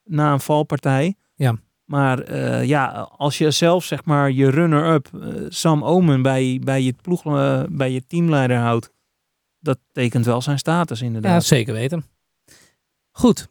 na 0.04 0.32
een 0.32 0.40
valpartij. 0.40 1.14
Ja. 1.34 1.56
Maar 1.84 2.18
eh, 2.18 2.64
ja, 2.64 3.08
als 3.16 3.38
je 3.38 3.50
zelf 3.50 3.84
zeg 3.84 4.04
maar 4.04 4.30
je 4.30 4.50
runner-up 4.50 5.08
eh, 5.14 5.28
Sam 5.48 5.84
Omen 5.84 6.22
bij, 6.22 6.60
bij, 6.64 6.82
je 6.82 6.94
ploeg, 7.02 7.24
eh, 7.26 7.62
bij 7.68 7.92
je 7.92 8.06
teamleider 8.06 8.56
houdt. 8.56 8.92
Dat 9.58 9.78
tekent 9.92 10.24
wel 10.24 10.40
zijn 10.40 10.58
status 10.58 11.00
Ja, 11.00 11.06
inderdaad. 11.06 11.44
zeker 11.44 11.74
weten. 11.74 12.04
Goed. 13.10 13.48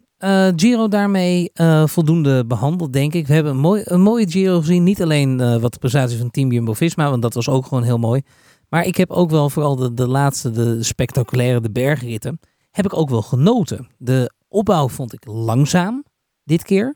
Giro 0.56 0.88
daarmee 0.88 1.52
voldoende 1.86 2.46
behandeld, 2.46 2.94
denk 2.94 3.14
ik. 3.14 3.28
We 3.28 3.34
hebben 3.34 3.52
een, 3.52 3.60
mooi, 3.60 3.82
een 3.86 4.02
mooie 4.02 4.30
Giro 4.30 4.60
gezien. 4.60 4.84
Niet 4.84 5.02
alleen 5.02 5.60
wat 5.60 5.74
de 5.74 5.80
prestatie 5.80 6.18
van 6.18 6.32
Team 6.32 6.52
Jumbo-Visma, 6.52 7.10
want 7.10 7.22
dat 7.22 7.34
was 7.34 7.50
ook 7.50 7.66
gewoon 7.66 7.84
heel 7.84 7.98
mooi. 7.98 8.22
Maar 8.70 8.86
ik 8.86 8.98
heb 8.98 9.12
ook 9.12 9.30
wel 9.30 9.50
vooral 9.50 9.76
de, 9.76 9.94
de 9.94 10.08
laatste, 10.08 10.52
de 10.52 10.84
spectaculaire, 10.84 11.62
de 11.62 11.72
bergritten. 11.72 12.40
heb 12.72 12.86
ik 12.86 12.94
ook 12.94 13.10
wel 13.10 13.22
genoten. 13.22 13.88
De 13.98 14.34
opbouw 14.48 14.90
vond 14.90 15.14
ik 15.14 15.26
langzaam 15.26 16.04
dit 16.44 16.64
keer. 16.64 16.96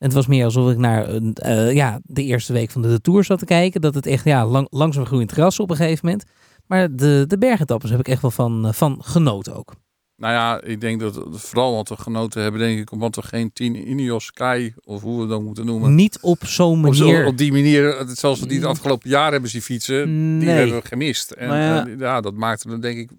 Het 0.00 0.12
was 0.12 0.26
meer 0.26 0.44
alsof 0.44 0.70
ik 0.70 0.78
naar 0.78 1.08
een, 1.08 1.34
eh, 1.34 1.72
ja, 1.74 2.00
de 2.02 2.22
eerste 2.24 2.52
week 2.52 2.70
van 2.70 2.82
de 2.82 3.00
Tour 3.00 3.24
zat 3.24 3.38
te 3.38 3.44
kijken. 3.44 3.80
Dat 3.80 3.94
het 3.94 4.06
echt 4.06 4.24
ja, 4.24 4.46
lang, 4.46 4.66
langzaam 4.70 5.06
groeiend 5.06 5.32
gras 5.32 5.60
op 5.60 5.70
een 5.70 5.76
gegeven 5.76 6.04
moment. 6.06 6.24
Maar 6.66 6.96
de, 6.96 7.24
de 7.28 7.38
bergetappes 7.38 7.90
heb 7.90 8.00
ik 8.00 8.08
echt 8.08 8.22
wel 8.22 8.30
van, 8.30 8.66
eh, 8.66 8.72
van 8.72 8.98
genoten 9.02 9.54
ook. 9.56 9.74
Nou 10.16 10.32
ja, 10.32 10.62
ik 10.62 10.80
denk 10.80 11.00
dat 11.00 11.22
vooral 11.30 11.74
wat 11.74 11.88
we 11.88 11.96
genoten 11.96 12.42
hebben, 12.42 12.60
denk 12.60 12.78
ik, 12.80 12.92
omdat 12.92 13.16
we 13.16 13.22
geen 13.22 13.52
10 13.52 13.90
Ineos 13.90 14.24
Sky, 14.24 14.72
of 14.84 15.02
hoe 15.02 15.20
we 15.20 15.26
dat 15.26 15.42
moeten 15.42 15.66
noemen. 15.66 15.94
Niet 15.94 16.18
op 16.20 16.38
zo'n 16.46 16.86
Op, 16.86 16.94
zo- 16.94 17.04
manier. 17.06 17.26
op 17.26 17.38
die 17.38 17.52
manier, 17.52 17.96
eh, 17.96 18.06
zoals 18.08 18.40
we 18.40 18.46
die 18.46 18.58
het 18.58 18.66
afgelopen 18.66 19.10
jaar 19.10 19.32
hebben 19.32 19.50
zien 19.50 19.62
fietsen, 19.62 20.38
die 20.38 20.48
hebben 20.48 20.80
we 20.80 20.86
gemist. 20.86 21.30
En 21.30 21.48
Maar 21.48 21.58
ja. 21.60 21.74
ja, 21.86 21.94
ja 21.98 22.20
dat 22.20 22.34
maakte 22.34 22.70
het 22.70 22.82
denk 22.82 22.98
ik 22.98 23.10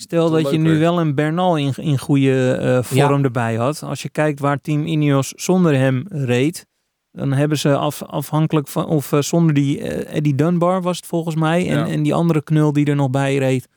Stel 0.00 0.30
dat 0.30 0.50
je 0.50 0.58
nu 0.58 0.78
wel 0.78 1.00
een 1.00 1.14
Bernal 1.14 1.56
in, 1.56 1.72
in 1.76 1.98
goede 1.98 2.52
eh, 2.52 2.82
vorm 2.82 3.24
erbij 3.24 3.54
had. 3.54 3.82
Als 3.82 4.02
je 4.02 4.08
kijkt 4.08 4.40
waar 4.40 4.60
Team 4.60 4.86
Ineos 4.86 5.28
zonder 5.36 5.74
hem 5.74 6.04
reed. 6.08 6.66
Dan 7.12 7.32
hebben 7.32 7.58
ze 7.58 7.76
af, 7.76 8.02
afhankelijk 8.02 8.68
van, 8.68 8.86
of 8.86 9.12
eh, 9.12 9.20
zonder 9.20 9.54
die 9.54 9.80
eh, 9.80 10.16
Eddie 10.16 10.34
Dunbar 10.34 10.82
was 10.82 10.96
het 10.96 11.06
volgens 11.06 11.34
mij. 11.34 11.68
En, 11.68 11.78
Ja. 11.78 11.86
en 11.86 12.02
die 12.02 12.14
andere 12.14 12.42
knul 12.42 12.72
die 12.72 12.86
er 12.86 12.96
nog 12.96 13.10
bij 13.10 13.36
reed. 13.36 13.68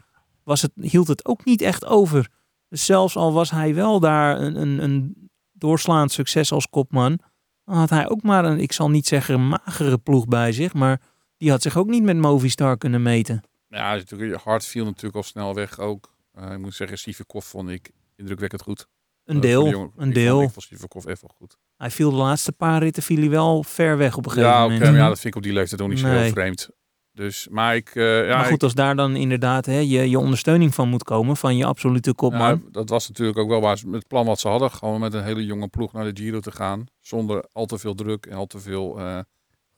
Was 0.43 0.61
het, 0.61 0.71
hield 0.75 1.07
het 1.07 1.25
ook 1.25 1.45
niet 1.45 1.61
echt 1.61 1.85
over. 1.85 2.27
Dus 2.69 2.85
zelfs 2.85 3.15
al 3.15 3.33
was 3.33 3.51
hij 3.51 3.75
wel 3.75 3.99
daar 3.99 4.41
een, 4.41 4.61
een, 4.61 4.83
een 4.83 5.29
doorslaand 5.51 6.11
succes 6.11 6.51
als 6.51 6.69
kopman. 6.69 7.19
Dan 7.65 7.75
had 7.75 7.89
hij 7.89 8.09
ook 8.09 8.21
maar 8.21 8.45
een, 8.45 8.59
ik 8.59 8.71
zal 8.71 8.89
niet 8.89 9.07
zeggen 9.07 9.33
een 9.33 9.47
magere 9.47 9.97
ploeg 9.97 10.27
bij 10.27 10.51
zich. 10.51 10.73
Maar 10.73 11.01
die 11.37 11.49
had 11.49 11.61
zich 11.61 11.77
ook 11.77 11.87
niet 11.87 12.03
met 12.03 12.17
Movistar 12.17 12.77
kunnen 12.77 13.01
meten. 13.01 13.41
Ja, 13.67 13.93
is 13.93 14.03
natuurlijk, 14.09 14.41
hard 14.41 14.65
viel 14.65 14.85
natuurlijk 14.85 15.15
al 15.15 15.23
snel 15.23 15.53
weg 15.53 15.79
ook. 15.79 16.10
Eh, 16.31 16.51
ik 16.51 16.57
moet 16.59 16.73
zeggen, 16.75 16.97
Sivakov 16.97 17.45
vond 17.45 17.69
ik 17.69 17.91
indrukwekkend 18.15 18.61
goed. 18.61 18.87
Een 19.25 19.35
Eh, 19.35 19.41
deel, 19.41 19.61
voor 19.61 19.69
de 19.71 19.75
jongen. 19.77 19.91
een 19.97 20.13
deel. 20.13 20.35
Vond, 20.37 20.47
ik 20.47 20.53
vond 20.53 20.65
Sivakov 20.65 21.05
echt 21.05 21.21
wel 21.21 21.31
goed. 21.37 21.57
Hij 21.77 21.91
viel 21.91 22.09
de 22.09 22.15
laatste 22.15 22.51
paar 22.51 22.81
ritten 22.83 23.03
viel 23.03 23.17
hij 23.19 23.29
wel 23.29 23.63
ver 23.63 23.97
weg 23.97 24.17
op 24.17 24.25
een 24.25 24.31
gegeven 24.31 24.53
Ja, 24.53 24.63
oké, 24.63 24.73
moment. 24.73 24.91
maar 24.91 24.99
ja, 24.99 25.07
dat 25.07 25.19
vind 25.19 25.27
ik 25.33 25.35
op 25.35 25.43
die 25.43 25.53
leeftijd 25.53 25.81
ook 25.81 25.89
niet 25.89 25.99
zo 25.99 26.07
heel 26.07 26.29
vreemd. 26.31 26.69
Dus, 27.13 27.47
maar 27.47 27.75
ik... 27.75 27.95
eh, 27.95 28.27
ja, 28.27 28.37
maar 28.37 28.45
goed, 28.45 28.63
als 28.63 28.73
daar 28.73 28.95
dan 28.95 29.15
inderdaad 29.15 29.65
hè, 29.65 29.77
je, 29.77 30.09
je 30.09 30.19
ondersteuning 30.19 30.73
van 30.73 30.89
moet 30.89 31.03
komen, 31.03 31.37
van 31.37 31.57
je 31.57 31.65
absolute 31.65 32.13
kopman. 32.13 32.61
ja, 32.63 32.69
dat 32.71 32.89
was 32.89 33.07
natuurlijk 33.07 33.37
ook 33.37 33.49
wel 33.49 33.61
waar 33.61 33.77
ze, 33.77 33.89
het 33.89 34.07
plan 34.07 34.25
wat 34.25 34.39
ze 34.39 34.47
hadden. 34.47 34.71
Gewoon 34.71 34.99
met 34.99 35.13
een 35.13 35.23
hele 35.23 35.45
jonge 35.45 35.67
ploeg 35.67 35.93
naar 35.93 36.13
de 36.13 36.21
Giro 36.21 36.39
te 36.39 36.51
gaan. 36.51 36.85
Zonder 36.99 37.45
al 37.51 37.65
te 37.65 37.77
veel 37.77 37.95
druk 37.95 38.25
en 38.25 38.35
al 38.37 38.45
te 38.45 38.59
veel 38.59 38.99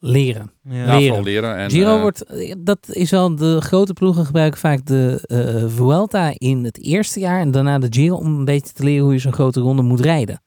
Leren. 0.06 0.52
ja. 0.64 0.72
Leren. 0.86 1.02
vooral 1.02 1.24
leren. 1.24 1.58
En, 1.58 1.70
Giro 1.70 1.96
eh, 1.96 2.02
wordt, 2.02 2.26
dat 2.66 2.90
is 2.90 3.12
wel, 3.12 3.36
de 3.36 3.62
grote 3.62 3.94
ploegen 3.94 4.26
gebruiken 4.26 4.60
vaak 4.60 4.86
de 4.86 5.24
eh, 5.26 5.70
Vuelta 5.76 6.34
in 6.38 6.64
het 6.64 6.82
eerste 6.82 7.20
jaar 7.20 7.40
en 7.40 7.52
daarna 7.52 7.80
de 7.80 7.88
Giro 7.90 8.16
om 8.16 8.26
een 8.26 8.46
beetje 8.46 8.74
te 8.74 8.84
leren 8.84 9.04
hoe 9.04 9.14
je 9.14 9.20
zo'n 9.20 9.34
grote 9.34 9.60
ronde 9.60 9.82
moet 9.82 10.00
rijden. 10.00 10.42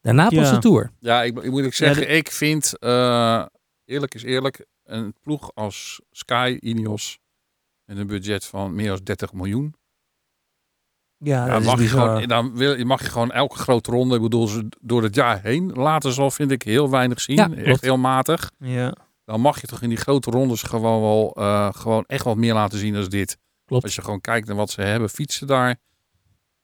Daarna 0.00 0.28
pas 0.28 0.48
Ja. 0.48 0.54
de 0.54 0.58
Tour. 0.58 0.90
Ja, 0.98 1.22
ik, 1.22 1.38
ik 1.42 1.50
moet 1.50 1.64
ook 1.64 1.74
zeggen, 1.74 2.10
ik 2.10 2.30
vind, 2.30 2.78
eh, 2.78 3.44
eerlijk 3.84 4.14
is 4.14 4.22
eerlijk, 4.22 4.66
een 4.84 5.14
ploeg 5.20 5.50
als 5.54 6.00
Sky, 6.10 6.56
Ineos, 6.60 7.18
met 7.84 7.96
een 7.96 8.06
budget 8.06 8.44
van 8.44 8.74
meer 8.74 8.88
dan 8.88 9.00
30 9.02 9.32
miljoen. 9.32 9.74
Ja, 11.22 11.46
Ja, 11.46 11.52
dat 11.52 11.60
is 11.60 11.66
mag 11.66 11.74
je, 11.76 11.82
bizar. 11.82 12.06
gewoon, 12.08 12.28
dan 12.28 12.56
wil, 12.56 12.84
mag 12.84 13.00
je 13.00 13.08
gewoon 13.08 13.30
elke 13.30 13.56
grote 13.58 13.90
ronde, 13.90 14.14
ik 14.16 14.22
bedoel, 14.22 14.46
ze 14.46 14.68
door 14.80 15.02
het 15.02 15.14
jaar 15.14 15.40
heen 15.42 15.72
laten 15.72 16.12
zal, 16.12 16.30
vind 16.30 16.50
ik 16.50 16.62
heel 16.62 16.90
weinig 16.90 17.20
zien. 17.20 17.36
Ja, 17.36 17.46
klopt. 17.46 17.62
echt 17.62 17.80
heel 17.80 17.96
matig. 17.98 18.50
Ja. 18.58 18.94
Dan 19.24 19.40
mag 19.40 19.60
je 19.60 19.66
toch 19.66 19.82
in 19.82 19.88
die 19.88 19.98
grote 19.98 20.30
rondes 20.30 20.62
gewoon 20.62 21.00
wel, 21.00 21.32
eh, 21.34 21.68
gewoon 21.72 22.04
echt 22.06 22.24
wat 22.24 22.36
meer 22.36 22.54
laten 22.54 22.78
zien 22.78 22.92
dan 22.94 23.04
dit. 23.04 23.38
Klopt. 23.64 23.84
Als 23.84 23.94
je 23.94 24.02
gewoon 24.02 24.20
kijkt 24.20 24.46
naar 24.46 24.56
wat 24.56 24.70
ze 24.70 24.82
hebben, 24.82 25.08
fietsen 25.08 25.46
daar. 25.46 25.76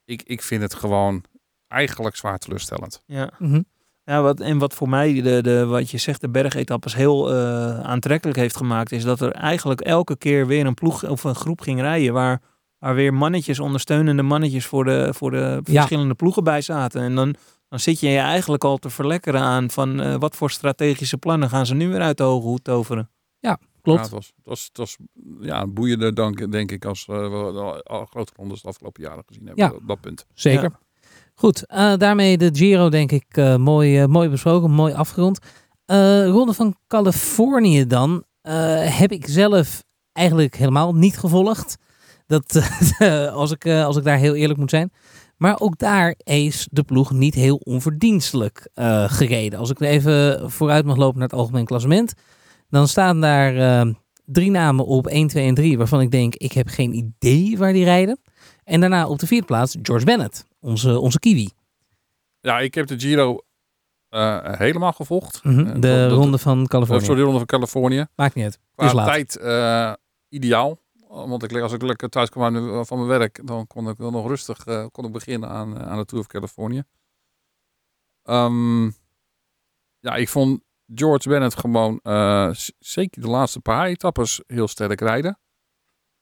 Ik, 0.05 0.23
ik 0.23 0.43
vind 0.43 0.63
het 0.63 0.75
gewoon 0.75 1.25
eigenlijk 1.69 2.17
zwaar 2.17 2.39
teleurstellend. 2.39 3.03
Ja. 3.07 3.31
Mhm. 3.39 3.63
Ja, 4.05 4.23
wat, 4.23 4.41
en 4.41 4.59
wat 4.59 4.75
voor 4.75 4.89
mij, 4.89 5.23
de, 5.23 5.43
de, 5.43 5.67
wat 5.67 5.91
je 5.91 5.99
zegt, 5.99 6.21
de 6.21 6.29
bergetappes 6.29 6.95
heel 6.95 7.33
eh, 7.33 7.81
aantrekkelijk 7.81 8.39
heeft 8.39 8.57
gemaakt, 8.57 8.93
is 8.93 9.05
dat 9.05 9.21
er 9.21 9.33
eigenlijk 9.33 9.81
elke 9.81 10.17
keer 10.17 10.47
weer 10.47 10.67
een 10.67 10.75
ploeg 10.75 11.09
of 11.09 11.25
een 11.25 11.35
groep 11.35 11.61
ging 11.61 11.81
rijden 11.81 12.13
waar, 12.13 12.41
waar 12.79 12.95
weer 12.95 13.15
mannetjes, 13.15 13.59
ondersteunende 13.61 14.23
mannetjes 14.23 14.67
voor 14.67 14.85
de, 14.85 15.15
voor 15.15 15.31
de 15.31 15.61
Ja. 15.65 15.73
verschillende 15.73 16.15
ploegen 16.15 16.45
bij 16.45 16.61
zaten. 16.61 17.03
En 17.03 17.15
dan, 17.15 17.35
dan 17.69 17.81
zit 17.81 18.01
je 18.01 18.09
je 18.09 18.19
eigenlijk 18.19 18.65
al 18.65 18.77
te 18.77 18.91
verlekkeren 18.91 19.41
aan 19.41 19.71
van 19.71 20.01
eh, 20.01 20.15
wat 20.19 20.37
voor 20.37 20.51
strategische 20.51 21.19
plannen 21.19 21.49
gaan 21.49 21.67
ze 21.67 21.75
nu 21.75 21.89
weer 21.89 22.01
uit 22.01 22.17
de 22.17 22.23
hoge 22.23 22.47
hoed 22.47 22.65
toveren. 22.65 23.11
Klopt. 23.83 23.99
Ja, 23.99 24.05
het 24.07 24.15
was, 24.15 24.33
het 24.37 24.45
was, 24.47 24.65
het 24.65 24.77
was 24.77 24.97
ja, 25.41 25.67
boeiender 25.67 26.15
dan, 26.15 26.33
denk 26.51 26.71
ik 26.71 26.85
als 26.85 27.07
eh, 27.09 27.17
we 27.17 27.53
de 27.53 27.83
al 27.83 28.05
grote 28.05 28.33
rondes 28.37 28.63
de 28.63 28.69
afgelopen 28.69 29.03
jaren 29.03 29.23
gezien 29.27 29.47
hebben. 29.47 29.65
Ja. 29.65 29.71
Op 29.71 29.87
dat 29.87 30.01
punt. 30.01 30.27
Zeker. 30.35 30.63
Ja. 30.63 30.79
Goed, 31.35 31.67
eh, 31.67 31.97
daarmee 31.97 32.39
de 32.39 32.51
Giro 32.53 32.89
denk 32.89 33.13
ik 33.13 33.25
eh, 33.29 33.57
mooi, 33.57 34.07
mooi 34.07 34.29
besproken, 34.29 34.71
mooi 34.71 34.95
afgerond. 34.95 35.39
Eh 35.85 36.27
Ronde 36.27 36.53
van 36.53 36.77
Californië 36.87 37.87
dan 37.87 38.25
eh, 38.41 38.99
heb 38.99 39.13
ik 39.13 39.27
zelf 39.29 39.83
eigenlijk 40.13 40.57
helemaal 40.57 40.95
niet 40.95 41.19
gevolgd. 41.19 41.77
Dat, 42.29 42.55
eh, 42.99 43.33
als, 43.33 43.51
ik, 43.51 43.65
eh, 43.65 43.85
als 43.85 43.97
ik 43.97 44.05
daar 44.05 44.19
heel 44.19 44.35
eerlijk 44.35 44.59
moet 44.59 44.71
zijn. 44.71 44.93
Maar 45.37 45.61
ook 45.61 45.79
daar 45.79 46.15
is 46.19 46.69
de 46.71 46.83
ploeg 46.83 47.13
niet 47.13 47.35
heel 47.35 47.57
onverdienstelijk 47.57 48.69
eh, 48.75 49.05
gereden. 49.11 49.59
Als 49.59 49.71
ik 49.71 49.81
even 49.81 50.51
vooruit 50.51 50.85
mag 50.85 50.97
lopen 50.97 51.19
naar 51.19 51.29
het 51.29 51.39
algemeen 51.39 51.65
klassement. 51.65 52.15
Dan 52.71 52.89
staan 52.89 53.21
daar 53.21 53.87
drie 54.25 54.51
namen 54.51 54.87
op 54.87 55.07
1, 55.07 55.29
2 55.29 55.47
en 55.47 55.55
3. 55.55 55.79
Waarvan 55.79 56.01
ik 56.01 56.11
denk, 56.11 56.35
ik 56.35 56.53
heb 56.53 56.69
geen 56.69 56.95
idee 56.95 57.59
waar 57.59 57.73
die 57.73 57.85
rijden. 57.85 58.21
En 58.65 58.81
daarna 58.81 59.09
op 59.09 59.19
de 59.19 59.27
vierde 59.27 59.47
plaats 59.47 59.77
George 59.83 60.05
Bennett, 60.05 60.45
onze, 60.61 60.99
onze 60.99 61.19
Kiwi. 61.19 61.49
Ja, 62.41 62.59
ik 62.59 62.75
heb 62.75 62.87
de 62.87 62.99
Giro 63.01 63.39
helemaal 64.59 64.93
gevolgd. 64.93 65.45
Mhm, 65.45 65.81
de 65.81 66.09
ronde 66.09 66.39
van 66.39 66.67
Californië. 66.67 67.05
sorry, 67.05 67.17
de 67.19 67.25
ronde 67.25 67.39
van 67.39 67.47
Californië. 67.47 68.07
Maakt 68.15 68.35
niet 68.35 68.45
uit. 68.45 68.59
Qua 68.75 68.87
Is 68.87 68.93
laat. 68.93 69.07
tijd 69.07 69.41
ideaal. 70.29 70.79
Want 71.09 71.43
ik, 71.43 71.61
als 71.61 71.73
ik 71.73 71.83
lekker 71.83 72.09
thuis 72.09 72.29
kwam 72.29 72.85
van 72.85 72.97
mijn 72.97 73.19
werk, 73.19 73.47
dan 73.47 73.67
kon 73.67 73.89
ik 73.89 73.97
wel 73.97 74.11
nog 74.11 74.27
rustig 74.27 74.65
eh, 74.65 74.87
kon 74.93 75.05
ik 75.05 75.13
beginnen 75.13 75.49
aan, 75.49 75.79
aan 75.79 75.99
de 75.99 76.05
Tour 76.05 76.25
of 76.25 76.31
Californië. 76.31 76.83
Ehm, 78.23 78.85
ja, 79.99 80.15
ik 80.15 80.29
vond 80.29 80.63
George 80.95 81.29
Bennett 81.29 81.59
gewoon, 81.59 82.01
eh, 82.03 82.51
zeker 82.79 83.23
de 83.23 83.29
laatste 83.29 83.61
paar 83.61 83.87
etappes, 83.87 84.43
heel 84.47 84.69
sterk 84.69 85.01
rijden. 85.01 85.39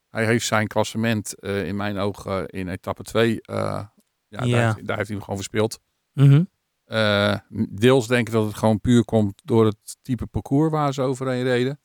Hij 0.08 0.26
heeft 0.26 0.46
zijn 0.46 0.66
klassement 0.66 1.40
eh, 1.40 1.66
in 1.66 1.76
mijn 1.76 1.98
ogen 1.98 2.46
in 2.48 2.68
etappe 2.68 3.02
2, 3.02 3.38
ja, 3.42 3.94
Ja. 4.28 4.46
Daar, 4.46 4.64
heeft, 4.64 4.86
daar 4.86 4.96
heeft 4.96 5.08
hij 5.08 5.16
hem 5.16 5.20
gewoon 5.20 5.36
verspeeld. 5.36 5.80
Mhm. 6.12 6.44
Eh, 6.84 7.38
deels 7.70 8.06
denk 8.06 8.26
ik 8.26 8.32
dat 8.32 8.46
het 8.46 8.54
gewoon 8.54 8.80
puur 8.80 9.04
komt 9.04 9.40
door 9.44 9.64
het 9.64 9.96
type 10.02 10.26
parcours 10.26 10.70
waar 10.70 10.94
ze 10.94 11.02
overheen 11.02 11.42
reden. 11.42 11.80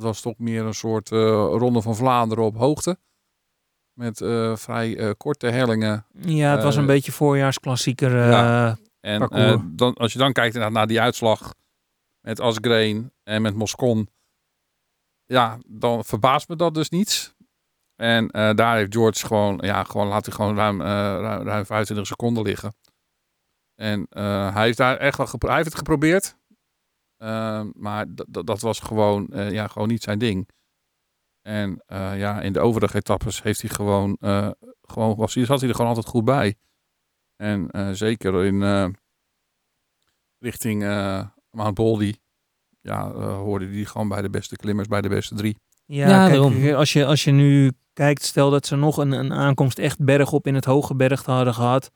Dat 0.00 0.08
was 0.08 0.20
toch 0.20 0.38
meer 0.38 0.64
een 0.64 0.74
soort 0.74 1.12
eh, 1.12 1.18
ronde 1.50 1.82
van 1.82 1.96
Vlaanderen 1.96 2.44
op 2.44 2.56
hoogte. 2.56 2.98
Met 3.92 4.20
eh, 4.20 4.56
vrij 4.56 4.96
eh, 4.96 5.10
korte 5.16 5.46
hellingen. 5.46 6.06
Ja, 6.12 6.50
het 6.50 6.62
was 6.62 6.76
een 6.76 6.86
beetje 6.86 7.12
voorjaarsklassieker. 7.12 8.16
ja. 8.16 8.78
En 9.00 9.28
dan, 9.76 9.94
als 9.94 10.12
je 10.12 10.18
dan 10.18 10.32
kijkt 10.32 10.54
naar, 10.54 10.72
naar 10.72 10.86
die 10.86 11.00
uitslag 11.00 11.54
met 12.20 12.40
Asgreen 12.40 13.12
en 13.22 13.42
met 13.42 13.54
Moscon. 13.54 14.08
Ja, 15.26 15.58
dan 15.66 16.04
verbaast 16.04 16.48
me 16.48 16.56
dat 16.56 16.74
dus 16.74 16.88
niet. 16.88 17.34
En 17.96 18.26
daar 18.56 18.76
heeft 18.76 18.94
George 18.94 19.26
gewoon, 19.26 19.58
ja, 19.62 19.84
gewoon 19.84 20.06
laat 20.06 20.26
hij 20.26 20.34
gewoon 20.34 20.56
ruim, 20.56 20.80
eh, 20.80 20.86
ruim, 20.86 21.46
ruim 21.46 21.66
25 21.66 22.06
seconden 22.06 22.42
liggen. 22.42 22.74
En 23.74 24.06
hij 24.54 24.64
heeft 24.64 24.78
daar 24.78 24.96
echt 24.96 25.16
wel 25.16 25.26
hij 25.38 25.54
heeft 25.54 25.64
het 25.66 25.76
geprobeerd. 25.76 26.36
Eh, 27.20 27.62
maar 27.72 28.06
dat 28.44 28.60
was 28.60 28.80
gewoon, 28.80 29.28
eh, 29.28 29.50
ja, 29.52 29.66
gewoon 29.66 29.88
niet 29.88 30.02
zijn 30.02 30.18
ding. 30.18 30.48
En 31.42 31.82
eh, 31.86 32.18
ja, 32.18 32.40
in 32.40 32.52
de 32.52 32.60
overige 32.60 32.96
etappes 32.96 33.42
heeft 33.42 33.60
hij 33.60 33.70
gewoon, 33.70 34.16
eh, 34.20 34.50
gewoon 34.82 35.16
was, 35.16 35.34
hij- 35.34 35.44
zat 35.44 35.60
hij 35.60 35.68
er 35.68 35.74
gewoon 35.74 35.90
altijd 35.90 36.06
goed 36.08 36.24
bij. 36.24 36.54
En 37.36 37.70
eh, 37.70 37.90
zeker 37.90 38.44
in 38.44 38.62
eh, 38.62 38.86
richting 40.38 40.82
eh 40.84 41.24
Mount 41.50 41.74
Baldy, 41.74 42.14
ja, 42.80 43.12
hoorde 43.12 43.66
hij 43.66 43.84
gewoon 43.84 44.08
bij 44.08 44.22
de 44.22 44.30
beste 44.30 44.56
klimmers, 44.56 44.88
bij 44.88 45.00
de 45.00 45.08
beste 45.08 45.34
drie. 45.34 45.56
Ja, 45.84 46.08
Ja, 46.08 46.28
kijk, 46.28 46.74
als 46.74 46.92
je, 46.92 47.06
als 47.06 47.24
je 47.24 47.30
nu 47.30 47.72
kijkt, 47.92 48.22
stel 48.22 48.50
dat 48.50 48.66
ze 48.66 48.76
nog 48.76 48.96
een, 48.96 49.12
een 49.12 49.32
aankomst 49.32 49.78
echt 49.78 50.04
bergop 50.04 50.46
in 50.46 50.54
het 50.54 50.64
hoge 50.64 50.94
bergte 50.94 51.30
hadden 51.30 51.54
gehad, 51.54 51.90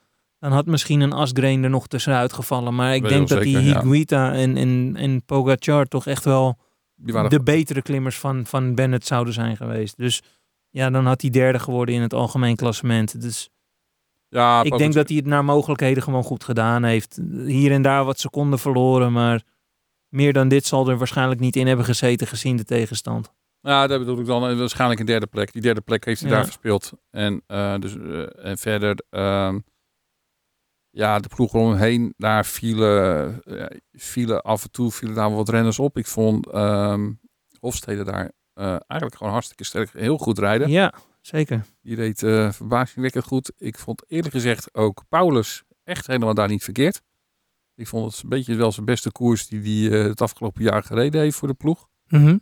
dan 0.45 0.53
had 0.53 0.67
misschien 0.67 1.01
een 1.01 1.13
Asgreen 1.13 1.65
er 1.65 1.71
nog 1.71 1.87
tussenuit 1.87 2.33
gevallen. 2.33 2.75
Maar 2.75 2.95
ik 2.95 3.09
denk 3.09 3.29
dat 3.29 3.43
die 3.43 3.61
ja. 3.61 3.81
Higuita 3.81 4.33
en, 4.33 4.57
en, 4.57 4.95
en 4.97 5.25
Pogacar 5.25 5.87
toch 5.87 6.07
echt 6.07 6.25
wel 6.25 6.59
Die 6.97 7.13
waren 7.13 7.31
de 7.31 7.43
betere 7.43 7.83
klimmers 7.83 8.19
van, 8.19 8.47
van 8.47 8.75
Bennett 8.75 9.07
zouden 9.07 9.35
zijn 9.35 9.57
geweest. 9.57 9.97
Dus 9.97 10.23
ja, 10.71 10.91
dan 10.91 11.07
had 11.07 11.21
hij 11.21 11.31
derde 11.31 11.59
geworden 11.59 11.95
in 11.95 12.03
het 12.03 12.15
algemeen 12.15 12.57
klassement. 12.57 13.21
Dus 13.21 13.51
ja, 14.29 14.63
ik 14.63 14.79
denk 14.79 14.93
dat 14.93 15.09
hij 15.09 15.17
het 15.17 15.27
naar 15.27 15.45
mogelijkheden 15.45 16.03
gewoon 16.03 16.25
goed 16.25 16.45
gedaan 16.45 16.85
heeft. 16.85 17.21
Hier 17.47 17.73
en 17.73 17.83
daar 17.83 18.05
wat 18.05 18.21
seconden 18.21 18.59
verloren, 18.59 19.13
maar 19.13 19.43
meer 20.09 20.33
dan 20.33 20.49
dit 20.49 20.67
zal 20.67 20.89
er 20.89 20.99
waarschijnlijk 20.99 21.41
niet 21.41 21.57
in 21.57 21.67
hebben 21.67 21.85
gezeten 21.85 22.27
gezien 22.27 22.57
de 22.57 22.65
tegenstand. 22.65 23.33
Nou, 23.61 23.89
dat 23.89 23.99
bedoel 23.99 24.19
ik 24.19 24.27
dan 24.27 24.49
eh, 24.49 24.59
waarschijnlijk 24.59 25.01
een 25.01 25.07
derde 25.07 25.27
plek. 25.27 25.53
Die 25.53 25.63
derde 25.63 25.81
plek 25.81 26.05
heeft 26.05 26.21
hij 26.21 26.31
Ja. 26.31 26.35
daar 26.37 26.45
verspeeld. 26.45 26.93
En, 27.11 27.43
eh, 27.47 27.79
dus, 27.79 27.97
eh, 27.97 28.47
en 28.47 28.59
verder, 28.59 28.99
ehm, 29.11 29.59
ja, 30.97 31.19
de 31.19 31.29
ploeg 31.29 31.55
omheen, 31.55 32.15
daar 32.17 32.47
vielen, 32.47 33.43
eh, 33.45 33.79
vielen 33.93 34.43
af 34.43 34.63
en 34.63 34.71
toe 34.71 34.93
vielen 34.93 35.15
daar 35.17 35.35
wat 35.35 35.49
renners 35.49 35.79
op. 35.79 35.97
Ik 35.99 36.07
vond 36.07 36.47
ehm 36.51 37.13
Hofstede 37.61 38.05
daar 38.05 38.33
eh, 38.55 38.67
eigenlijk 38.67 39.15
gewoon 39.17 39.33
hartstikke 39.33 39.65
sterk, 39.65 39.93
heel 39.93 40.19
goed 40.19 40.39
rijden. 40.39 40.71
Ja, 40.71 40.93
zeker. 41.21 41.65
Die 41.83 41.97
reed 41.97 42.23
eh 42.23 42.53
verbazingwekkend 42.53 43.25
goed. 43.25 43.53
Ik 43.57 43.79
vond 43.79 44.05
eerlijk 44.11 44.35
gezegd 44.35 44.75
ook 44.75 45.05
Paulus 45.09 45.63
echt 45.85 46.07
helemaal 46.07 46.35
daar 46.35 46.49
niet 46.49 46.65
verkeerd. 46.65 47.03
Ik 47.75 47.87
vond 47.89 48.13
het 48.13 48.23
een 48.23 48.29
beetje 48.29 48.55
wel 48.55 48.73
zijn 48.73 48.87
beste 48.87 49.13
koers 49.13 49.47
die 49.47 49.89
hij 49.91 50.01
eh, 50.01 50.07
het 50.09 50.21
afgelopen 50.21 50.63
jaar 50.63 50.83
gereden 50.83 51.21
heeft 51.21 51.37
voor 51.37 51.49
de 51.49 51.55
ploeg. 51.55 51.89
Mhm. 52.07 52.39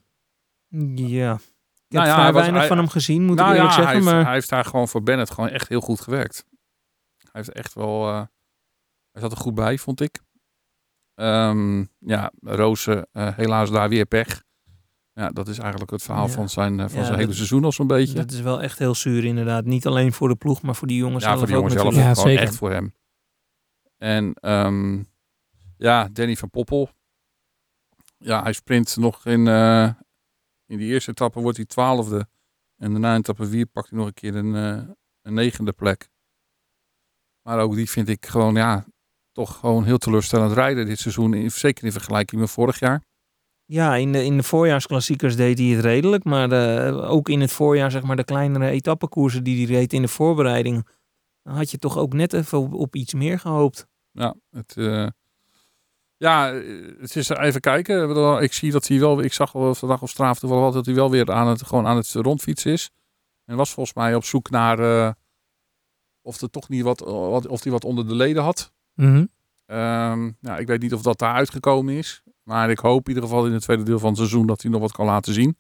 Ja. 0.94 1.34
Ik 1.34 1.98
Nou 1.98 2.06
heb 2.06 2.06
ja, 2.06 2.12
vrij 2.12 2.14
hij 2.24 2.32
was- 2.32 2.40
weinig 2.42 2.58
hij- 2.60 2.68
van 2.68 2.76
hem 2.78 2.88
gezien, 2.88 3.22
moet 3.24 3.36
nou 3.36 3.48
ik 3.50 3.54
eerlijk 3.56 3.74
ja, 3.76 3.82
zeggen. 3.82 3.84
hij, 3.94 3.94
heeft, 4.02 4.14
maar 4.16 4.24
hij 4.24 4.34
heeft 4.34 4.48
daar 4.48 4.64
gewoon 4.64 4.88
voor 4.88 5.02
Bennett 5.02 5.30
gewoon 5.30 5.50
echt 5.50 5.68
heel 5.68 5.80
goed 5.80 6.00
gewerkt. 6.00 6.44
Hij 7.18 7.30
heeft 7.32 7.52
echt 7.52 7.74
wel, 7.74 8.28
hij 9.12 9.20
zat 9.22 9.30
er 9.32 9.36
goed 9.38 9.54
bij, 9.54 9.78
vond 9.78 10.00
ik. 10.00 10.20
Ehm, 11.14 11.84
ja, 11.98 12.32
Rozen, 12.40 13.08
eh, 13.12 13.36
helaas 13.36 13.70
daar 13.70 13.88
weer 13.88 14.06
pech. 14.06 14.42
Ja, 15.14 15.28
dat 15.30 15.48
is 15.48 15.58
eigenlijk 15.58 15.90
het 15.90 16.02
verhaal 16.02 16.26
Ja. 16.26 16.32
van 16.32 16.48
zijn, 16.48 16.80
eh, 16.80 16.86
van 16.88 16.98
Ja, 16.98 17.04
zijn 17.04 17.14
hele 17.14 17.26
dat- 17.26 17.36
seizoen 17.36 17.64
al 17.64 17.72
zo'n 17.72 17.86
beetje. 17.86 18.14
dat 18.14 18.30
is 18.30 18.40
wel 18.40 18.62
echt 18.62 18.78
heel 18.78 18.94
zuur 18.94 19.24
inderdaad. 19.24 19.64
Niet 19.64 19.86
alleen 19.86 20.12
voor 20.12 20.28
de 20.28 20.36
ploeg, 20.36 20.62
maar 20.62 20.74
voor 20.76 20.88
die 20.88 20.96
jongens 20.96 21.22
ja, 21.24 21.28
zelf 21.28 21.38
voor 21.38 21.46
die 21.48 21.56
ook 21.56 21.62
jongens 21.62 21.80
zelf 21.82 21.94
natuurlijk. 21.94 22.16
Ja, 22.16 22.22
gewoon 22.22 22.36
zeker. 22.36 22.48
echt 22.48 22.58
voor 22.58 22.70
hem. 22.70 22.94
En 23.96 24.34
ehm, 24.34 25.02
ja, 25.76 26.08
Danny 26.12 26.36
van 26.36 26.50
Poppel. 26.50 26.90
Ja, 28.18 28.42
hij 28.42 28.52
sprint 28.52 28.96
nog 28.96 29.26
in, 29.26 29.46
eh, 29.48 29.90
in 30.66 30.78
die 30.78 30.88
eerste 30.92 31.10
etappe 31.10 31.40
wordt 31.40 31.56
hij 31.56 31.66
twaalfde. 31.66 32.28
En 32.76 32.90
daarna 32.90 33.12
in 33.12 33.18
etappe 33.18 33.46
vier 33.46 33.66
pakt 33.66 33.88
hij 33.90 33.98
nog 33.98 34.06
een 34.06 34.14
keer 34.14 34.34
een, 34.36 34.54
eh, 34.54 34.88
een 35.22 35.34
negende 35.34 35.72
plek. 35.72 36.08
Maar 37.42 37.58
ook 37.60 37.74
die 37.74 37.90
vind 37.90 38.08
ik 38.08 38.26
gewoon, 38.26 38.54
ja, 38.54 38.86
toch 39.32 39.58
gewoon 39.58 39.84
heel 39.84 39.98
teleurstellend 39.98 40.52
rijden 40.52 40.86
dit 40.86 40.98
seizoen. 40.98 41.34
in- 41.34 41.50
Zeker 41.50 41.84
in 41.84 41.92
vergelijking 41.92 42.40
met 42.40 42.50
vorig 42.50 42.78
jaar. 42.78 43.02
Ja, 43.64 43.94
in 43.96 44.12
de, 44.12 44.24
in 44.24 44.36
de 44.36 44.42
voorjaarsklassiekers 44.42 45.36
deed 45.36 45.58
hij 45.58 45.66
het 45.68 45.84
redelijk. 45.84 46.24
Maar 46.24 46.52
ook 47.08 47.28
in 47.28 47.40
het 47.40 47.52
voorjaar, 47.52 47.90
zeg 47.90 48.02
maar, 48.02 48.16
de 48.16 48.24
kleinere 48.24 48.68
etappekoersen 48.68 49.44
die 49.44 49.66
hij 49.66 49.74
reed 49.76 49.92
in 49.92 50.02
de 50.02 50.08
voorbereiding. 50.08 50.88
Dan 51.42 51.54
had 51.54 51.70
je 51.70 51.78
toch 51.78 51.98
ook 51.98 52.12
net 52.12 52.32
even 52.32 52.58
op, 52.58 52.72
op 52.74 52.94
iets 52.96 53.14
meer 53.14 53.38
gehoopt. 53.38 53.86
Ja, 54.10 54.34
het, 54.50 54.76
eh, 54.76 55.06
ja, 56.16 56.52
het 57.00 57.16
is 57.16 57.28
even 57.28 57.60
kijken. 57.60 58.42
Ik 58.42 58.52
zie 58.52 58.70
dat 58.72 58.86
hij 58.88 58.98
wel, 58.98 59.20
ik 59.22 59.32
zag 59.32 59.52
wel 59.52 59.74
vandaag 59.74 60.02
op 60.02 60.08
straat 60.08 60.40
toevallig 60.40 60.64
wel 60.64 60.72
dat 60.72 60.86
hij 60.86 60.94
wel 60.94 61.10
weer 61.10 61.32
aan 61.32 61.46
het, 61.48 61.62
gewoon 61.66 61.86
aan 61.86 61.96
het 61.96 62.12
rondfietsen 62.12 62.72
is. 62.72 62.90
En 63.44 63.56
was 63.56 63.70
volgens 63.72 63.96
mij 63.96 64.14
op 64.14 64.24
zoek 64.24 64.50
naar 64.50 64.78
eh, 64.78 65.10
of 66.22 66.40
er 66.40 66.50
toch 66.50 66.68
niet 66.68 66.82
wat, 66.82 67.00
wat, 67.00 67.46
of 67.46 67.62
hij 67.62 67.72
wat 67.72 67.84
onder 67.84 68.08
de 68.08 68.14
leden 68.14 68.42
had. 68.42 68.72
Nou, 70.40 70.60
ik 70.60 70.66
weet 70.66 70.82
niet 70.82 70.94
of 70.94 71.02
dat 71.02 71.18
daar 71.18 71.34
uitgekomen 71.34 71.94
is. 71.94 72.22
Maar 72.42 72.70
ik 72.70 72.78
hoop 72.78 73.08
in 73.08 73.14
ieder 73.14 73.28
geval 73.28 73.46
in 73.46 73.52
het 73.52 73.62
tweede 73.62 73.82
deel 73.82 73.98
van 73.98 74.08
het 74.08 74.18
seizoen 74.18 74.46
dat 74.46 74.62
hij 74.62 74.70
nog 74.70 74.80
wat 74.80 74.92
kan 74.92 75.06
laten 75.06 75.32
zien. 75.32 75.56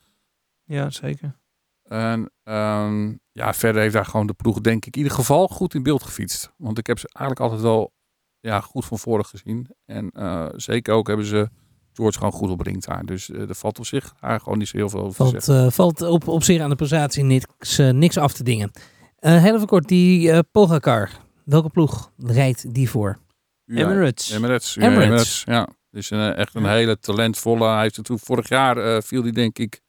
Ja, 0.64 0.90
zeker. 0.90 1.40
En 1.82 2.30
ehm, 2.42 3.12
ja, 3.32 3.54
verder 3.54 3.82
heeft 3.82 3.94
daar 3.94 4.04
gewoon 4.06 4.26
de 4.26 4.32
ploeg 4.32 4.60
denk 4.60 4.86
ik 4.86 4.96
in 4.96 5.02
ieder 5.02 5.16
geval 5.16 5.48
goed 5.48 5.74
in 5.74 5.82
beeld 5.82 6.02
gefietst. 6.02 6.52
Want 6.56 6.78
ik 6.78 6.86
heb 6.86 6.98
ze 6.98 7.08
eigenlijk 7.12 7.40
altijd 7.40 7.60
wel 7.72 7.92
ja, 8.40 8.60
goed 8.60 8.84
van 8.84 8.98
voren 8.98 9.24
gezien. 9.24 9.66
En 9.84 10.10
eh, 10.10 10.46
zeker 10.56 10.94
ook 10.94 11.06
hebben 11.06 11.26
ze 11.26 11.48
George 11.92 12.18
gewoon 12.18 12.32
goed 12.32 12.50
opbrengt 12.50 12.86
daar. 12.86 13.04
Dus 13.04 13.30
eh 13.30 13.48
er 13.48 13.54
valt 13.54 13.78
op 13.78 13.86
zich 13.86 14.14
daar 14.20 14.40
gewoon 14.40 14.58
niet 14.58 14.68
zo 14.68 14.76
heel 14.76 14.88
veel 14.88 15.00
over 15.00 15.10
te 15.10 15.16
Valt, 15.30 15.44
zeggen. 15.44 15.64
eh, 15.66 15.70
valt 15.72 16.02
op, 16.02 16.28
op 16.28 16.42
zich 16.42 16.60
aan 16.60 16.70
de 16.70 16.76
prestatie 16.76 17.24
niks, 17.24 17.76
niks 17.78 18.16
af 18.16 18.32
te 18.32 18.44
dingen. 18.44 18.70
Heel 19.16 19.54
even 19.54 19.66
kort, 19.66 19.88
die 19.88 20.42
Pogacar. 20.42 21.10
Welke 21.44 21.68
ploeg 21.68 22.10
rijdt 22.18 22.74
die 22.74 22.90
voor? 22.90 23.18
Ja, 23.64 23.90
Emirates. 23.90 24.30
Emirates. 24.30 24.74
ja, 24.74 24.82
Emirates. 24.82 25.04
Emirates, 25.06 25.42
ja. 25.44 25.68
Dus 25.90 26.10
een, 26.10 26.34
echt 26.34 26.54
een 26.54 26.66
hele 26.66 26.98
talentvolle. 26.98 27.68
Hij 27.68 27.82
heeft 27.82 27.96
er 27.96 28.02
toen 28.02 28.18
vorig 28.18 28.48
jaar 28.48 28.76
eh, 28.76 29.02
viel 29.02 29.22
hij 29.22 29.32
denk 29.32 29.58
ik 29.58 29.80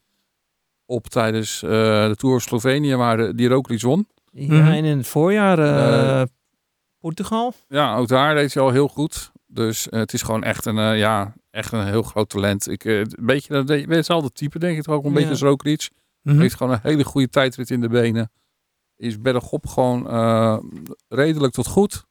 op 0.85 1.07
tijdens 1.07 1.63
eh, 1.63 1.69
de 2.07 2.15
Tour 2.17 2.41
Slovenië 2.41 2.95
waar 2.95 3.17
de- 3.17 3.35
die 3.35 3.47
Roglic 3.47 3.81
won. 3.81 4.07
Ja, 4.31 4.73
en 4.73 4.83
in 4.85 4.97
het 4.97 5.07
voorjaar 5.07 5.59
eh, 5.59 6.21
Eh, 6.21 6.27
Portugal. 6.99 7.53
Ja, 7.67 7.95
ook 7.95 8.07
daar 8.07 8.35
deed 8.35 8.53
hij 8.53 8.63
al 8.63 8.69
heel 8.71 8.87
goed. 8.87 9.31
Dus 9.47 9.89
eh, 9.89 9.99
het 9.99 10.13
is 10.13 10.21
gewoon 10.21 10.43
echt 10.43 10.65
een, 10.65 10.77
eh, 10.77 10.97
ja, 10.97 11.33
echt 11.51 11.71
een 11.71 11.85
heel 11.87 12.03
groot 12.03 12.29
talent. 12.29 12.69
Ik, 12.69 12.85
eh, 12.85 12.99
een 12.99 13.13
beetje, 13.19 13.53
dat- 13.53 13.67
het 13.69 13.89
is 13.89 13.95
hetzelfde 13.95 14.31
type 14.31 14.59
denk 14.59 14.77
ik 14.77 14.83
toch 14.83 14.95
ook 14.95 15.03
een 15.03 15.09
Ja. 15.09 15.15
beetje 15.15 15.29
als 15.29 15.41
Roglic. 15.41 15.89
Mhm. 16.21 16.39
Heeft 16.39 16.55
gewoon 16.55 16.73
een 16.73 16.79
hele 16.83 17.03
goede 17.03 17.29
tijdrit 17.29 17.69
in 17.71 17.81
de 17.81 17.89
benen. 17.89 18.31
Is 19.03 19.21
bergop 19.21 19.67
gewoon 19.67 20.09
eh, 20.09 20.57
redelijk 21.07 21.53
tot 21.53 21.67
goed. 21.67 22.05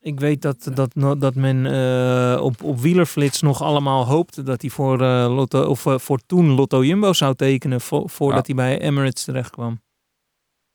Ik 0.00 0.20
weet 0.20 0.42
dat, 0.42 0.70
dat, 0.74 0.92
dat 1.20 1.34
men 1.34 1.66
eh, 1.66 2.42
op, 2.42 2.62
op 2.62 2.80
wielerflits 2.80 3.42
nog 3.42 3.62
allemaal 3.62 4.06
hoopte 4.06 4.42
dat 4.42 4.60
hij 4.60 4.70
voor, 4.70 5.00
eh, 5.02 5.34
Lotto, 5.34 5.62
of, 5.64 5.86
voor 5.96 6.18
toen 6.26 6.46
Lotto 6.50 6.84
Jumbo 6.84 7.12
zou 7.12 7.34
tekenen 7.34 7.80
vo- 7.80 8.06
voordat 8.06 8.46
hij 8.46 8.54
bij 8.56 8.80
Emirates 8.80 9.24
terecht 9.24 9.50
kwam. 9.50 9.80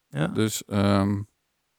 Ja. 0.07 0.27
Dus 0.27 0.63
ehm, 0.65 1.21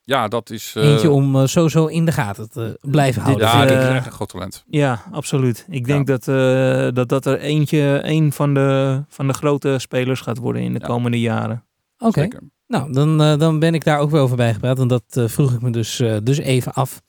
ja, 0.03 0.29
dat 0.29 0.51
is... 0.51 0.74
eh, 0.77 0.90
Eentje 0.90 1.11
om 1.11 1.46
sowieso 1.46 1.87
in 1.87 2.05
de 2.05 2.12
gaten 2.12 2.51
te 2.51 2.79
blijven 2.81 3.22
houden. 3.22 3.46
Ja, 3.46 3.62
dit 3.62 3.70
ik. 3.70 3.79
is 3.83 3.88
echt 3.88 4.07
een 4.07 4.12
groot 4.12 4.29
talent. 4.29 4.64
Ja, 4.66 5.03
absoluut. 5.12 5.66
Ik 5.68 5.87
Ja. 5.87 5.92
denk 5.94 6.07
dat, 6.07 6.29
eh, 6.29 6.88
dat 6.94 7.09
dat 7.09 7.27
er 7.27 7.38
eentje, 7.38 8.01
een 8.03 8.33
van 8.33 8.55
de, 8.55 9.03
van 9.09 9.27
de 9.27 9.33
grote 9.35 9.79
spelers 9.79 10.20
gaat 10.20 10.38
worden 10.38 10.62
in 10.62 10.72
de 10.72 10.81
Ja. 10.81 10.87
komende 10.87 11.20
jaren. 11.20 11.64
Oké. 11.98 12.29
Nou 12.68 12.92
dan, 12.92 13.22
eh, 13.22 13.38
dan 13.38 13.59
ben 13.59 13.74
ik 13.74 13.85
daar 13.85 13.98
ook 13.98 14.11
wel 14.11 14.22
over 14.22 14.37
bijgepraat. 14.37 14.78
En 14.78 14.88
dat 14.88 15.02
eh, 15.11 15.24
vroeg 15.26 15.52
ik 15.52 15.62
me 15.62 15.70
dus, 15.70 16.00
eh, 16.00 16.16
dus 16.22 16.38
even 16.38 16.72
af. 16.72 17.02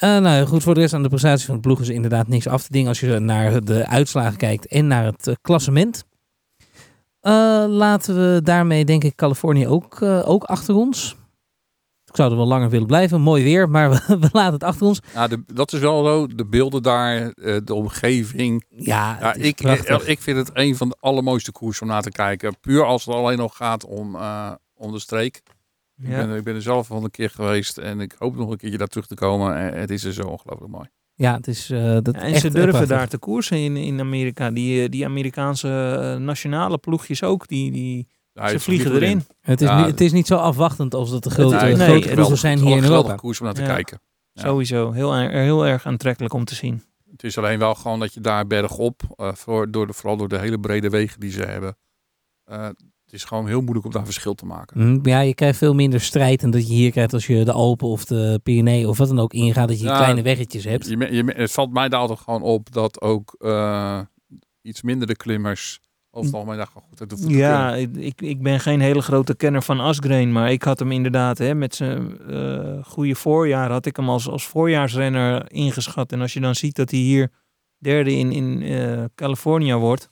Nou 0.00 0.46
goed, 0.46 0.62
voor 0.62 0.74
de 0.74 0.80
rest 0.80 0.94
aan 0.94 1.02
de 1.02 1.08
prestatie 1.08 1.46
van 1.46 1.54
de 1.54 1.60
ploeg 1.60 1.80
is 1.80 1.88
inderdaad 1.88 2.28
niks 2.28 2.46
af 2.46 2.62
te 2.62 2.72
dingen 2.72 2.88
als 2.88 3.00
je 3.00 3.18
naar 3.18 3.64
de 3.64 3.86
uitslagen 3.86 4.36
kijkt 4.36 4.66
en 4.66 4.86
naar 4.86 5.04
het 5.04 5.36
klassement. 5.42 6.04
Laten 7.68 8.14
we 8.14 8.40
daarmee 8.42 8.84
denk 8.84 9.04
ik 9.04 9.14
Californië 9.14 9.66
ook, 9.66 10.02
ook 10.02 10.44
achter 10.44 10.74
ons. 10.74 11.16
Ik 12.04 12.16
zou 12.16 12.30
er 12.30 12.36
wel 12.36 12.46
langer 12.46 12.70
willen 12.70 12.86
blijven. 12.86 13.20
Mooi 13.20 13.44
weer, 13.44 13.70
maar 13.70 13.90
we, 14.06 14.18
we 14.18 14.28
laten 14.32 14.52
het 14.52 14.62
achter 14.62 14.86
ons. 14.86 15.00
Ja, 15.14 15.26
de, 15.26 15.42
dat 15.46 15.72
is 15.72 15.80
wel 15.80 16.04
zo. 16.04 16.26
De 16.26 16.46
beelden 16.46 16.82
daar, 16.82 17.32
de 17.64 17.74
omgeving. 17.74 18.64
Ja, 18.68 19.34
ik, 19.34 19.60
ik 20.04 20.20
vind 20.20 20.36
het 20.36 20.50
een 20.52 20.76
van 20.76 20.88
de 20.88 20.96
allermooiste 21.00 21.52
koersen 21.52 21.86
om 21.86 21.92
naar 21.92 22.02
te 22.02 22.10
kijken. 22.10 22.60
Puur 22.60 22.84
als 22.84 23.04
het 23.04 23.14
alleen 23.14 23.38
nog 23.38 23.56
gaat 23.56 23.84
om, 23.84 24.16
om 24.74 24.92
de 24.92 24.98
streek. 24.98 25.36
Ik, 25.96 26.08
Ja. 26.08 26.26
ben, 26.26 26.36
ik 26.36 26.44
ben 26.44 26.54
er 26.54 26.62
zelf 26.62 26.90
al 26.90 27.04
een 27.04 27.10
keer 27.10 27.30
geweest 27.30 27.78
en 27.78 28.00
ik 28.00 28.14
hoop 28.18 28.36
nog 28.36 28.50
een 28.50 28.56
keertje 28.56 28.78
daar 28.78 28.86
terug 28.88 29.06
te 29.06 29.14
komen. 29.14 29.56
En 29.56 29.80
het 29.80 29.90
is 29.90 30.04
er 30.04 30.12
zo 30.12 30.22
ongelooflijk 30.26 30.72
mooi. 30.72 30.88
Ja, 31.14 31.34
het 31.36 31.46
is 31.46 31.70
eh, 31.70 31.98
dat 32.02 32.14
Ja, 32.14 32.20
en 32.20 32.32
echt, 32.32 32.40
ze 32.40 32.50
durven 32.50 32.68
prachtig. 32.70 32.88
daar 32.88 33.08
te 33.08 33.18
koersen 33.18 33.58
in, 33.58 33.76
in 33.76 34.00
Amerika. 34.00 34.50
Die, 34.50 34.82
eh, 34.82 34.90
die 34.90 35.04
Amerikaanse 35.04 35.68
eh, 36.00 36.16
nationale 36.24 36.78
ploegjes 36.78 37.22
ook. 37.22 37.48
Die, 37.48 37.70
die, 37.72 38.08
Ja, 38.32 38.48
ze 38.48 38.60
vliegen 38.60 38.92
erin. 38.94 39.24
Het 39.40 39.60
is, 39.60 39.68
Ja, 39.68 39.76
niet, 39.78 39.86
het 39.86 40.00
is 40.00 40.12
niet 40.12 40.26
zo 40.26 40.36
afwachtend 40.36 40.94
als 40.94 41.10
dat 41.10 41.22
de 41.22 41.30
grote, 41.30 41.54
Nee, 41.56 41.74
nee, 41.76 41.86
grote 41.88 42.08
ploegen 42.14 42.38
zijn 42.38 42.58
hier 42.58 42.76
in 42.76 42.82
een 42.82 42.90
Europa. 42.90 43.14
koers 43.14 43.38
om 43.40 43.44
naar 43.46 43.54
te 43.54 43.60
Ja. 43.62 43.66
kijken. 43.74 44.00
Ja. 44.32 44.42
Sowieso. 44.42 44.92
Heel, 44.92 45.14
heel 45.28 45.66
erg 45.66 45.86
aantrekkelijk 45.86 46.34
om 46.34 46.44
te 46.44 46.54
zien. 46.54 46.82
Het 47.10 47.22
is 47.24 47.38
alleen 47.38 47.58
wel 47.58 47.74
gewoon 47.74 48.00
dat 48.00 48.14
je 48.14 48.20
daar 48.20 48.46
bergop, 48.46 49.02
eh 49.16 49.34
voor, 49.34 49.70
door 49.70 49.86
de, 49.86 49.92
vooral 49.92 50.16
door 50.16 50.28
de 50.28 50.38
hele 50.38 50.58
brede 50.60 50.88
wegen 50.88 51.20
die 51.20 51.30
ze 51.30 51.42
hebben. 51.42 51.76
eh, 52.44 52.68
is 53.14 53.24
gewoon 53.24 53.46
heel 53.46 53.60
moeilijk 53.60 53.86
om 53.86 53.92
daar 53.92 54.04
verschil 54.04 54.34
te 54.34 54.46
maken. 54.46 54.80
Hm, 54.80 55.08
Ja, 55.08 55.20
je 55.20 55.34
krijgt 55.34 55.58
veel 55.58 55.74
minder 55.74 56.00
strijd 56.00 56.40
dan 56.40 56.50
dat 56.50 56.68
je 56.68 56.74
hier 56.74 56.90
krijgt 56.90 57.12
als 57.12 57.26
je 57.26 57.44
de 57.44 57.52
Alpen 57.52 57.88
of 57.88 58.04
de 58.04 58.40
Pyreneeën 58.42 58.86
of 58.88 58.98
wat 58.98 59.08
dan 59.08 59.18
ook 59.18 59.32
ingaat. 59.32 59.68
Dat 59.68 59.80
je 59.80 59.86
Ja, 59.86 59.96
kleine 59.96 60.22
weggetjes 60.22 60.64
hebt. 60.64 60.88
Je, 60.88 61.12
je, 61.12 61.24
het 61.36 61.52
valt 61.52 61.72
mij 61.72 61.88
daar 61.88 62.00
altijd 62.00 62.18
gewoon 62.18 62.42
op 62.42 62.72
dat 62.72 63.00
ook 63.00 63.34
eh, 63.38 64.00
iets 64.62 64.82
mindere 64.82 65.16
klimmers 65.16 65.80
over 66.10 66.26
het 66.26 66.34
algemeen 66.34 66.56
daar 66.56 66.66
gewoon 66.66 66.82
goed 66.88 67.00
uit 67.00 67.10
de 67.10 67.16
voeten 67.16 67.36
Ja, 67.36 67.74
ik, 67.74 68.20
ik 68.20 68.42
ben 68.42 68.60
geen 68.60 68.80
hele 68.80 69.02
grote 69.02 69.36
kenner 69.36 69.62
van 69.62 69.80
Asgreen. 69.80 70.32
Maar 70.32 70.50
ik 70.52 70.62
had 70.62 70.78
hem 70.78 70.92
inderdaad 70.92 71.38
hè, 71.38 71.54
met 71.54 71.74
zijn 71.74 72.18
eh, 72.28 72.84
goede 72.84 73.14
voorjaar. 73.14 73.70
Had 73.70 73.86
ik 73.86 73.96
hem 73.96 74.08
als, 74.08 74.28
als 74.28 74.46
voorjaarsrenner 74.46 75.52
ingeschat. 75.52 76.12
En 76.12 76.20
als 76.20 76.32
je 76.32 76.40
dan 76.40 76.54
ziet 76.54 76.76
dat 76.76 76.90
hij 76.90 77.00
hier 77.00 77.30
derde 77.78 78.12
in, 78.12 78.32
in 78.32 78.62
eh 78.62 79.04
California 79.14 79.78
wordt. 79.78 80.10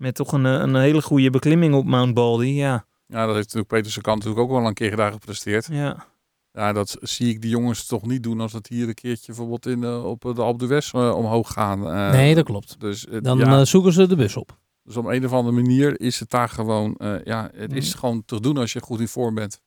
Met 0.00 0.14
toch 0.14 0.32
een, 0.32 0.46
eh, 0.46 0.52
een 0.52 0.74
hele 0.76 1.02
goede 1.02 1.30
beklimming 1.30 1.74
op 1.74 1.84
Mount 1.84 2.14
Baldy. 2.14 2.46
Ja, 2.46 2.84
Ja, 3.06 3.18
dat 3.26 3.34
heeft 3.34 3.46
natuurlijk 3.46 3.68
Petersen 3.68 4.02
kan 4.02 4.14
natuurlijk 4.14 4.40
ook 4.42 4.50
wel 4.50 4.66
een 4.66 4.74
keer 4.74 4.96
daar 4.96 5.12
gepresteerd. 5.12 5.68
ja. 5.72 6.08
Ja, 6.52 6.72
dat 6.72 6.96
zie 7.00 7.28
ik 7.28 7.40
die 7.40 7.50
jongens 7.50 7.86
toch 7.86 8.06
niet 8.06 8.22
doen 8.22 8.40
als 8.40 8.52
het 8.52 8.66
hier 8.66 8.88
een 8.88 8.94
keertje 8.94 9.26
bijvoorbeeld 9.26 9.66
in, 9.66 9.84
eh, 9.84 10.04
op 10.04 10.20
de 10.34 10.42
Alpe 10.42 10.66
d'Huez 10.66 10.94
eh, 10.94 11.16
omhoog 11.16 11.52
gaan. 11.52 11.86
Eh, 11.90 12.10
nee, 12.10 12.34
dat 12.34 12.44
klopt. 12.44 12.80
Dus, 12.80 13.06
Dan 13.22 13.38
ja, 13.38 13.58
eh, 13.58 13.64
zoeken 13.64 13.92
ze 13.92 14.06
de 14.06 14.16
bus 14.16 14.36
op. 14.36 14.58
dus 14.82 14.96
op 14.96 15.06
een 15.06 15.24
of 15.24 15.32
andere 15.32 15.56
manier 15.56 16.00
is 16.00 16.20
het 16.20 16.30
daar 16.30 16.48
gewoon, 16.48 16.94
eh, 16.96 17.14
ja, 17.24 17.50
het 17.54 17.72
is 17.72 17.88
Mhm. 17.90 17.98
gewoon 17.98 18.22
te 18.24 18.40
doen 18.40 18.56
als 18.56 18.72
je 18.72 18.80
goed 18.80 19.00
in 19.00 19.08
vorm 19.08 19.34
bent. 19.34 19.60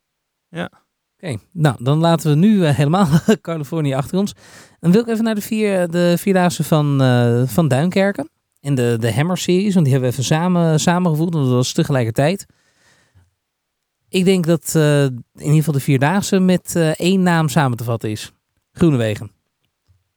Oké, 0.50 1.38
nou 1.52 1.76
dan 1.84 1.98
laten 1.98 2.30
we 2.30 2.36
nu 2.38 2.66
eh, 2.66 2.76
helemaal 2.76 3.08
Californië 3.42 3.94
achter 3.94 4.18
ons. 4.18 4.34
Dan 4.80 4.92
wil 4.92 5.02
ik 5.02 5.08
even 5.08 5.24
naar 5.24 5.36
de, 5.36 5.42
vier, 5.42 5.88
de 5.90 6.16
Vierdaagse 6.18 6.64
van, 6.64 7.02
eh, 7.02 7.44
van 7.48 7.68
Duinkerken. 7.68 8.30
En 8.64 8.76
de, 8.76 8.98
de 9.00 9.14
Hammer 9.14 9.38
Series. 9.38 9.74
Want 9.74 9.86
die 9.86 9.94
hebben 9.94 10.12
we 10.12 10.18
even 10.18 10.36
samen, 10.36 10.80
samengevoegd. 10.80 11.34
Want 11.34 11.46
dat 11.46 11.54
was 11.56 11.72
tegelijkertijd. 11.74 12.46
Ik 14.10 14.26
denk 14.26 14.46
dat 14.46 14.74
eh, 14.76 15.04
in 15.04 15.24
ieder 15.36 15.56
geval 15.56 15.74
de 15.74 15.80
Vierdaagse 15.80 16.40
met 16.40 16.76
eh, 16.76 16.90
één 16.90 17.22
naam 17.24 17.50
samen 17.50 17.78
te 17.78 17.84
vatten 17.84 18.10
is. 18.12 18.32
Groenewegen. 18.72 19.32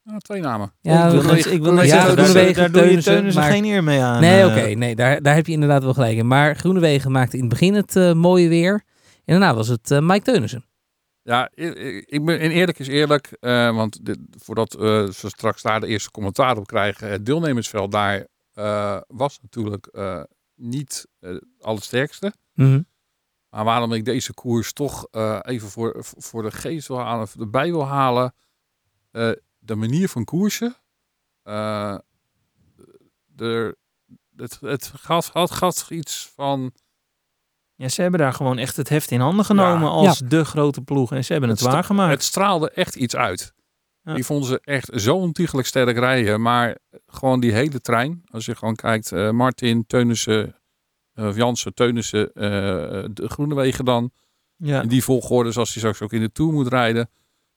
Ja, 0.03 0.19
twee 0.19 0.41
namen. 0.41 0.73
Ja, 0.81 1.05
ik 1.07 1.11
wil 1.13 1.23
dat- 1.23 1.33
net, 1.33 1.47
ik 1.47 1.63
wil 1.63 1.73
net 1.73 1.85
Ja, 1.85 1.91
zeggen, 1.91 2.17
daar, 2.17 2.25
Groenewegen, 2.25 2.73
daar 2.73 2.83
doe 2.83 2.91
je 2.93 3.03
Teunissen, 3.03 3.43
maar- 3.43 3.51
geen 3.53 3.65
eer 3.65 3.85
mee 3.85 4.01
aan. 4.01 4.21
Nee, 4.21 4.41
eh. 4.41 4.47
oké. 4.47 4.61
nee, 4.75 4.95
daar, 4.97 5.23
daar 5.23 5.35
heb 5.35 5.47
je 5.47 5.53
inderdaad 5.53 5.83
wel 5.83 5.95
gelijk 5.95 6.17
in. 6.17 6.27
Maar 6.27 6.57
Groenewegen 6.57 7.13
maakte 7.13 7.37
in 7.37 7.43
het 7.43 7.51
begin 7.51 7.75
het 7.75 8.15
mooie 8.15 8.49
weer. 8.49 8.73
En 9.25 9.39
daarna 9.41 9.55
was 9.55 9.69
het 9.69 10.01
Mike 10.03 10.23
Teunissen. 10.23 10.65
Ja, 11.23 11.51
ik, 12.07 12.25
ben, 12.25 12.41
en 12.41 12.51
eerlijk 12.51 12.79
is 12.79 12.89
eerlijk, 12.89 13.37
eh, 13.41 13.75
want 13.77 14.05
dit, 14.05 14.19
voordat 14.45 14.75
eh, 14.75 14.81
we 14.81 15.09
straks 15.13 15.63
daar 15.63 15.81
de 15.81 15.87
eerste 15.87 16.11
commentaar 16.11 16.57
op 16.57 16.67
krijgen, 16.67 17.11
het 17.11 17.27
deelnemersveld 17.27 17.93
daar 17.93 18.27
eh, 18.57 19.01
was 19.07 19.41
natuurlijk 19.41 19.87
eh, 19.87 20.23
niet 20.55 21.07
eh, 21.19 21.31
het 21.31 21.45
allersterkste. 21.61 22.33
Mhm. 22.55 22.83
Maar 23.49 23.65
waarom 23.65 23.93
ik 23.93 24.05
deze 24.05 24.35
koers 24.35 24.73
toch 24.73 25.07
eh, 25.11 25.39
even 25.43 25.69
voor, 25.69 25.95
voor 26.01 26.43
de 26.43 26.51
geest 26.51 26.89
wil 26.89 26.99
halen, 26.99 27.23
of 27.23 27.37
erbij 27.37 27.71
wil 27.71 27.87
halen, 27.87 28.35
eh, 29.11 29.31
de 29.59 29.75
manier 29.75 30.09
van 30.09 30.25
koersen, 30.25 30.77
eh, 31.43 31.99
de, 33.25 33.77
het, 34.37 34.61
het 34.61 34.93
had, 35.03 35.87
iets 35.91 36.33
van 36.35 36.73
Ja, 37.75 37.89
ze 37.89 38.03
hebben 38.03 38.21
daar 38.21 38.33
gewoon 38.33 38.59
echt 38.59 38.77
het 38.77 38.89
heft 38.89 39.11
in 39.11 39.21
handen 39.21 39.45
genomen 39.45 39.89
Ja. 39.89 39.95
als 40.09 40.19
de 40.19 40.45
grote 40.45 40.81
ploeg. 40.83 41.13
En 41.13 41.25
ze 41.25 41.33
hebben 41.33 41.51
het, 41.51 41.61
Het 41.61 41.69
waargemaakt. 41.73 42.13
Het 42.13 42.23
straalde 42.23 42.71
echt 42.71 42.97
iets 42.97 43.17
uit. 43.17 43.55
Ja. 44.03 44.15
Die 44.15 44.25
vonden 44.25 44.49
ze 44.49 44.61
echt 44.61 44.91
zo 44.95 45.17
ontiegelijk 45.17 45.67
sterk 45.67 45.97
rijden. 45.99 46.41
Maar 46.43 46.79
gewoon 47.17 47.41
die 47.41 47.53
hele 47.53 47.81
trein, 47.81 48.23
als 48.31 48.47
je 48.47 48.55
gewoon 48.55 48.75
kijkt, 48.75 49.12
eh, 49.12 49.31
Martin, 49.31 49.87
Teunissen, 49.87 50.57
eh, 51.12 51.27
of 51.27 51.37
Jansen, 51.37 51.75
Teunissen, 51.75 52.33
eh, 52.35 53.05
de 53.12 53.29
Groenewegen 53.29 53.85
dan. 53.85 54.11
ja. 54.57 54.83
In 54.83 54.89
die 54.89 55.05
volgorde, 55.05 55.53
zoals 55.53 55.69
hij 55.69 55.79
straks 55.79 56.03
ook 56.03 56.12
in 56.12 56.21
de 56.21 56.33
Tour 56.33 56.53
moet 56.53 56.69
rijden. 56.69 57.11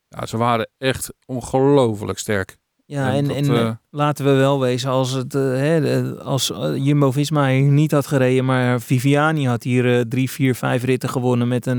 Ja, 0.08 0.26
ze 0.26 0.38
waren 0.38 0.70
echt 0.78 1.14
ongelooflijk 1.26 2.20
sterk. 2.20 2.58
Ja, 2.92 3.10
En 3.14 3.16
en, 3.16 3.28
dat, 3.28 3.36
en 3.36 3.50
eh, 3.50 3.60
eh, 3.68 3.72
laten 3.90 4.26
we 4.26 4.32
wel 4.32 4.60
wezen, 4.60 4.90
als, 4.90 5.12
het, 5.12 5.36
eh, 5.36 5.42
hè, 5.42 6.02
als 6.24 6.52
Jumbo-Visma 6.76 7.50
hier 7.50 7.72
niet 7.72 7.92
had 7.92 8.08
gereden, 8.08 8.46
maar 8.46 8.82
Viviani 8.82 9.46
had 9.48 9.64
hier 9.64 9.96
eh, 9.98 10.02
drie, 10.02 10.30
vier, 10.32 10.56
vijf 10.56 10.84
ritten 10.84 11.10
gewonnen 11.10 11.48
met 11.48 11.66
een... 11.66 11.78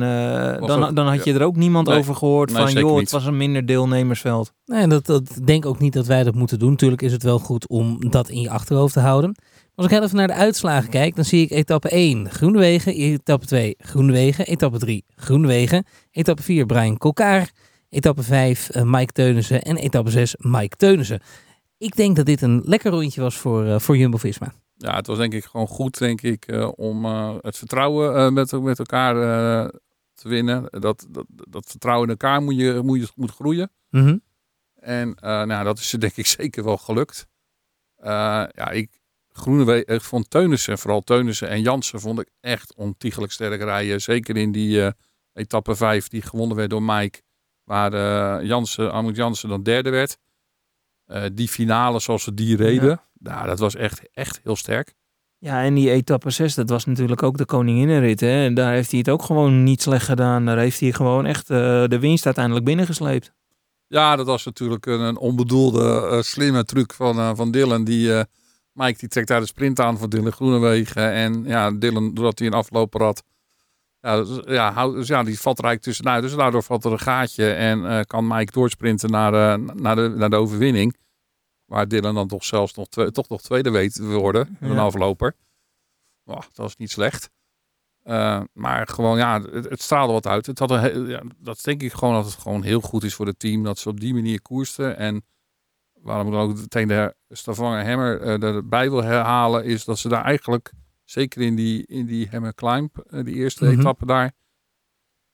dan, 0.67 0.85
ook- 0.85 0.97
dan 0.97 1.07
had 1.07 1.25
je 1.25 1.35
er 1.35 1.43
ook 1.43 1.57
niemand 1.57 1.89
Nee. 1.89 1.99
over 1.99 2.15
gehoord 2.15 2.53
Nee, 2.53 2.63
van, 2.63 2.73
joh, 2.73 2.91
niet. 2.93 3.01
het 3.01 3.11
was 3.11 3.27
een 3.27 3.37
minder 3.37 3.67
deelnemersveld. 3.67 4.53
Nee, 4.65 4.87
dat, 4.87 5.07
dat 5.07 5.39
denk 5.45 5.67
ook 5.67 5.79
niet 5.79 5.93
dat 5.93 6.07
wij 6.07 6.23
dat 6.25 6.35
moeten 6.35 6.59
doen. 6.59 6.71
Natuurlijk 6.71 7.03
is 7.03 7.13
het 7.13 7.23
wel 7.23 7.39
goed 7.39 7.69
om 7.69 8.11
dat 8.11 8.29
in 8.29 8.41
je 8.41 8.51
achterhoofd 8.51 8.93
te 8.93 9.01
houden. 9.01 9.35
Als 9.75 9.87
ik 9.87 9.93
heel 9.93 10.03
even 10.03 10.17
naar 10.17 10.27
de 10.27 10.33
uitslagen 10.35 10.91
kijk, 10.91 11.15
dan 11.17 11.25
zie 11.25 11.43
ik 11.43 11.51
etappe 11.51 11.89
1 11.89 12.31
Groenewegen, 12.31 12.95
etappe 12.95 13.47
2 13.47 13.75
Groenewegen, 13.79 14.47
etappe 14.47 14.79
3 14.79 15.05
Groenewegen, 15.17 15.85
etappe 16.11 16.43
4 16.43 16.67
Brian 16.67 16.97
Kokkaar, 16.99 17.51
etappe 17.91 18.23
5 18.23 18.71
eh, 18.71 18.83
Mike 18.83 19.13
Teunissen 19.13 19.63
en 19.63 19.77
etappe 19.77 20.11
6 20.11 20.35
Mike 20.39 20.77
Teunissen. 20.77 21.21
Ik 21.79 21.97
denk 21.97 22.17
dat 22.17 22.27
dit 22.27 22.43
een 22.43 22.63
lekker 22.65 22.91
rondje 22.91 23.21
was 23.21 23.37
voor, 23.37 23.67
eh, 23.67 23.79
voor 23.79 23.97
Jumbo-Visma. 23.97 24.53
Ja, 24.75 24.97
het 24.97 25.07
was 25.07 25.19
denk 25.19 25.33
ik 25.33 25.45
gewoon 25.45 25.67
goed, 25.67 25.99
denk 25.99 26.21
ik, 26.21 26.47
eh, 26.47 26.71
om 26.77 27.05
het 27.41 27.59
vertrouwen 27.59 28.33
met, 28.33 28.61
met 28.61 28.79
elkaar 28.79 29.15
te 30.15 30.29
winnen. 30.29 30.67
Dat, 30.71 31.07
dat, 31.11 31.27
dat 31.29 31.67
vertrouwen 31.67 32.05
in 32.05 32.11
elkaar 32.11 32.43
moet, 32.43 32.57
je, 32.57 32.81
moet, 32.85 33.01
je, 33.01 33.09
moet 33.15 33.31
groeien. 33.31 33.71
Mhm. 33.91 34.19
En 34.75 35.17
nou, 35.21 35.65
dat 35.65 35.79
is 35.79 35.89
ze 35.89 35.99
denk 36.07 36.17
ik 36.17 36.27
zeker 36.27 36.65
wel 36.65 36.77
gelukt. 36.77 37.27
Ja, 38.03 38.71
ik, 38.71 38.99
Groenewegen, 39.33 39.95
ik 39.95 40.01
vond 40.01 40.31
Teunissen, 40.31 40.79
vooral 40.79 41.01
Teunissen 41.01 41.49
en 41.49 41.63
Jansen, 41.63 42.01
vond 42.01 42.21
ik 42.21 42.29
echt 42.41 42.75
ontiegelijk 42.75 43.33
sterk 43.33 43.63
rijden. 43.63 44.01
Zeker 44.01 44.37
in 44.37 44.53
die 44.53 44.93
etappe 45.33 45.77
5 45.77 46.09
die 46.09 46.23
gewonnen 46.23 46.57
werd 46.57 46.71
door 46.71 46.83
Mike. 46.83 47.21
Waar 47.71 47.93
eh 47.93 48.47
Jansen, 48.47 49.13
Jansen 49.13 49.49
dan 49.49 49.63
derde 49.63 49.91
werd. 49.91 50.19
Eh, 51.07 51.23
die 51.33 51.49
finale 51.49 52.01
zoals 52.01 52.23
ze 52.23 52.35
die 52.35 52.57
reden. 52.57 53.01
Nou, 53.19 53.47
dat 53.47 53.59
was 53.59 53.75
echt, 53.75 54.03
echt 54.13 54.41
heel 54.43 54.57
sterk. 54.57 54.95
Ja, 55.39 55.63
en 55.63 55.75
die 55.75 55.91
etappe 55.91 56.31
6, 56.31 56.55
dat 56.55 56.71
was 56.71 56.85
natuurlijk 56.85 57.23
ook 57.23 57.39
de 57.39 57.45
koninginnenrit. 57.45 58.21
Hè? 58.21 58.45
En 58.45 58.55
daar 58.55 58.73
heeft 58.73 58.91
hij 58.91 58.99
het 58.99 59.09
ook 59.09 59.23
gewoon 59.23 59.63
niet 59.63 59.83
slecht 59.83 60.05
gedaan. 60.05 60.45
Daar 60.45 60.59
heeft 60.59 60.81
hij 60.81 60.93
gewoon 60.93 61.27
echt 61.27 61.51
eh, 61.51 61.85
de 61.87 61.99
winst 61.99 62.25
uiteindelijk 62.25 62.65
binnengesleept. 62.65 63.33
Ja, 63.87 64.17
dat 64.17 64.27
was 64.27 64.45
natuurlijk 64.45 64.87
een, 64.87 65.01
een 65.01 65.19
onbedoelde, 65.19 66.19
slimme 66.23 66.65
truc 66.65 66.93
van, 66.93 67.37
van 67.37 67.51
Dylan. 67.51 67.85
Die, 67.85 68.13
Mike 68.73 68.99
die 68.99 69.09
trekt 69.09 69.29
daar 69.29 69.41
de 69.41 69.47
sprint 69.47 69.81
aan 69.81 69.99
voor 69.99 70.09
Dylan 70.09 70.33
Groenewegen. 70.33 71.13
En 71.13 71.45
ja, 71.45 71.71
Dylan, 71.71 72.15
doordat 72.15 72.39
hij 72.39 72.49
een 72.49 72.55
afloper 72.55 73.03
had, 73.03 73.23
ja, 74.01 74.17
dus, 74.17 74.41
ja, 74.45 74.89
dus 74.89 75.09
ja, 75.09 75.23
die 75.23 75.41
valt 75.41 75.61
eigenlijk 75.63 75.83
tussenuit. 75.83 76.23
Dus 76.23 76.35
daardoor 76.35 76.63
valt 76.63 76.85
er 76.85 76.93
een 76.93 76.99
gaatje 76.99 77.53
en 77.53 77.87
eh, 77.87 78.01
kan 78.05 78.27
Mike 78.27 78.53
doorsprinten 78.53 79.11
naar, 79.11 79.35
eh, 79.35 79.75
naar, 79.75 79.97
de, 79.97 80.09
naar 80.17 80.31
de 80.31 80.37
overwinning. 80.37 80.97
Waar 81.65 81.89
Dylan 81.89 82.15
dan 82.15 82.29
toch 82.29 82.45
zelfs 82.45 82.75
nog, 82.75 82.89
toch 82.89 83.29
nog 83.29 83.43
tweede 83.43 83.71
weet 83.71 83.95
te 83.95 84.05
worden, 84.07 84.57
een 84.61 84.73
Ja. 84.73 84.81
afloper. 84.81 85.35
Oh, 86.25 86.37
dat 86.41 86.57
was 86.57 86.77
niet 86.77 86.91
slecht. 86.91 87.31
Eh, 88.03 88.41
maar 88.53 88.87
gewoon, 88.89 89.19
ja, 89.19 89.41
het, 89.43 89.65
het 89.69 89.83
straalde 89.83 90.13
wat 90.13 90.27
uit. 90.27 90.47
Het 90.47 90.59
had 90.59 90.71
een, 90.71 91.07
ja, 91.07 91.23
dat 91.39 91.61
denk 91.65 91.83
ik 91.83 91.93
gewoon 91.93 92.15
dat 92.15 92.25
het 92.25 92.35
gewoon 92.35 92.63
heel 92.63 92.81
goed 92.81 93.03
is 93.05 93.15
voor 93.15 93.27
het 93.27 93.39
team. 93.39 93.63
Dat 93.63 93.79
ze 93.79 93.89
op 93.89 94.01
die 94.01 94.15
manier 94.15 94.43
koersten. 94.43 94.97
En 94.97 95.25
waarom 95.93 96.27
ik 96.27 96.33
dan 96.33 96.43
ook 96.43 96.57
meteen 96.57 96.89
de 96.89 97.15
Stavanger 97.29 97.87
Hammer 97.87 98.43
erbij 98.43 98.91
wil 98.91 99.03
herhalen, 99.03 99.65
is 99.65 99.85
dat 99.85 99.99
ze 99.99 100.09
daar 100.09 100.25
eigenlijk, 100.25 100.73
zeker 101.11 101.43
in 101.43 101.55
die, 101.55 101.87
in 101.87 102.07
die 102.07 102.29
Hammer 102.31 102.55
Climb, 102.55 102.99
eh, 102.99 103.25
die 103.25 103.35
eerste 103.35 103.65
Mhm. 103.65 103.81
etappe 103.81 104.07
daar, 104.07 104.33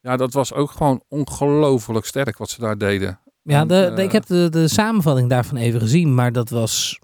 ja, 0.00 0.16
dat 0.16 0.32
was 0.32 0.52
ook 0.52 0.70
gewoon 0.70 1.02
ongelooflijk 1.08 2.06
sterk 2.06 2.38
wat 2.38 2.50
ze 2.50 2.60
daar 2.60 2.78
deden. 2.78 3.20
Ja, 3.42 3.60
En, 3.60 3.68
de, 3.68 3.74
de- 3.74 3.96
eh, 4.00 4.04
ik 4.04 4.12
heb 4.12 4.26
de, 4.26 4.48
de 4.50 4.68
samenvatting 4.68 5.28
daarvan 5.28 5.56
even 5.56 5.80
gezien, 5.80 6.14
maar 6.14 6.32
dat 6.32 6.48
was 6.50 6.98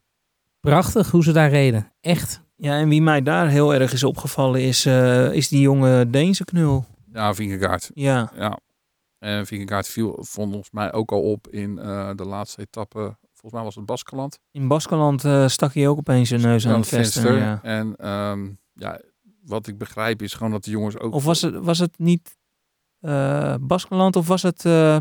prachtig 0.61 1.11
hoe 1.11 1.23
ze 1.23 1.33
daar 1.33 1.51
reden. 1.51 1.93
Echt. 2.01 2.41
Ja, 2.57 2.79
en 2.79 2.89
wie 2.89 3.03
mij 3.03 3.23
daar 3.23 3.49
heel 3.49 3.75
erg 3.75 3.93
is 3.93 4.05
opgevallen 4.05 4.61
is, 4.63 4.87
eh, 4.87 5.33
is 5.33 5.49
die 5.49 5.61
jonge 5.61 6.11
Deense 6.11 6.45
knul. 6.45 6.85
Ja, 7.13 7.35
Vingegaard. 7.35 7.91
Ja, 7.95 8.33
Ja. 8.37 8.59
En 9.19 9.47
Vingegaard 9.47 9.89
viel 9.89 10.19
volgens 10.29 10.71
mij 10.71 10.93
ook 10.93 11.13
al 11.13 11.23
op 11.23 11.49
in 11.49 11.79
eh, 11.79 12.11
de 12.17 12.25
laatste 12.25 12.61
etappe. 12.61 12.99
Volgens 13.33 13.53
mij 13.53 13.63
was 13.63 13.75
het 13.75 13.87
Baskeland. 13.87 14.39
in 14.51 14.69
Baskeland 14.69 15.25
eh, 15.25 15.49
stak 15.49 15.75
hij 15.75 15.89
ook 15.89 15.99
opeens 15.99 16.29
zijn 16.29 16.41
neus 16.41 16.67
aan 16.67 16.79
het 16.81 16.89
venster. 16.89 17.37
Ja. 17.39 17.61
En 17.63 17.97
ehm, 17.97 18.49
ja, 18.75 19.01
wat 19.43 19.67
ik 19.67 19.79
begrijp 19.79 20.23
is 20.23 20.35
gewoon 20.35 20.53
dat 20.53 20.65
de 20.65 20.71
jongens 20.71 20.99
ook... 20.99 21.15
Of 21.15 21.25
was 21.25 21.41
het, 21.41 21.55
was 21.55 21.79
het 21.79 21.99
niet 21.99 22.37
eh 23.01 23.55
Baskeland 23.61 24.17
of 24.17 24.27
was 24.27 24.43
het 24.43 24.65
eh, 24.65 24.97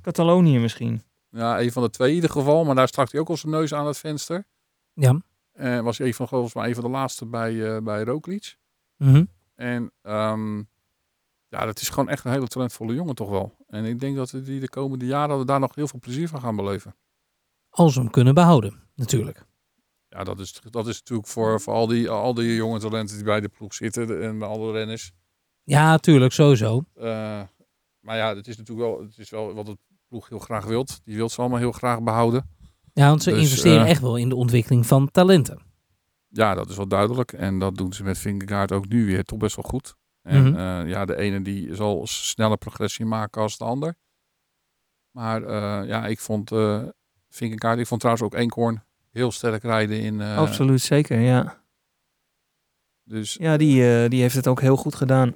Catalonië 0.00 0.58
misschien? 0.58 1.02
Ja, 1.30 1.60
een 1.60 1.72
van 1.72 1.82
de 1.82 1.90
twee 1.90 2.08
in 2.08 2.14
ieder 2.14 2.30
geval. 2.30 2.64
Maar 2.64 2.74
daar 2.74 2.88
stak 2.88 3.12
hij 3.12 3.20
ook 3.20 3.28
al 3.28 3.36
zijn 3.36 3.52
neus 3.52 3.74
aan 3.74 3.86
het 3.86 3.98
venster. 3.98 4.46
Ja. 4.92 5.20
En 5.52 5.84
was 5.84 5.98
hij 5.98 6.06
een 6.06 6.14
van, 6.14 6.28
volgens 6.28 6.54
mij 6.54 6.68
een 6.68 6.74
van 6.74 6.84
de 6.84 6.90
laatste 6.90 7.26
bij, 7.26 7.74
eh 7.74 7.82
bij 7.82 8.02
Roglic. 8.02 8.56
Mhm. 8.96 9.24
En 9.54 9.92
ehm, 10.02 10.56
ja, 11.48 11.64
dat 11.64 11.80
is 11.80 11.88
gewoon 11.88 12.08
echt 12.08 12.24
een 12.24 12.32
hele 12.32 12.46
talentvolle 12.46 12.94
jongen 12.94 13.14
toch 13.14 13.28
wel. 13.28 13.56
En 13.66 13.84
ik 13.84 14.00
denk 14.00 14.16
dat 14.16 14.30
we 14.30 14.42
die 14.42 14.60
de 14.60 14.68
komende 14.68 15.06
jaren 15.06 15.46
daar 15.46 15.60
nog 15.60 15.74
heel 15.74 15.88
veel 15.88 15.98
plezier 15.98 16.28
van 16.28 16.40
gaan 16.40 16.56
beleven. 16.56 16.94
Als 17.68 17.94
we 17.94 18.00
hem 18.00 18.10
kunnen 18.10 18.34
behouden, 18.34 18.82
natuurlijk. 18.94 19.44
Ja, 20.14 20.24
dat 20.24 20.38
is, 20.40 20.60
dat 20.70 20.86
is 20.86 20.98
natuurlijk 20.98 21.28
voor, 21.28 21.60
voor 21.60 21.72
al, 21.74 21.86
die, 21.86 22.08
al 22.10 22.34
die 22.34 22.54
jonge 22.54 22.78
talenten 22.78 23.16
die 23.16 23.24
bij 23.24 23.40
de 23.40 23.48
ploeg 23.48 23.74
zitten 23.74 24.22
en 24.22 24.38
bij 24.38 24.48
alle 24.48 24.72
renners. 24.72 25.12
Ja, 25.62 25.90
natuurlijk, 25.90 26.32
sowieso. 26.32 26.84
Eh, 26.94 27.40
maar 28.00 28.16
ja, 28.16 28.36
het 28.36 28.46
is 28.46 28.56
natuurlijk 28.56 28.88
wel, 28.88 29.00
het 29.02 29.18
is 29.18 29.30
wel 29.30 29.54
wat 29.54 29.66
het 29.66 29.78
ploeg 30.08 30.28
heel 30.28 30.38
graag 30.38 30.64
wilt. 30.64 31.00
Die 31.04 31.16
wil 31.16 31.28
ze 31.28 31.40
allemaal 31.40 31.58
heel 31.58 31.72
graag 31.72 32.02
behouden. 32.02 32.50
Ja, 32.92 33.08
want 33.08 33.22
ze 33.22 33.30
Dus, 33.30 33.40
investeren 33.42 33.84
eh, 33.84 33.90
echt 33.90 34.00
wel 34.00 34.16
in 34.16 34.28
de 34.28 34.34
ontwikkeling 34.34 34.86
van 34.86 35.10
talenten. 35.10 35.62
Ja, 36.28 36.54
dat 36.54 36.70
is 36.70 36.76
wel 36.76 36.88
duidelijk. 36.88 37.32
En 37.32 37.58
dat 37.58 37.76
doen 37.76 37.92
ze 37.92 38.02
met 38.02 38.18
Vingegaard 38.18 38.72
ook 38.72 38.88
nu 38.88 39.06
weer 39.06 39.24
toch 39.24 39.38
best 39.38 39.56
wel 39.56 39.64
goed. 39.64 39.94
En 40.22 40.42
Mhm. 40.50 40.56
eh, 40.56 40.88
ja, 40.88 41.04
de 41.04 41.16
ene 41.16 41.42
die 41.42 41.74
zal 41.74 42.06
sneller 42.06 42.58
progressie 42.58 43.04
maken 43.04 43.42
als 43.42 43.58
de 43.58 43.64
ander. 43.64 43.96
Maar 45.10 45.40
ja, 45.86 46.06
ik 46.06 46.20
vond 46.20 46.50
Vingegaard, 47.28 47.78
ik 47.78 47.86
vond 47.86 48.00
trouwens 48.00 48.26
ook 48.26 48.34
Eenkhoorn 48.34 48.82
heel 49.14 49.30
sterk 49.32 49.62
rijden 49.62 50.00
in. 50.00 50.20
eh, 50.20 50.36
Absoluut 50.36 50.80
zeker, 50.80 51.20
ja. 51.20 51.62
dus, 53.04 53.34
Ja, 53.40 53.56
die, 53.56 54.02
eh, 54.02 54.10
die 54.10 54.20
heeft 54.20 54.34
het 54.34 54.46
ook 54.46 54.60
heel 54.60 54.76
goed 54.76 54.94
gedaan. 54.94 55.34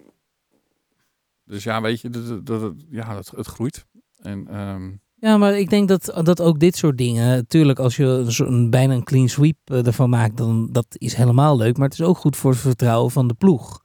dus 1.45 1.64
ja, 1.64 1.81
weet 1.81 2.01
je, 2.01 2.11
dat, 2.11 2.47
dat, 2.47 2.61
dat- 2.61 2.74
ja, 2.91 3.14
dat, 3.14 3.33
het 3.37 3.47
groeit. 3.47 3.87
En 4.18 4.49
ehm, 4.49 4.91
Ja, 5.14 5.37
maar 5.37 5.59
ik 5.59 5.70
denk 5.70 5.89
dat, 5.89 6.20
dat 6.22 6.41
ook 6.43 6.61
dit 6.61 6.76
soort 6.76 6.99
dingen, 6.99 7.26
natuurlijk 7.37 7.79
als 7.79 7.97
je 7.97 8.24
zo'n 8.26 8.70
bijna 8.70 8.95
een 8.95 9.05
clean 9.05 9.29
sweep 9.29 9.57
eh, 9.64 9.87
ervan 9.87 10.11
maakt, 10.11 10.37
dan 10.37 10.68
dat 10.72 10.87
is 10.91 11.14
helemaal 11.14 11.57
leuk. 11.57 11.76
Maar 11.76 11.89
het 11.89 11.99
is 11.99 12.05
ook 12.07 12.16
goed 12.18 12.37
voor 12.37 12.51
het 12.51 12.61
vertrouwen 12.61 13.11
van 13.11 13.29
de 13.29 13.35
ploeg. 13.35 13.83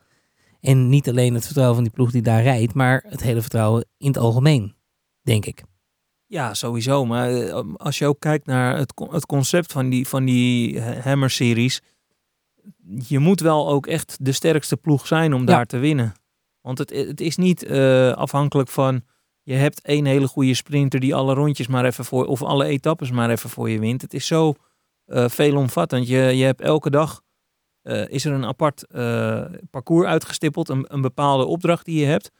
En 0.62 0.90
niet 0.90 1.10
alleen 1.10 1.34
het 1.34 1.44
vertrouwen 1.46 1.76
van 1.76 1.84
die 1.84 1.94
ploeg 1.94 2.12
die 2.12 2.22
daar 2.22 2.44
rijdt, 2.44 2.74
maar 2.74 3.06
het 3.08 3.22
hele 3.24 3.42
vertrouwen 3.42 3.86
in 3.98 4.08
het 4.08 4.18
algemeen, 4.18 4.76
denk 5.22 5.46
ik. 5.46 5.64
Ja, 6.34 6.54
sowieso. 6.54 7.06
Maar 7.06 7.32
eh, 7.32 7.62
als 7.76 7.98
je 7.98 8.08
ook 8.08 8.20
kijkt 8.20 8.46
naar 8.46 8.78
het, 8.78 8.94
het 9.10 9.26
concept 9.26 9.72
van 9.72 9.90
die, 9.90 10.08
van 10.08 10.26
die 10.26 10.80
eh, 10.80 11.04
Hammer-series. 11.04 11.82
Je 13.08 13.20
moet 13.20 13.40
wel 13.40 13.70
ook 13.70 13.88
echt 13.88 14.18
de 14.22 14.32
sterkste 14.32 14.78
ploeg 14.78 15.08
zijn 15.08 15.34
om 15.34 15.40
Ja. 15.40 15.46
daar 15.46 15.66
te 15.66 15.78
winnen. 15.78 16.14
Want 16.62 16.78
het, 16.78 16.90
het 16.90 17.22
is 17.22 17.38
niet 17.38 17.64
eh, 17.64 18.12
afhankelijk 18.12 18.70
van... 18.70 19.02
Je 19.44 19.54
hebt 19.54 19.82
één 19.82 20.06
hele 20.06 20.28
goede 20.28 20.54
sprinter 20.54 21.00
die 21.00 21.16
alle 21.16 21.34
rondjes 21.34 21.68
maar 21.68 21.86
even 21.86 22.06
voor... 22.06 22.26
Of 22.26 22.42
alle 22.42 22.66
etappes 22.66 23.12
maar 23.12 23.30
even 23.30 23.50
voor 23.50 23.70
je 23.70 23.80
wint. 23.80 24.02
Het 24.02 24.14
is 24.14 24.28
zo 24.28 24.54
eh, 25.06 25.30
veelomvattend. 25.30 26.08
Je, 26.08 26.18
je 26.18 26.44
hebt 26.44 26.62
elke 26.62 26.90
dag... 26.90 27.22
is 28.08 28.26
er 28.26 28.34
een 28.34 28.46
apart 28.46 28.86
parcours 29.70 30.08
uitgestippeld. 30.08 30.70
Een, 30.70 30.86
een 30.88 31.02
bepaalde 31.02 31.46
opdracht 31.46 31.86
die 31.86 32.00
je 32.00 32.06
hebt. 32.06 32.32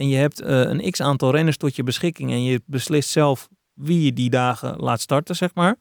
En 0.00 0.08
je 0.08 0.16
hebt 0.16 0.40
eh, 0.40 0.60
een 0.60 0.90
x 0.90 1.00
aantal 1.00 1.30
renners 1.30 1.56
tot 1.56 1.76
je 1.76 1.82
beschikking. 1.82 2.30
En 2.30 2.42
je 2.42 2.62
beslist 2.66 3.08
zelf 3.08 3.48
wie 3.72 4.04
je 4.04 4.12
die 4.12 4.30
dagen 4.30 4.76
laat 4.76 5.00
starten, 5.00 5.36
zeg 5.36 5.54
maar. 5.54 5.76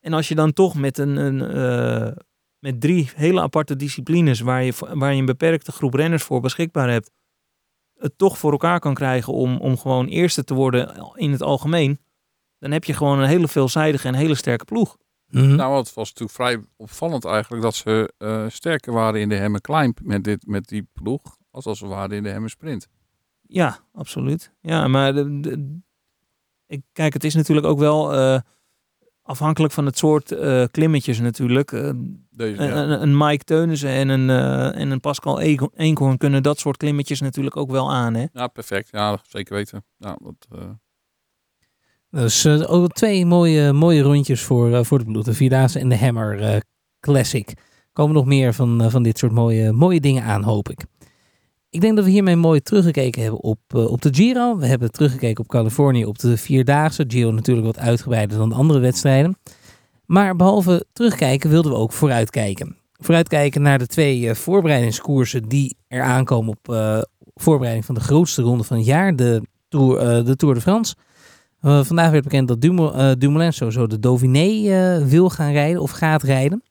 En 0.00 0.12
als 0.12 0.28
je 0.28 0.34
dan 0.34 0.52
toch 0.52 0.74
met, 0.74 0.98
een, 0.98 1.16
een, 1.16 1.40
eh, 1.40 2.16
met 2.58 2.80
drie 2.80 3.10
hele 3.14 3.40
aparte 3.40 3.76
disciplines... 3.76 4.40
Waar 4.40 4.62
je, 4.62 4.72
waar 4.92 5.12
je 5.12 5.18
een 5.18 5.26
beperkte 5.26 5.72
groep 5.72 5.94
renners 5.94 6.22
voor 6.22 6.40
beschikbaar 6.40 6.90
hebt... 6.90 7.10
het 7.94 8.18
toch 8.18 8.38
voor 8.38 8.52
elkaar 8.52 8.80
kan 8.80 8.94
krijgen 8.94 9.32
om, 9.32 9.56
om 9.56 9.78
gewoon 9.78 10.06
eerste 10.06 10.44
te 10.44 10.54
worden 10.54 11.12
in 11.14 11.32
het 11.32 11.42
algemeen... 11.42 12.00
dan 12.58 12.70
heb 12.70 12.84
je 12.84 12.94
gewoon 12.94 13.18
een 13.18 13.28
hele 13.28 13.48
veelzijdige 13.48 14.08
en 14.08 14.14
hele 14.14 14.34
sterke 14.34 14.64
ploeg. 14.64 14.96
Mhm. 15.26 15.54
Nou, 15.54 15.76
het 15.76 15.94
was 15.94 16.08
natuurlijk 16.08 16.36
vrij 16.36 16.64
opvallend 16.76 17.24
eigenlijk 17.24 17.62
dat 17.62 17.74
ze 17.74 18.12
eh, 18.18 18.44
sterker 18.48 18.92
waren 18.92 19.20
in 19.20 19.28
de 19.28 19.36
Hemme 19.36 19.60
Climb 19.60 19.98
met, 20.02 20.24
dit, 20.24 20.46
met 20.46 20.68
die 20.68 20.88
ploeg. 20.92 21.36
Als 21.50 21.66
als 21.66 21.78
ze 21.78 21.86
waren 21.86 22.16
in 22.16 22.22
de 22.22 22.28
Hemme 22.28 22.48
Sprint. 22.48 22.88
Ja, 23.52 23.78
absoluut. 23.94 24.52
Ja, 24.60 24.88
maar 24.88 25.14
de, 25.14 25.40
de- 25.40 25.78
ik, 26.66 26.82
kijk, 26.92 27.12
het 27.12 27.24
is 27.24 27.34
natuurlijk 27.34 27.66
ook 27.66 27.78
wel 27.78 28.14
eh, 28.14 28.40
afhankelijk 29.22 29.72
van 29.72 29.86
het 29.86 29.98
soort 29.98 30.32
eh, 30.32 30.64
klimmetjes 30.70 31.20
natuurlijk. 31.20 31.72
Eh, 31.72 31.90
Deze, 32.30 32.60
een, 32.62 32.68
ja. 32.68 32.74
een, 32.76 33.02
een 33.02 33.16
Mike 33.16 33.44
Teunissen 33.44 33.90
en 33.90 34.08
een, 34.08 34.30
eh, 34.30 34.80
en 34.80 34.90
een 34.90 35.00
Pascal 35.00 35.40
Eenkhoorn 35.74 36.16
kunnen 36.18 36.42
dat 36.42 36.58
soort 36.58 36.76
klimmetjes 36.76 37.20
natuurlijk 37.20 37.56
ook 37.56 37.70
wel 37.70 37.92
aan. 37.92 38.14
Hè? 38.14 38.26
ja, 38.32 38.46
perfect. 38.46 38.88
Ja, 38.92 39.18
zeker 39.28 39.54
weten. 39.54 39.84
Ja, 39.96 40.18
dat, 40.22 40.46
eh, 40.58 40.70
Dus 42.10 42.46
ook 42.66 42.92
twee 42.92 43.26
mooie, 43.26 43.72
mooie 43.72 44.02
rondjes 44.02 44.42
voor, 44.42 44.74
eh, 44.74 44.84
voor 44.84 44.98
de 44.98 45.04
bloed. 45.04 45.24
De 45.24 45.34
Vierdaagse 45.34 45.78
en 45.78 45.88
de 45.88 45.98
Hammer 45.98 46.40
eh, 46.40 46.60
Classic. 47.00 47.52
Komen 47.92 48.14
nog 48.14 48.24
meer 48.26 48.54
van, 48.54 48.90
van 48.90 49.02
dit 49.02 49.18
soort 49.18 49.32
mooie, 49.32 49.72
mooie 49.72 50.00
dingen 50.00 50.22
aan, 50.22 50.42
hoop 50.42 50.68
ik. 50.68 50.84
Ik 51.70 51.80
denk 51.80 51.96
dat 51.96 52.04
we 52.04 52.10
hiermee 52.10 52.36
mooi 52.36 52.60
teruggekeken 52.60 53.22
hebben 53.22 53.40
op, 53.42 53.58
eh, 53.66 53.90
op 53.90 54.02
de 54.02 54.14
Giro. 54.14 54.56
We 54.56 54.66
hebben 54.66 54.90
teruggekeken 54.90 55.44
op 55.44 55.50
Californië, 55.50 56.04
op 56.04 56.18
de 56.18 56.36
Vierdaagse. 56.36 57.04
Giro 57.08 57.30
natuurlijk 57.30 57.66
wat 57.66 57.78
uitgebreider 57.78 58.38
dan 58.38 58.48
de 58.48 58.54
andere 58.54 58.78
wedstrijden. 58.78 59.38
Maar 60.06 60.36
behalve 60.36 60.84
terugkijken 60.92 61.50
wilden 61.50 61.72
we 61.72 61.78
ook 61.78 61.92
vooruitkijken. 61.92 62.76
Vooruitkijken 62.92 63.62
naar 63.62 63.78
de 63.78 63.86
twee 63.86 64.28
eh, 64.28 64.34
voorbereidingskoersen 64.34 65.48
die 65.48 65.76
er 65.88 66.02
aankomen 66.02 66.50
op 66.50 66.74
eh, 66.74 66.98
voorbereiding 67.34 67.86
van 67.86 67.94
de 67.94 68.00
grootste 68.00 68.42
ronde 68.42 68.64
van 68.64 68.76
het 68.76 68.86
jaar. 68.86 69.16
De 69.16 69.42
Tour, 69.68 70.24
de 70.24 70.36
Tour 70.36 70.54
de 70.54 70.60
France. 70.60 70.94
Uh, 71.62 71.84
vandaag 71.84 72.10
werd 72.10 72.24
bekend 72.24 72.48
dat 72.48 72.60
Dumou- 72.60 73.16
Dumoulin 73.16 73.52
sowieso 73.52 73.86
de 73.86 73.98
Dauphiné 73.98 75.04
wil 75.04 75.30
gaan 75.30 75.52
rijden 75.52 75.82
of 75.82 75.90
gaat 75.90 76.22
rijden. 76.22 76.62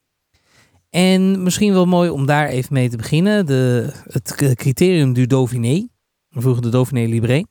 En 0.89 1.43
misschien 1.43 1.73
wel 1.73 1.85
mooi 1.85 2.09
om 2.09 2.25
daar 2.25 2.47
even 2.47 2.73
mee 2.73 2.89
te 2.89 2.97
beginnen. 2.97 3.45
De, 3.45 3.89
het 4.03 4.55
criterium 4.55 5.13
du 5.13 5.25
Dauphiné, 5.25 5.87
vroeger 6.29 6.61
de 6.61 6.69
Dauphiné 6.69 7.05
Libre. 7.05 7.45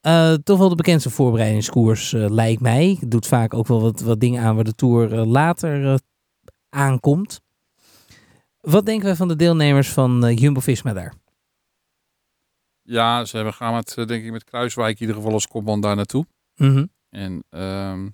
Eh, 0.00 0.32
toch 0.32 0.58
wel 0.58 0.68
de 0.68 0.74
bekendste 0.74 1.10
voorbereidingskoers 1.10 2.12
eh, 2.12 2.30
lijkt 2.30 2.60
mij. 2.60 2.98
Doet 3.06 3.26
vaak 3.26 3.54
ook 3.54 3.66
wel 3.66 3.80
wat, 3.80 4.00
wat 4.00 4.20
dingen 4.20 4.42
aan 4.42 4.54
waar 4.54 4.64
de 4.64 4.74
Tour 4.74 5.12
eh, 5.12 5.26
later 5.26 6.00
aankomt. 6.68 7.40
Wat 8.60 8.86
denken 8.86 9.06
wij 9.06 9.16
van 9.16 9.28
de 9.28 9.36
deelnemers 9.36 9.88
van 9.88 10.34
Jumbo-Visma 10.34 10.92
daar? 10.92 11.14
ja, 12.90 13.24
ze 13.24 13.36
hebben, 13.36 13.54
gaan 13.54 13.74
met, 13.74 13.94
denk 13.94 14.24
ik 14.24 14.30
met 14.30 14.44
Kruiswijk 14.44 14.94
in 14.94 15.00
ieder 15.00 15.16
geval 15.16 15.32
als 15.32 15.48
kopman 15.48 15.80
daar 15.80 15.96
naartoe. 15.96 16.26
Mhm. 16.56 16.86
En 17.10 17.44
ehm, 17.50 18.08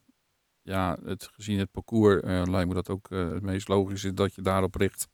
ja, 0.67 0.99
het, 1.05 1.29
gezien 1.33 1.59
het 1.59 1.71
parcours 1.71 2.23
eh, 2.23 2.43
lijkt 2.45 2.69
me 2.69 2.75
dat 2.75 2.91
ook 2.91 3.11
eh, 3.11 3.31
het 3.31 3.43
meest 3.43 3.69
logisch 3.69 4.05
is 4.05 4.15
dat 4.15 4.35
je 4.35 4.43
daarop 4.43 4.75
richt. 4.75 5.09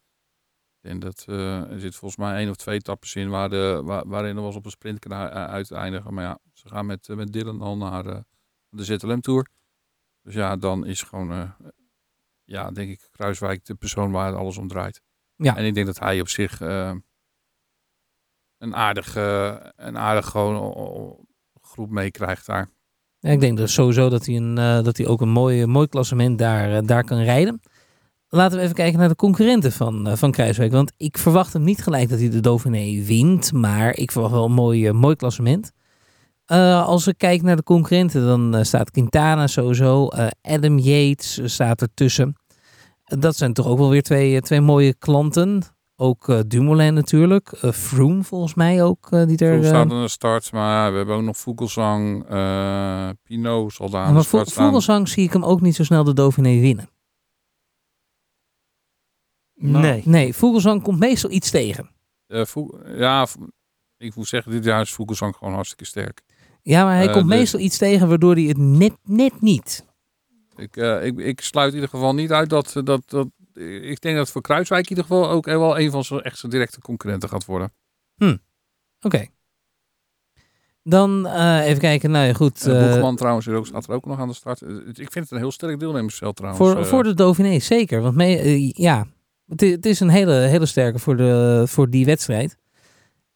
En 0.81 0.99
dat 0.99 1.25
eh, 1.29 1.71
er 1.71 1.81
zit 1.81 1.95
volgens 1.95 2.21
mij 2.21 2.37
één 2.37 2.51
of 2.51 2.57
twee 2.57 2.75
etappes 2.75 3.15
in 3.15 3.29
waar 3.29 3.49
de, 3.49 3.81
waar, 3.85 4.09
waarin 4.09 4.37
er 4.37 4.43
was 4.43 4.57
op 4.57 4.65
een 4.65 4.71
sprint 4.71 4.99
kan 4.99 5.13
uiteindigen. 5.13 6.15
Maar 6.15 6.25
ja, 6.25 6.39
ze 6.53 6.69
gaan 6.69 6.87
met, 6.87 7.09
met 7.09 7.33
Dylan 7.33 7.61
al 7.61 7.77
naar 7.77 8.25
de 8.69 8.85
ZLM 8.85 9.21
Tour. 9.21 9.49
Dus 10.23 10.35
ja, 10.35 10.57
dan 10.57 10.87
is 10.87 11.03
gewoon, 11.03 11.55
ja, 12.45 12.71
denk 12.71 12.91
ik, 12.91 13.09
Kruiswijk 13.11 13.65
de 13.65 13.75
persoon 13.75 14.11
waar 14.11 14.37
alles 14.37 14.57
om 14.57 14.69
draait. 14.69 15.03
Ja. 15.35 15.57
En 15.57 15.65
ik 15.65 15.75
denk 15.75 15.87
dat 15.87 15.99
hij 15.99 16.21
op 16.21 16.29
zich 16.29 16.61
een 18.63 18.77
aardig, 18.77 19.17
eh, 19.17 19.57
een 19.77 19.99
aardig 19.99 20.27
gewoon 20.27 21.27
groep 21.61 21.91
meekrijgt 21.91 22.47
daar. 22.47 22.71
Ik 23.23 23.41
denk 23.41 23.57
dus 23.57 23.73
sowieso 23.73 24.09
dat 24.09 24.27
hij, 24.27 24.37
een, 24.37 24.59
eh, 24.59 24.83
dat 24.83 24.97
hij 24.97 25.07
ook 25.07 25.21
een 25.21 25.29
mooi, 25.31 25.67
mooi 25.67 25.89
klassement 25.89 26.39
daar, 26.39 26.77
eh, 26.77 26.87
daar 26.87 27.05
kan 27.05 27.19
rijden. 27.19 27.61
Laten 28.29 28.57
we 28.59 28.63
even 28.63 28.77
kijken 28.77 28.99
naar 28.99 29.09
de 29.09 29.15
concurrenten 29.15 29.73
van, 29.73 30.07
eh, 30.07 30.17
van 30.17 30.31
Kruiswijk. 30.31 30.73
Want 30.73 30.93
ik 30.97 31.19
verwacht 31.19 31.53
hem 31.53 31.63
niet 31.63 31.83
gelijk 31.83 32.09
dat 32.09 32.19
hij 32.19 32.31
de 32.31 32.41
Dauphiné 32.41 33.05
wint. 33.05 33.53
Maar 33.53 33.97
ik 33.97 34.13
verwacht 34.13 34.33
wel 34.33 34.45
een 34.45 34.53
mooi, 34.53 34.93
mooi 34.93 35.17
klassement. 35.17 35.73
Als 36.47 37.07
ik 37.07 37.19
kijk 37.19 37.43
naar 37.43 37.57
de 37.57 37.63
concurrenten, 37.63 38.27
dan 38.27 38.65
staat 38.65 38.91
Quintana 38.91 39.47
sowieso. 39.47 40.09
Adam 40.43 40.79
Yates 40.79 41.41
staat 41.45 41.81
ertussen. 41.81 42.37
Dat 43.05 43.37
zijn 43.37 43.53
toch 43.53 43.67
ook 43.67 43.79
wel 43.79 43.91
weer 43.91 44.03
twee, 44.03 44.41
twee 44.41 44.61
mooie 44.61 44.95
klanten. 44.95 45.63
Ook 46.03 46.29
eh, 46.29 46.41
Dumoulin 46.47 46.95
natuurlijk. 46.95 47.53
Eh, 47.53 47.73
Froome 47.73 48.23
volgens 48.23 48.55
mij 48.55 48.83
ook. 48.83 49.07
eh, 49.11 49.27
die 49.27 49.39
er, 49.39 49.65
staat 49.65 49.91
aan 49.91 50.03
de 50.03 50.09
start, 50.09 50.53
maar 50.53 50.91
we 50.91 50.97
hebben 50.97 51.17
ook 51.17 51.23
nog 51.23 51.37
Vogelsang, 51.37 52.25
Pinot 53.23 53.73
zal 53.73 53.91
daar 53.91 54.05
aan 54.05 54.13
maar 54.13 54.23
de 54.23 54.29
start 54.29 54.45
Vo- 54.45 54.51
staan. 54.51 54.65
Vogelsang 54.67 55.09
zie 55.09 55.25
ik 55.25 55.33
hem 55.33 55.45
ook 55.45 55.61
niet 55.61 55.75
zo 55.75 55.85
snel 55.85 56.05
de 56.05 56.15
Dauphiné 56.15 56.61
winnen. 56.61 56.89
Nou, 59.55 59.83
nee. 59.83 60.03
Nee, 60.05 60.35
Vogelsang 60.35 60.83
komt 60.83 60.99
meestal 60.99 61.31
iets 61.31 61.51
tegen. 61.51 61.91
Ja, 62.97 63.27
ik 63.97 64.15
moet 64.15 64.29
zeggen, 64.29 64.53
dit 64.53 64.65
jaar 64.65 64.81
is 64.81 64.93
Vogelsang 64.93 65.37
gewoon 65.37 65.55
hartstikke 65.55 65.85
sterk. 65.85 66.23
Ja, 66.63 66.85
maar 66.85 66.97
hij 66.97 67.11
komt 67.11 67.29
dus- 67.29 67.37
meestal 67.39 67.61
iets 67.61 67.79
tegen 67.79 68.09
waardoor 68.09 68.35
hij 68.35 68.45
het 68.45 68.59
net, 68.59 68.97
net 69.05 69.41
niet. 69.41 69.87
Ik, 70.57 70.77
ik, 70.77 71.19
ik 71.19 71.41
sluit 71.41 71.69
in 71.69 71.75
ieder 71.75 71.89
geval 71.91 72.15
niet 72.15 72.33
uit 72.33 72.51
dat, 72.51 72.81
dat, 72.85 73.03
dat... 73.07 73.29
Ik 73.83 74.01
denk 74.01 74.17
dat 74.17 74.31
voor 74.31 74.41
Kruiswijk 74.41 74.83
in 74.83 74.89
ieder 74.89 75.05
geval 75.05 75.31
ook 75.31 75.45
wel 75.45 75.79
een 75.79 75.91
van 75.91 76.05
zijn 76.05 76.21
echt 76.21 76.39
zijn 76.39 76.53
directe 76.53 76.81
concurrenten 76.81 77.29
gaat 77.29 77.45
worden. 77.45 77.73
Oké. 79.01 79.27
Dan 80.83 81.27
eh, 81.27 81.67
even 81.67 81.81
kijken. 81.81 82.11
Nou 82.11 82.27
ja, 82.27 82.33
goed. 82.33 82.67
Uh, 82.67 82.85
eh, 82.85 82.93
Boegman 82.93 83.17
trouwens 83.17 83.47
is 83.47 83.55
ook, 83.55 83.67
staat 83.67 83.89
er 83.89 83.95
ook 83.95 84.07
nog 84.07 84.19
aan 84.19 84.29
de 84.29 84.35
start. 84.35 84.63
Eh, 84.63 84.71
Ik 84.87 84.95
vind 84.95 85.15
het 85.15 85.31
een 85.31 85.39
heel 85.39 85.51
sterk 85.53 85.79
deelnemersveld 85.81 86.37
trouwens. 86.37 86.67
voor, 86.67 86.79
Eh, 86.81 86.85
voor 86.85 87.03
de 87.03 87.15
Dauphiné 87.15 87.59
zeker. 87.59 88.01
Want 88.01 88.15
mee, 88.15 88.39
eh, 88.39 88.71
ja, 88.71 89.07
het, 89.47 89.87
is 89.87 90.01
een 90.01 90.09
hele, 90.09 90.33
hele 90.33 90.67
sterke 90.67 90.99
voor, 90.99 91.17
de, 91.17 91.63
voor 91.67 91.91
die 91.91 92.05
wedstrijd. 92.05 92.57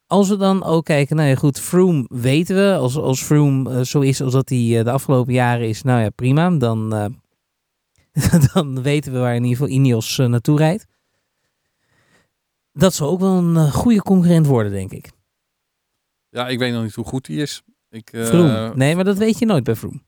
Als 0.07 0.29
we 0.29 0.37
dan 0.37 0.65
ook 0.65 0.85
kijken, 0.85 1.17
nou 1.17 1.29
ja 1.29 1.35
goed, 1.35 1.61
Froome 1.61 2.05
weten 2.09 2.57
we. 2.57 2.77
Als, 2.77 2.97
als 2.97 3.23
Froome 3.23 3.75
eh, 3.75 3.81
zo 3.81 4.01
is 4.01 4.23
als 4.23 4.33
dat 4.33 4.49
hij 4.49 4.79
eh, 4.79 4.85
de 4.85 4.91
afgelopen 4.91 5.33
jaren 5.33 5.69
is, 5.69 5.83
nou 5.83 6.01
ja 6.01 6.11
prima. 6.11 6.51
Dan, 6.51 6.95
eh, 6.95 7.05
dan 8.53 8.83
weten 8.83 9.13
we 9.13 9.19
waar 9.19 9.35
in 9.35 9.43
ieder 9.45 9.57
geval 9.59 9.75
Ineos 9.75 10.19
eh, 10.19 10.27
naartoe 10.27 10.59
rijdt. 10.59 10.87
Dat 12.73 12.95
zal 12.95 13.09
ook 13.11 13.21
wel 13.21 13.37
een 13.39 13.57
eh, 13.57 13.73
goede 13.73 14.03
concurrent 14.03 14.47
worden, 14.47 14.73
denk 14.73 14.93
ik. 14.93 15.11
Ja, 16.29 16.49
ik 16.49 16.59
weet 16.59 16.73
nog 16.73 16.83
niet 16.83 16.95
hoe 16.95 17.05
goed 17.05 17.25
die 17.25 17.41
is. 17.43 17.63
Ik, 17.91 18.13
eh. 18.13 18.73
Nee, 18.75 18.95
maar 18.95 19.05
dat 19.05 19.17
weet 19.17 19.39
je 19.39 19.47
nooit 19.47 19.65
bij 19.65 19.77
Froome. 19.77 20.01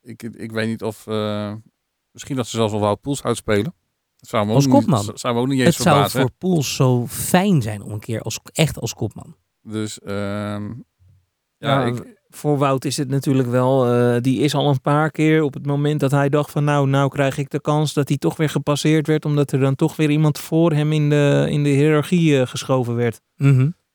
ik, 0.00 0.22
ik 0.22 0.52
weet 0.52 0.68
niet 0.68 0.82
of... 0.82 1.06
eh, 1.06 1.54
misschien 2.10 2.36
dat 2.36 2.46
ze 2.46 2.56
zelfs 2.56 2.72
wel 2.72 2.80
Wout 2.80 3.00
Poels 3.00 3.22
uitspelen. 3.22 3.74
Dat 4.16 4.28
zou 4.28 4.46
me 4.46 4.52
Als 4.52 4.64
ook 4.66 4.70
kopman. 4.72 5.06
Niet, 5.06 5.20
zou 5.20 5.34
me 5.34 5.40
ook 5.40 5.46
niet 5.46 5.58
Het 5.58 5.66
eens 5.66 5.76
zou 5.76 5.94
verbazen. 5.94 6.20
voor 6.20 6.30
Poels 6.38 6.74
zo 6.74 7.06
fijn 7.06 7.62
zijn 7.62 7.82
om 7.82 7.90
een 7.92 8.00
keer 8.00 8.20
als, 8.22 8.40
echt 8.52 8.78
als 8.78 8.94
kopman. 8.94 9.36
Dus 9.62 9.98
ehm, 10.00 10.72
Ja, 11.56 11.80
ja, 11.80 11.84
ik, 11.84 12.17
Voor 12.30 12.58
Wout 12.58 12.84
is 12.84 12.96
het 12.96 13.08
natuurlijk 13.08 13.48
wel, 13.48 13.92
eh, 13.92 14.22
die 14.22 14.40
is 14.40 14.54
al 14.54 14.68
een 14.68 14.80
paar 14.80 15.10
keer 15.10 15.42
op 15.42 15.54
het 15.54 15.66
moment 15.66 16.00
dat 16.00 16.10
hij 16.10 16.28
dacht 16.28 16.50
van 16.50 16.64
nou, 16.64 16.88
nou 16.88 17.08
krijg 17.08 17.38
ik 17.38 17.50
de 17.50 17.60
kans 17.60 17.92
dat 17.92 18.08
hij 18.08 18.18
toch 18.18 18.36
weer 18.36 18.48
gepasseerd 18.48 19.06
werd. 19.06 19.24
Omdat 19.24 19.52
er 19.52 19.60
dan 19.60 19.74
toch 19.74 19.96
weer 19.96 20.10
iemand 20.10 20.38
voor 20.38 20.72
hem 20.72 20.92
in 20.92 21.10
de, 21.10 21.46
in 21.50 21.62
de 21.62 21.68
hiërarchie 21.68 22.40
eh, 22.40 22.46
geschoven 22.46 22.94
werd. 22.94 23.20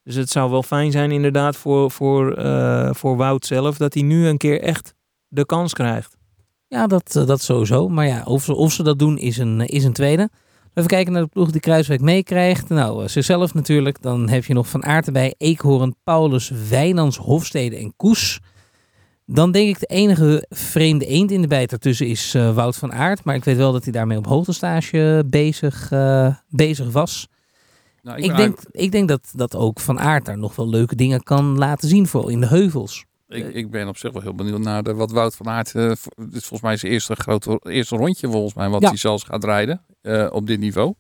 Dus 0.04 0.16
het 0.16 0.30
zou 0.30 0.52
wel 0.52 0.64
fijn 0.64 0.92
zijn 0.92 1.12
inderdaad 1.12 1.58
voor, 1.58 1.92
voor, 1.92 2.34
eh, 2.34 2.94
voor 2.94 3.18
Wout 3.18 3.46
zelf 3.46 3.78
dat 3.78 3.94
hij 3.94 4.04
nu 4.04 4.28
een 4.28 4.38
keer 4.38 4.62
echt 4.62 4.94
de 5.28 5.46
kans 5.46 5.74
krijgt. 5.74 6.18
Ja, 6.68 6.88
dat, 6.88 7.12
dat 7.12 7.42
sowieso. 7.42 7.90
Maar 7.90 8.08
ja, 8.08 8.24
of 8.26 8.44
ze, 8.44 8.56
of 8.56 8.72
ze 8.72 8.84
dat 8.84 9.00
doen 9.00 9.18
is 9.18 9.38
een, 9.38 9.62
is 9.62 9.84
een 9.84 9.94
tweede. 9.94 10.30
Even 10.74 10.90
kijken 10.90 11.14
naar 11.14 11.22
de 11.22 11.28
ploeg 11.28 11.52
die 11.52 11.62
Kruiswijk 11.62 12.02
meekrijgt. 12.02 12.70
Nou, 12.70 13.04
eh, 13.04 13.10
zichzelf 13.10 13.54
natuurlijk. 13.54 14.02
Dan 14.02 14.30
heb 14.30 14.46
je 14.46 14.54
nog 14.54 14.68
Van 14.68 14.86
Aert 14.86 15.06
erbij. 15.06 15.36
Eekhoorn, 15.38 15.96
Paulus, 16.04 16.52
Wijnands, 16.70 17.18
Hofstede 17.18 17.78
en 17.78 17.94
Koes. 17.96 18.40
Dan 19.26 19.52
denk 19.52 19.70
ik 19.70 19.80
de 19.80 19.86
enige 19.86 20.46
vreemde 20.50 21.06
eend 21.06 21.32
in 21.32 21.42
de 21.42 21.48
bijt 21.48 21.72
ertussen 21.72 22.08
is 22.08 22.34
eh, 22.34 22.56
Wout 22.56 22.76
van 22.76 22.94
Aert. 22.94 23.24
Maar 23.24 23.36
ik 23.36 23.44
weet 23.44 23.58
wel 23.58 23.72
dat 23.72 23.84
hij 23.84 23.92
daarmee 23.92 24.18
op 24.18 24.26
hoogtestage 24.26 25.24
bezig, 25.28 25.92
eh, 25.92 26.36
bezig 26.50 26.92
was. 26.92 27.28
Nou, 28.02 28.22
Ik, 28.22 28.36
denk, 28.36 28.60
ik 28.72 28.92
denk 28.92 29.08
dat, 29.08 29.32
dat 29.34 29.56
ook 29.56 29.80
Van 29.80 30.00
Aert 30.00 30.26
daar 30.26 30.38
nog 30.38 30.56
wel 30.56 30.70
leuke 30.70 30.96
dingen 30.96 31.24
kan 31.24 31.58
laten 31.58 31.90
zien. 31.90 32.08
Vooral 32.08 32.30
in 32.30 32.40
de 32.40 32.48
heuvels. 32.48 33.06
Ik, 33.34 33.54
ik 33.54 33.72
ben 33.72 33.88
op 33.88 33.98
zich 33.98 34.12
wel 34.12 34.22
heel 34.22 34.36
benieuwd 34.36 34.60
naar 34.60 34.84
de, 34.84 34.94
wat 34.94 35.12
Wout 35.12 35.36
van 35.36 35.50
Aert. 35.50 35.76
eh, 35.76 35.88
dit 35.88 35.98
is 36.34 36.46
volgens 36.46 36.62
mij 36.62 36.78
zijn 36.78 36.92
eerste 36.92 37.16
grote 37.16 37.60
eerste 37.64 37.96
rondje 37.96 38.28
volgens 38.32 38.54
mij 38.54 38.70
wat 38.70 38.82
Ja. 38.82 38.88
hij 38.88 38.98
zelfs 38.98 39.24
gaat 39.24 39.44
rijden 39.44 39.82
eh, 40.02 40.28
op 40.32 40.48
dit 40.48 40.60
niveau. 40.60 40.94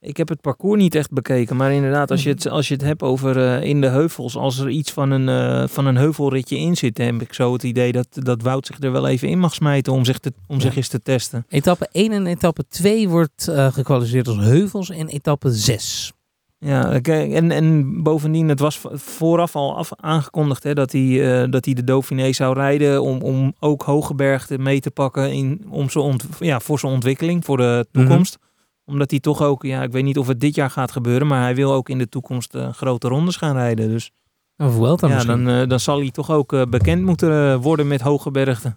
Ik 0.00 0.16
heb 0.16 0.28
het 0.28 0.40
parcours 0.40 0.80
niet 0.80 0.94
echt 0.94 1.10
bekeken, 1.10 1.56
maar 1.56 1.72
inderdaad, 1.72 2.10
als 2.10 2.22
je 2.22 2.28
het, 2.28 2.48
als 2.48 2.68
je 2.68 2.74
het 2.74 2.82
hebt 2.82 3.02
over 3.02 3.36
eh, 3.36 3.68
in 3.68 3.80
de 3.80 3.86
heuvels, 3.88 4.36
als 4.36 4.58
er 4.58 4.68
iets 4.68 4.92
van 4.92 5.10
een, 5.10 5.28
eh, 5.28 5.68
van 5.68 5.86
een 5.86 5.96
heuvelritje 5.96 6.56
in 6.58 6.76
zit, 6.76 6.98
heb 6.98 7.20
ik 7.22 7.32
zo 7.32 7.52
het 7.52 7.62
idee 7.62 7.92
dat, 7.92 8.06
dat 8.12 8.42
Wout 8.42 8.66
zich 8.66 8.80
er 8.80 8.92
wel 8.92 9.06
even 9.08 9.28
in 9.28 9.38
mag 9.38 9.54
smijten 9.54 9.92
om 9.92 10.04
zich, 10.04 10.18
te, 10.18 10.32
om 10.46 10.56
Ja. 10.56 10.62
zich 10.62 10.76
eens 10.76 10.88
te 10.88 11.02
testen. 11.02 11.46
Etappe 11.48 11.88
1 11.92 12.12
en 12.12 12.26
etappe 12.26 12.64
2 12.68 13.08
wordt 13.08 13.48
eh 13.48 13.72
gekwalificeerd 13.72 14.28
als 14.28 14.36
heuvels. 14.36 14.90
En 14.90 15.08
etappe 15.08 15.50
6. 15.52 16.12
Ja, 16.58 17.00
en, 17.02 17.50
en 17.50 18.02
bovendien, 18.02 18.48
het 18.48 18.60
was 18.60 18.80
vooraf 18.92 19.56
al 19.56 19.76
af, 19.76 19.90
aangekondigd 19.96 20.62
hè, 20.62 20.74
dat, 20.74 20.92
hij, 20.92 21.42
eh, 21.42 21.50
dat 21.50 21.64
hij 21.64 21.74
de 21.74 21.84
Dauphiné 21.84 22.32
zou 22.32 22.54
rijden 22.54 23.02
om, 23.02 23.20
om 23.22 23.54
ook 23.60 23.82
Hogeberg 23.82 24.56
mee 24.58 24.80
te 24.80 24.90
pakken 24.90 25.32
in, 25.32 25.64
om 25.68 25.90
zijn 25.90 26.04
ont, 26.04 26.24
ja, 26.38 26.60
voor 26.60 26.78
zijn 26.78 26.92
ontwikkeling, 26.92 27.44
voor 27.44 27.56
de 27.56 27.86
toekomst. 27.92 28.38
Omdat 28.84 29.10
hij 29.10 29.20
toch 29.20 29.42
ook, 29.42 29.62
ja, 29.62 29.82
ik 29.82 29.92
weet 29.92 30.04
niet 30.04 30.18
of 30.18 30.26
het 30.26 30.40
dit 30.40 30.54
jaar 30.54 30.70
gaat 30.70 30.92
gebeuren, 30.92 31.26
maar 31.26 31.42
hij 31.42 31.54
wil 31.54 31.72
ook 31.72 31.88
in 31.88 31.98
de 31.98 32.08
toekomst 32.08 32.54
eh, 32.54 32.72
grote 32.72 33.08
rondes 33.08 33.36
gaan 33.36 33.54
rijden. 33.56 33.88
Dus 33.88 34.10
Of 34.56 34.74
Vuelta 34.74 35.06
ja, 35.08 35.14
misschien. 35.14 35.44
dan, 35.44 35.54
eh, 35.62 35.68
dan 35.68 35.80
zal 35.80 35.98
hij 35.98 36.10
toch 36.10 36.30
ook 36.30 36.52
eh, 36.52 36.62
bekend 36.70 37.02
moeten 37.04 37.60
worden 37.60 37.86
met 37.88 38.00
Hogebergte. 38.00 38.76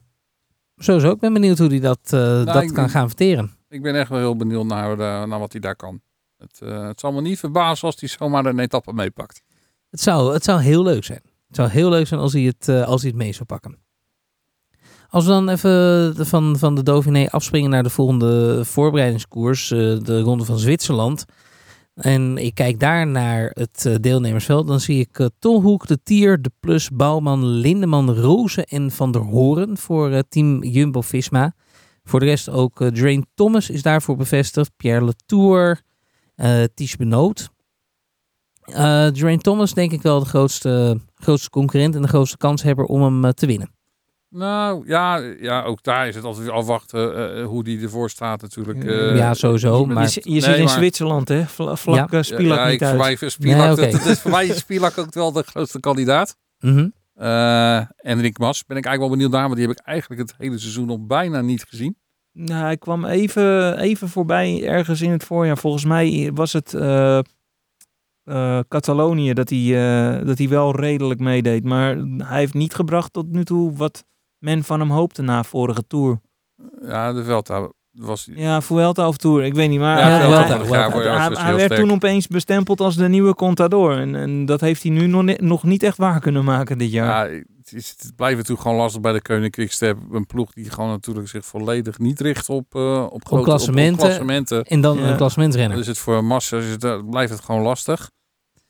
Sowieso, 0.76 1.12
ik 1.12 1.20
ben 1.20 1.34
benieuwd 1.34 1.58
hoe 1.58 1.68
hij 1.68 1.80
dat, 1.80 2.00
eh, 2.04 2.12
dat 2.20 2.46
Nou, 2.46 2.64
ik- 2.64 2.74
kan 2.74 2.90
gaan 2.90 3.08
verteren. 3.08 3.52
Ik 3.70 3.82
ben 3.82 3.96
echt 3.96 4.10
wel 4.10 4.20
heel 4.20 4.36
benieuwd 4.36 4.66
naar, 4.66 4.98
naar 5.28 5.40
wat 5.40 5.52
hij 5.52 5.62
daar 5.62 5.76
kan. 5.76 6.02
Het, 6.40 6.62
eh, 6.62 6.88
het 6.88 7.00
zal 7.00 7.12
me 7.12 7.22
niet 7.22 7.40
verbazen 7.40 7.86
als 7.88 8.00
hij 8.00 8.10
zomaar 8.10 8.46
een 8.46 8.60
etappe 8.60 8.94
meepakt. 8.94 9.42
Het 9.90 10.02
zou, 10.02 10.34
het 10.34 10.44
zou 10.44 10.62
heel 10.62 10.84
leuk 10.84 11.04
zijn. 11.04 11.22
Het 11.48 11.56
zou 11.56 11.70
heel 11.70 11.90
leuk 11.90 12.08
zijn 12.08 12.20
als 12.20 12.34
hij 12.34 12.42
het, 12.42 12.68
eh, 12.68 12.88
als 12.88 13.02
hij 13.02 13.10
het 13.10 13.20
mee 13.20 13.34
zou 13.34 13.46
pakken. 13.46 13.78
Als 15.10 15.26
we 15.26 15.30
dan 15.30 15.50
even 15.50 16.26
van, 16.26 16.58
van 16.58 16.76
de 16.76 16.84
Dauphiné 16.84 17.30
afspringen 17.30 17.70
naar 17.70 17.84
de 17.84 17.90
volgende 17.90 18.66
voorbereidingskoers, 18.66 19.72
eh, 19.72 19.78
de 19.78 20.22
Ronde 20.22 20.46
van 20.46 20.60
Zwitserland. 20.60 21.26
En 21.94 22.38
ik 22.38 22.54
kijk 22.54 22.80
daar 22.80 23.08
naar 23.08 23.52
het 23.54 23.98
deelnemersveld. 24.02 24.68
Dan 24.68 24.80
zie 24.80 25.00
ik 25.00 25.30
Tolhoek, 25.40 25.88
De 25.88 26.04
Tier, 26.04 26.42
De 26.42 26.52
Plus, 26.60 26.90
Bouwman, 26.90 27.46
Lindeman, 27.46 28.14
Rozen 28.14 28.66
en 28.66 28.92
Van 28.92 29.12
der 29.12 29.22
Horen 29.22 29.78
voor 29.78 30.24
team 30.30 30.64
Jumbo-Visma. 30.64 31.54
Voor 32.04 32.20
de 32.20 32.26
rest 32.26 32.50
ook 32.50 32.84
Drain 32.94 33.26
Thomas 33.34 33.70
is 33.70 33.82
daarvoor 33.82 34.16
bevestigd. 34.16 34.72
Pierre 34.78 35.06
Latour, 35.06 35.82
eh 36.40 36.64
Ties 36.74 36.96
Benoot. 36.96 37.50
Eh 38.62 39.08
Drain 39.08 39.40
Thomas 39.40 39.74
denk 39.74 39.92
ik 39.92 40.02
wel 40.02 40.20
de 40.20 40.26
grootste, 40.26 41.00
grootste 41.16 41.50
concurrent 41.50 41.96
en 41.96 42.02
de 42.02 42.08
grootste 42.08 42.38
kanshebber 42.38 42.86
om 42.86 43.02
hem 43.02 43.26
eh, 43.26 43.32
te 43.32 43.46
winnen. 43.46 43.72
Nou 44.30 44.88
ja, 44.88 45.18
ja, 45.40 45.64
ook 45.64 45.84
daar 45.84 46.08
is 46.08 46.16
het 46.16 46.24
altijd 46.24 46.50
afwachten 46.50 47.36
eh, 47.38 47.46
hoe 47.46 47.64
die 47.64 47.82
ervoor 47.82 48.10
staat 48.10 48.42
natuurlijk. 48.42 48.84
eh, 48.84 49.18
Ja, 49.18 49.34
sowieso, 49.34 49.86
maar- 49.86 50.04
je 50.04 50.10
zi- 50.10 50.22
je 50.24 50.30
Nee, 50.32 50.42
zit 50.42 50.56
in 50.58 50.64
maar- 50.64 50.74
Zwitserland, 50.74 51.28
hè? 51.28 51.46
Vla- 51.46 51.76
Vlak 51.76 52.24
Spilak 52.24 52.58
ja, 52.58 52.66
niet 52.66 52.74
ik, 52.74 52.82
uit. 52.82 52.90
voor 52.90 53.00
mij 53.00 53.18
is 53.20 53.34
Spilak, 53.34 53.58
Nee, 53.58 53.72
oké. 53.72 53.82
dat- 53.92 53.92
dat 53.92 54.06
is 54.06 54.20
voor 54.20 54.32
mij 54.32 54.48
is 54.48 54.58
Spilak 54.58 54.98
ook 54.98 55.14
wel 55.14 55.32
de 55.32 55.44
grootste 55.44 55.80
kandidaat. 55.80 56.36
Mhm. 56.60 56.88
Eh, 57.14 57.76
en 57.78 58.22
Rick 58.22 58.38
Mas 58.38 58.66
ben 58.66 58.78
ik 58.78 58.86
eigenlijk 58.86 59.00
wel 59.00 59.10
benieuwd 59.10 59.32
naar, 59.32 59.42
want 59.44 59.56
die 59.56 59.68
heb 59.68 59.78
ik 59.78 59.86
eigenlijk 59.86 60.22
het 60.22 60.34
hele 60.38 60.58
seizoen 60.58 60.86
nog 60.88 61.00
bijna 61.00 61.42
niet 61.42 61.64
gezien. 61.70 61.98
Nou, 62.42 62.64
hij 62.64 62.78
kwam 62.78 63.06
even, 63.06 63.78
even 63.78 64.10
voorbij 64.10 64.68
ergens 64.68 65.02
in 65.02 65.12
het 65.12 65.24
voorjaar. 65.24 65.58
Volgens 65.58 65.86
mij 65.86 66.32
was 66.34 66.54
het 66.54 66.74
eh, 66.74 67.20
eh, 68.24 68.60
Catalonië 68.68 69.34
dat 69.34 69.50
hij, 69.50 69.60
eh, 69.60 70.26
dat 70.26 70.38
hij 70.38 70.50
wel 70.50 70.76
redelijk 70.76 71.20
meedeed. 71.20 71.64
Maar 71.64 71.98
hij 72.18 72.40
heeft 72.40 72.54
niet 72.54 72.74
gebracht 72.74 73.14
tot 73.14 73.32
nu 73.32 73.46
toe 73.46 73.76
wat 73.76 74.06
men 74.38 74.64
van 74.64 74.80
hem 74.80 74.90
hoopte 74.90 75.22
na 75.22 75.44
vorige 75.44 75.88
Tour. 75.88 76.20
Ja, 76.82 77.14
de 77.14 77.24
Velta 77.24 77.70
was 78.06 78.28
Ja, 78.36 78.62
Vuelta 78.62 79.08
of 79.08 79.18
Tour, 79.18 79.44
ik 79.44 79.54
weet 79.54 79.70
niet. 79.70 79.80
Maar 79.80 80.00
Ja, 80.00 80.08
hij, 80.10 80.20
Vuelta, 80.20 80.48
hij- 80.48 80.58
Vuelta. 80.58 80.78
Ja, 80.80 80.92
voor 80.92 81.04
jou 81.04 81.18
hij- 81.18 81.30
was 81.30 81.38
hij 81.38 81.48
heel 81.48 81.58
werd 81.58 81.76
toen 81.76 81.92
opeens 81.92 82.28
bestempeld 82.28 82.82
als 82.82 82.96
de 82.96 83.08
nieuwe 83.10 83.34
Contador. 83.36 83.98
En, 84.00 84.16
en 84.16 84.46
dat 84.46 84.62
heeft 84.62 84.84
hij 84.84 84.92
nu 84.92 85.08
nog, 85.08 85.38
nog 85.38 85.64
niet 85.64 85.84
echt 85.84 85.98
waar 85.98 86.20
kunnen 86.20 86.44
maken 86.44 86.78
dit 86.78 86.92
jaar. 86.92 87.32
Ja, 87.32 87.38
het, 87.58 87.74
is, 87.74 87.96
het 88.00 88.16
blijft 88.16 88.36
natuurlijk 88.38 88.62
gewoon 88.62 88.78
lastig 88.78 89.02
bij 89.02 89.14
de 89.14 89.22
Koning 89.22 89.52
Quickstep. 89.52 89.98
Een 90.12 90.26
ploeg 90.26 90.54
die 90.54 90.70
gewoon 90.70 90.90
natuurlijk 90.90 91.28
zich 91.28 91.46
volledig 91.46 91.98
niet 92.00 92.20
richt 92.20 92.50
op, 92.50 92.76
eh 92.76 93.06
op, 93.10 93.26
grote, 93.26 93.44
klassementen. 93.44 93.98
klassementen. 93.98 94.64
En 94.64 94.82
dan 94.82 94.98
Ja. 94.98 95.10
een 95.10 95.18
klassementsrenner. 95.18 95.78
Dus 95.78 95.88
het 95.88 95.98
voor 95.98 96.24
massa 96.24 96.58
het, 96.58 97.10
blijft 97.10 97.32
het 97.32 97.42
gewoon 97.42 97.62
lastig. 97.62 98.10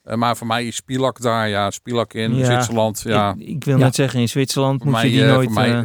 Eh, 0.04 0.16
maar 0.16 0.38
voor 0.38 0.48
mij 0.48 0.66
is 0.66 0.76
Spilak 0.76 1.22
daar, 1.22 1.50
ja, 1.50 1.72
Spilak 1.72 2.14
in 2.14 2.36
Ja. 2.36 2.46
Zwitserland. 2.46 3.02
Ja, 3.06 3.36
ik, 3.38 3.48
ik 3.48 3.64
wil 3.64 3.78
Ja. 3.78 3.84
net 3.84 3.96
zeggen, 3.96 4.20
in 4.20 4.30
Zwitserland 4.30 4.78
voor 4.78 4.86
moet 4.92 4.96
mij, 5.02 5.06
je 5.10 5.12
die 5.12 5.24
eh, 5.26 5.34
nooit... 5.34 5.46
voor 5.54 5.62
mij, 5.62 5.74
eh, 5.74 5.84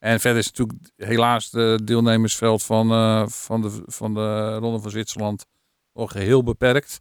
en 0.00 0.20
verder 0.20 0.38
is 0.38 0.46
natuurlijk 0.46 0.78
helaas 0.96 1.50
de 1.50 1.80
deelnemersveld 1.84 2.62
van, 2.62 2.90
eh, 2.90 3.26
van, 3.26 3.62
de, 3.62 3.82
van 3.86 4.14
de 4.14 4.56
Ronde 4.56 4.80
van 4.80 4.90
Zwitserland 4.90 5.46
nog 5.92 6.12
heel 6.12 6.42
beperkt. 6.42 7.00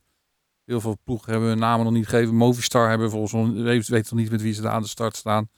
Heel 0.65 0.81
veel 0.81 0.97
ploegen 1.03 1.31
hebben 1.31 1.49
hun 1.49 1.59
namen 1.59 1.85
nog 1.85 1.93
niet 1.93 2.07
gegeven. 2.07 2.35
Movistar 2.35 2.89
hebben 2.89 3.09
volgens 3.09 3.33
ons 3.33 3.61
weet, 3.61 3.87
weet 3.87 4.11
nog 4.11 4.19
niet 4.19 4.31
met 4.31 4.41
wie 4.41 4.53
ze 4.53 4.61
daar 4.61 4.71
aan 4.71 4.81
de 4.81 4.87
start 4.87 5.15
staan. 5.15 5.49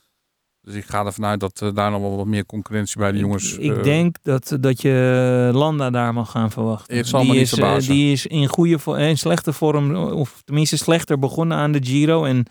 Dus 0.61 0.73
ik 0.73 0.85
ga 0.85 1.05
ervan 1.05 1.25
uit 1.25 1.39
dat 1.39 1.61
eh, 1.61 1.73
daar 1.73 1.91
nog 1.91 2.01
wel 2.01 2.15
wat 2.15 2.25
meer 2.25 2.45
concurrentie 2.45 2.97
bij 2.97 3.11
de 3.11 3.17
jongens. 3.17 3.57
Ik, 3.57 3.71
ik 3.71 3.77
eh, 3.77 3.83
denk 3.83 4.15
dat, 4.21 4.57
dat 4.59 4.81
je 4.81 5.49
Landa 5.53 5.89
daar 5.89 6.13
mag 6.13 6.31
gaan 6.31 6.51
verwachten. 6.51 6.97
Het 6.97 7.07
zal 7.07 7.19
die 7.19 7.29
me 7.29 7.35
niet 7.35 7.43
is, 7.43 7.49
verbazen. 7.49 7.93
Die 7.93 8.11
is 8.11 8.25
in 8.27 8.47
goede 8.47 8.79
in 8.97 9.17
slechte 9.17 9.53
vorm, 9.53 9.95
of 9.95 10.41
tenminste 10.45 10.77
slechter 10.77 11.19
begonnen 11.19 11.57
aan 11.57 11.71
de 11.71 11.83
Giro. 11.83 12.23
En 12.23 12.45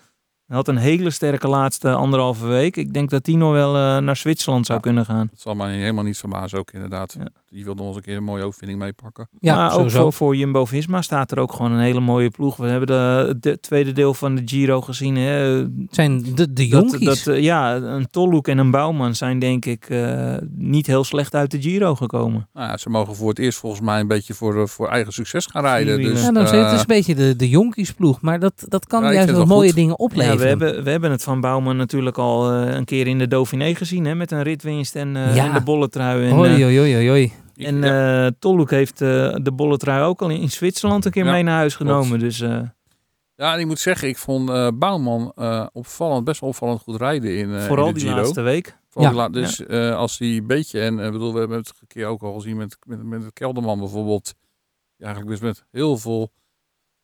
had 0.57 0.69
een 0.69 0.77
hele 0.77 1.11
sterke 1.11 1.49
laatste 1.49 1.93
anderhalve 1.95 2.47
week. 2.47 2.77
Ik 2.77 2.93
denk 2.93 3.11
dat 3.11 3.25
die 3.25 3.37
nog 3.37 3.53
wel 3.53 3.77
eh, 3.77 3.97
naar 3.99 4.17
Zwitserland 4.17 4.67
zou 4.67 4.79
Ja. 4.79 4.85
kunnen 4.85 5.05
gaan. 5.05 5.29
Het 5.31 5.41
zal 5.41 5.55
mij 5.55 5.77
helemaal 5.77 6.05
niet 6.05 6.19
verbazen 6.19 6.59
ook 6.59 6.71
inderdaad. 6.73 7.17
Ja. 7.19 7.27
Die 7.53 7.65
wil 7.65 7.75
nog 7.75 7.87
eens 7.87 7.97
een 7.97 8.03
keer 8.03 8.17
een 8.17 8.25
mooie 8.25 8.43
overwinning 8.45 8.81
meepakken. 8.81 9.29
Ja, 9.41 9.55
maar 9.57 9.67
ook 9.67 9.73
sowieso. 9.73 10.01
voor, 10.03 10.13
voor 10.13 10.37
Jumbo-Visma 10.37 11.03
staat 11.03 11.31
er 11.31 11.39
ook 11.39 11.53
gewoon 11.53 11.73
een 11.73 11.81
hele 11.81 12.01
mooie 12.01 12.31
ploeg. 12.31 12.57
We 12.57 12.67
hebben 12.67 12.87
de, 12.87 13.37
de 13.41 13.61
tweede 13.61 13.93
deel 13.93 14.15
van 14.15 14.35
de 14.35 14.43
Giro 14.45 14.81
gezien. 14.81 15.17
Hè. 15.17 15.31
Het 15.31 15.69
zijn 15.91 16.23
de, 16.23 16.35
de 16.35 16.69
Dat, 16.69 16.91
jonkies. 16.91 17.25
dat, 17.25 17.35
eh, 17.35 17.43
ja, 17.43 17.77
een 17.77 18.07
Tolhoek 18.11 18.49
en 18.49 18.59
een 18.59 18.71
Bouwman 18.71 19.15
zijn 19.15 19.39
denk 19.39 19.65
ik 19.65 19.85
eh, 19.89 20.35
niet 20.55 20.87
heel 20.87 21.05
slecht 21.05 21.35
uit 21.35 21.51
de 21.51 21.63
Giro 21.63 21.95
gekomen. 21.95 22.49
Nou 22.53 22.69
ja, 22.69 22.77
ze 22.77 22.91
mogen 22.91 23.17
voor 23.17 23.29
het 23.29 23.39
eerst 23.39 23.59
volgens 23.59 23.83
mij 23.83 24.01
een 24.01 24.09
beetje 24.09 24.35
voor, 24.35 24.61
eh, 24.61 24.67
voor 24.67 24.89
eigen 24.89 25.13
succes 25.13 25.47
gaan 25.47 25.63
rijden. 25.63 26.03
Dus, 26.03 26.21
ja, 26.23 26.33
dan 26.33 26.45
eh, 26.47 26.65
het 26.65 26.73
is 26.73 26.81
een 26.81 26.85
beetje 26.87 27.15
de, 27.15 27.37
de 27.37 27.49
jonkiesploeg. 27.49 28.21
Maar 28.21 28.41
dat, 28.41 28.65
dat 28.69 28.87
kan 28.87 29.03
Ja, 29.03 29.13
juist 29.13 29.31
wel 29.33 29.45
mooie 29.47 29.67
goed. 29.67 29.77
dingen 29.77 29.99
opleveren. 29.99 30.37
Ja, 30.37 30.43
we, 30.43 30.49
hebben, 30.65 30.85
we 30.85 30.91
hebben 30.91 31.11
het 31.11 31.23
van 31.23 31.41
Bouwman 31.41 31.77
natuurlijk 31.77 32.19
al 32.19 32.53
eh, 32.53 32.75
een 32.75 32.85
keer 32.85 33.07
in 33.07 33.19
de 33.19 33.29
Dauphiné 33.29 33.75
gezien. 33.75 34.05
Hè, 34.05 34.15
met 34.15 34.31
een 34.31 34.43
ritwinst 34.43 34.97
en, 34.97 35.17
eh, 35.17 35.35
Ja. 35.35 35.47
en 35.47 35.53
de 35.55 35.61
bolletrui. 35.61 36.25
En, 36.29 36.35
Hoi, 36.35 36.63
hoi, 36.63 36.79
hoi, 36.79 37.09
hoi. 37.09 37.23
ik- 37.23 37.39
en 37.65 37.83
ja, 37.83 38.27
eh 38.27 38.31
Tolhoek 38.39 38.71
heeft 38.71 39.01
eh, 39.01 39.35
de 39.43 39.53
bolletrui 39.53 40.03
ook 40.03 40.23
al 40.23 40.29
in, 40.31 40.41
in 40.41 40.51
Zwitserland 40.51 41.05
een 41.05 41.11
keer 41.11 41.25
Ja, 41.25 41.33
mee 41.33 41.43
naar 41.43 41.57
huis 41.57 41.77
klopt. 41.77 41.91
genomen. 41.93 42.19
Dus 42.19 42.41
eh, 42.41 42.61
ja, 43.35 43.55
en 43.55 43.61
ik 43.61 43.67
moet 43.67 43.79
zeggen, 43.79 44.09
ik 44.09 44.19
vond 44.19 44.51
eh 44.51 44.69
Bouwman 44.75 45.33
eh, 45.37 45.67
opvallend, 45.73 46.25
best 46.25 46.41
wel 46.41 46.49
opvallend 46.51 46.81
goed 46.81 46.97
rijden 46.97 47.37
in, 47.37 47.55
eh 47.55 47.63
vooral 47.67 47.87
in 47.89 47.95
de 47.95 47.99
die 48.01 48.09
Giro. 48.09 48.21
laatste 48.21 48.41
week. 48.41 48.79
Vooral 48.89 49.11
Ja. 49.11 49.17
la- 49.17 49.29
dus 49.29 49.67
eh, 49.67 49.97
als 49.97 50.19
hij 50.19 50.29
een 50.29 50.47
beetje, 50.47 50.81
en 50.81 50.97
bedoel, 50.97 51.33
we 51.33 51.39
hebben 51.39 51.59
het 51.59 51.73
een 51.81 51.87
keer 51.87 52.07
ook 52.07 52.23
al 52.23 52.33
gezien 52.35 52.57
met, 52.57 52.77
met, 52.87 53.03
met 53.03 53.33
Kelderman 53.33 53.79
bijvoorbeeld, 53.79 54.35
die 54.97 55.07
eigenlijk 55.07 55.41
dus 55.41 55.49
met 55.49 55.65
heel 55.71 55.97
veel 55.99 56.31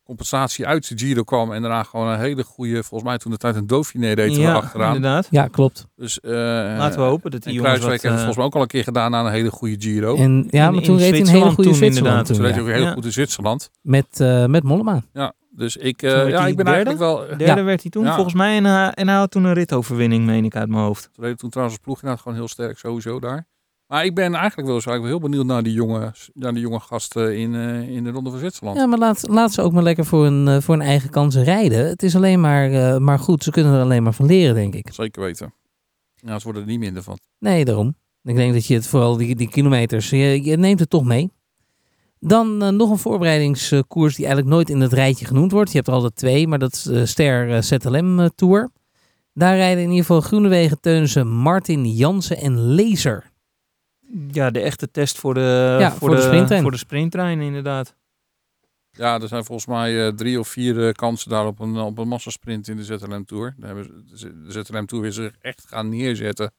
compensatie 0.07 0.67
uit 0.67 0.89
de 0.89 0.99
Giro 0.99 1.23
kwam 1.23 1.53
en 1.53 1.63
daarna 1.63 1.83
gewoon 1.83 2.09
een 2.09 2.19
hele 2.19 2.43
goede, 2.45 2.83
volgens 2.83 3.03
mij 3.11 3.19
toen 3.19 3.31
de 3.33 3.37
tijd 3.39 3.57
een 3.57 3.67
Dauphiné 3.67 4.13
reed 4.13 4.37
ja, 4.37 4.55
achteraan. 4.55 4.95
inderdaad. 4.95 5.27
Ja, 5.31 5.47
klopt. 5.47 5.87
Dus, 5.97 6.21
eh, 6.21 6.31
Laten 6.33 6.99
we 7.01 7.05
hopen 7.07 7.31
dat 7.31 7.43
die 7.43 7.51
en 7.51 7.57
jongens 7.57 7.75
Kruiswijk 7.79 8.03
wat, 8.03 8.03
heeft 8.03 8.03
het 8.03 8.13
volgens 8.15 8.37
mij 8.37 8.45
ook 8.47 8.55
al 8.55 8.61
een 8.61 8.67
keer 8.67 8.83
gedaan 8.85 9.15
aan 9.15 9.27
een 9.27 9.33
hele 9.33 9.51
goede 9.51 9.77
Giro. 9.79 10.17
En, 10.17 10.47
ja, 10.51 10.67
maar 10.71 10.79
in 10.81 10.87
toen 10.87 10.99
reed 10.99 11.11
hij 11.11 11.21
een 11.21 11.27
hele 11.27 11.45
goede 11.45 11.63
toen 11.63 11.75
Zwitserland. 11.75 11.97
inderdaad. 11.97 12.27
Toen, 12.27 12.37
Toen 12.37 12.45
reed 12.45 12.55
ja. 12.55 12.61
hij 12.63 12.71
ook 12.71 12.77
heel 12.77 12.87
Ja. 12.87 12.93
goed 12.93 13.05
in 13.05 13.13
Zwitserland. 13.13 13.71
met, 13.83 14.21
eh, 14.21 14.47
met 14.47 14.63
Mollema. 14.63 15.03
Ja, 15.13 15.33
dus 15.51 15.77
ik, 15.77 16.03
eh, 16.03 16.13
werd 16.13 16.29
ja, 16.31 16.47
ik 16.47 16.57
ben 16.57 16.65
derde? 16.65 16.71
eigenlijk 16.71 16.99
wel... 16.99 17.39
Derde 17.39 17.45
Ja. 17.61 17.65
werd 17.65 17.83
hij 17.83 17.91
toen 17.91 18.05
Ja. 18.05 18.15
volgens 18.15 18.35
mij. 18.35 18.57
En, 18.57 18.65
hij- 18.65 18.91
en 18.91 19.09
hij 19.09 19.17
had 19.17 19.31
toen 19.31 19.45
een 19.45 19.55
ritoverwinning, 19.55 20.27
meen 20.27 20.45
ik 20.45 20.57
uit 20.57 20.69
mijn 20.69 20.83
hoofd. 20.83 21.09
Toen 21.13 21.25
reed 21.25 21.39
toen 21.39 21.51
trouwens 21.51 21.77
als 21.77 21.85
ploeg 21.87 21.97
inderdaad 22.01 22.23
gewoon 22.23 22.39
heel 22.39 22.49
sterk 22.49 22.79
sowieso 22.79 23.21
daar. 23.21 23.47
Maar 23.87 24.05
ik 24.05 24.15
ben 24.15 24.35
eigenlijk 24.35 24.69
wel, 24.69 24.77
eigenlijk 24.77 25.03
wel 25.03 25.11
heel 25.11 25.21
benieuwd 25.21 25.47
naar 25.47 25.63
die 25.63 25.73
jonge, 25.73 26.13
naar 26.33 26.53
die 26.53 26.63
jonge 26.63 26.81
gasten 26.81 27.39
in, 27.39 27.55
eh, 27.55 27.89
in 27.89 28.05
de 28.05 28.11
Ronde 28.11 28.31
van 28.31 28.39
Zwitserland. 28.39 28.77
Ja, 28.77 28.87
maar 28.87 28.99
laat, 28.99 29.29
laat 29.29 29.53
ze 29.53 29.63
ook 29.63 29.73
maar 29.73 29.83
lekker 29.83 30.05
voor 30.05 30.27
een, 30.27 30.49
eh, 30.49 30.61
voor 30.61 30.75
een 30.75 30.81
eigen 30.81 31.11
kansen 31.11 31.45
rijden. 31.45 31.89
Het 31.89 32.03
is 32.03 32.17
alleen 32.17 32.41
maar, 32.41 32.71
eh, 32.71 32.99
maar 32.99 33.19
goed. 33.19 33.43
Ze 33.43 33.51
kunnen 33.51 33.75
er 33.75 33.83
alleen 33.83 34.03
maar 34.03 34.15
van 34.15 34.27
leren, 34.27 34.55
denk 34.55 34.75
ik. 34.75 34.89
Zeker 34.93 35.23
weten. 35.23 35.55
Ja, 36.15 36.39
ze 36.39 36.45
worden 36.45 36.63
er 36.63 36.69
niet 36.69 36.79
minder 36.79 37.03
van. 37.03 37.19
Nee, 37.39 37.65
daarom. 37.65 37.95
Ik 38.23 38.37
denk 38.37 38.53
dat 38.53 38.67
je 38.67 38.75
het 38.75 38.87
vooral 38.87 39.17
die, 39.17 39.37
die 39.37 39.49
kilometers, 39.49 40.11
je, 40.11 40.45
je 40.45 40.57
neemt 40.57 40.81
het 40.81 40.91
toch 40.91 41.05
mee. 41.05 41.31
Dan 42.21 42.77
nog 42.77 42.91
een 42.91 42.99
voorbereidingskoers 42.99 44.17
die 44.17 44.27
eigenlijk 44.27 44.55
nooit 44.55 44.71
in 44.71 44.81
het 44.81 44.93
rijtje 44.93 45.27
genoemd 45.27 45.53
wordt. 45.53 45.71
Je 45.71 45.77
hebt 45.77 45.89
er 45.89 45.95
altijd 45.95 46.17
twee, 46.17 46.49
maar 46.49 46.59
dat 46.59 46.73
is 46.73 46.83
de 46.83 47.07
Ster 47.07 47.63
ZLM 47.63 48.31
Tour. 48.35 48.71
Daar 49.33 49.57
rijden 49.57 49.83
in 49.83 49.89
ieder 49.89 50.05
geval 50.05 50.21
Groenewegen, 50.21 50.81
Teunissen, 50.81 51.29
Martin, 51.29 51.93
Jansen 51.93 52.37
en 52.37 52.59
Lezer. 52.59 53.35
Ja, 54.31 54.51
de 54.51 54.61
echte 54.61 54.91
test 54.91 55.19
voor 55.19 55.35
de, 55.35 55.77
Ja, 55.81 55.91
voor, 55.91 55.99
voor 55.99 56.11
de 56.11 56.21
sprinttrein. 56.23 56.63
Voor 56.63 56.71
de 56.71 56.77
sprinttrein, 56.77 57.41
inderdaad. 57.41 57.95
Ja, 58.91 59.21
er 59.21 59.29
zijn 59.29 59.45
volgens 59.45 59.67
mij 59.67 60.07
eh, 60.07 60.13
drie 60.13 60.39
of 60.41 60.49
vier 60.49 60.87
eh, 60.87 60.93
kansen 60.93 61.31
daar 61.31 61.47
op 61.47 61.59
een, 61.61 61.77
op 61.77 61.99
een 61.99 62.09
massasprint 62.09 62.69
in 62.69 62.77
de 62.77 62.85
ZLM 62.85 63.25
Tour. 63.25 63.55
Daar 63.59 63.75
hebben 63.75 64.05
ze- 64.15 64.41
de 64.43 64.51
ZLM 64.65 64.87
Tour 64.87 65.03
wil 65.03 65.13
zich 65.13 65.33
echt 65.41 65.65
gaan 65.69 65.89
neerzetten 65.89 66.53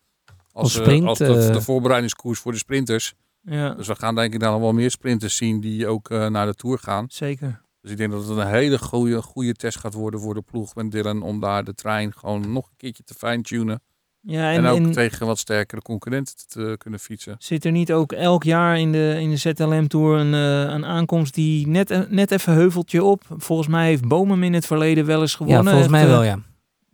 als, 0.52 0.80
Als 0.80 0.88
eh, 0.88 1.06
als 1.06 1.18
de, 1.18 1.50
de 1.52 1.62
voorbereidingskoers 1.62 2.39
voor 2.39 2.52
de 2.52 2.58
sprinters. 2.58 3.14
Ja, 3.41 3.74
Dus 3.74 3.88
we 3.88 3.95
gaan 3.95 4.16
denk 4.16 4.34
ik 4.34 4.39
dan 4.39 4.52
nog 4.52 4.62
wel 4.62 4.74
meer 4.74 4.91
sprinters 4.91 5.36
zien 5.36 5.60
die 5.60 5.88
ook 5.88 6.10
eh, 6.10 6.28
naar 6.28 6.45
de 6.45 6.54
Tour 6.54 6.80
gaan. 6.80 7.06
zeker. 7.10 7.62
Dus 7.82 7.91
ik 7.91 7.98
denk 7.98 8.12
dat 8.12 8.28
het 8.28 8.38
een 8.38 8.48
hele 8.48 8.78
goede, 8.80 9.22
goede 9.22 9.54
test 9.54 9.78
gaat 9.80 9.93
worden 9.93 10.20
voor 10.20 10.34
de 10.34 10.41
ploeg 10.41 10.76
met 10.76 10.91
Dylan 10.91 11.22
om 11.22 11.39
daar 11.39 11.64
de 11.64 11.74
trein 11.74 12.14
gewoon 12.14 12.52
nog 12.54 12.66
een 12.70 12.78
keertje 12.78 13.04
te 13.04 13.14
fine-tunen. 13.14 13.82
Ja, 14.22 14.51
En, 14.51 14.65
en, 14.65 14.72
ook 14.72 14.78
en 14.78 14.91
tegen 14.91 15.26
wat 15.26 15.38
sterkere 15.38 15.82
concurrenten 15.82 16.34
te 16.47 16.76
kunnen 16.78 16.99
fietsen. 16.99 17.36
zit 17.39 17.65
er 17.65 17.72
niet 17.72 17.91
ook 17.93 18.11
elk 18.11 18.43
jaar 18.43 18.80
in 18.80 18.91
de, 18.91 19.18
in 19.20 19.30
de 19.30 19.36
ZLM 19.38 19.88
Tour 19.88 20.20
een, 20.20 20.34
eh, 20.34 20.74
een 20.74 20.86
aankomst 20.86 21.34
die 21.34 21.68
net, 21.68 21.91
eh, 21.91 21.99
net 22.09 22.32
even 22.32 22.53
heuveltje 22.53 23.03
op? 23.03 23.22
Volgens 23.38 23.68
mij 23.68 23.86
heeft 23.88 24.07
Bomen 24.07 24.43
in 24.43 24.53
het 24.53 24.65
verleden 24.65 25.05
wel 25.05 25.22
eens 25.22 25.32
Ja, 25.32 25.38
gewonnen. 25.38 25.68
volgens 25.68 25.91
mij 25.91 25.99
Heeft, 25.99 26.11
eh, 26.11 26.18
wel, 26.20 26.28
ja. 26.28 26.39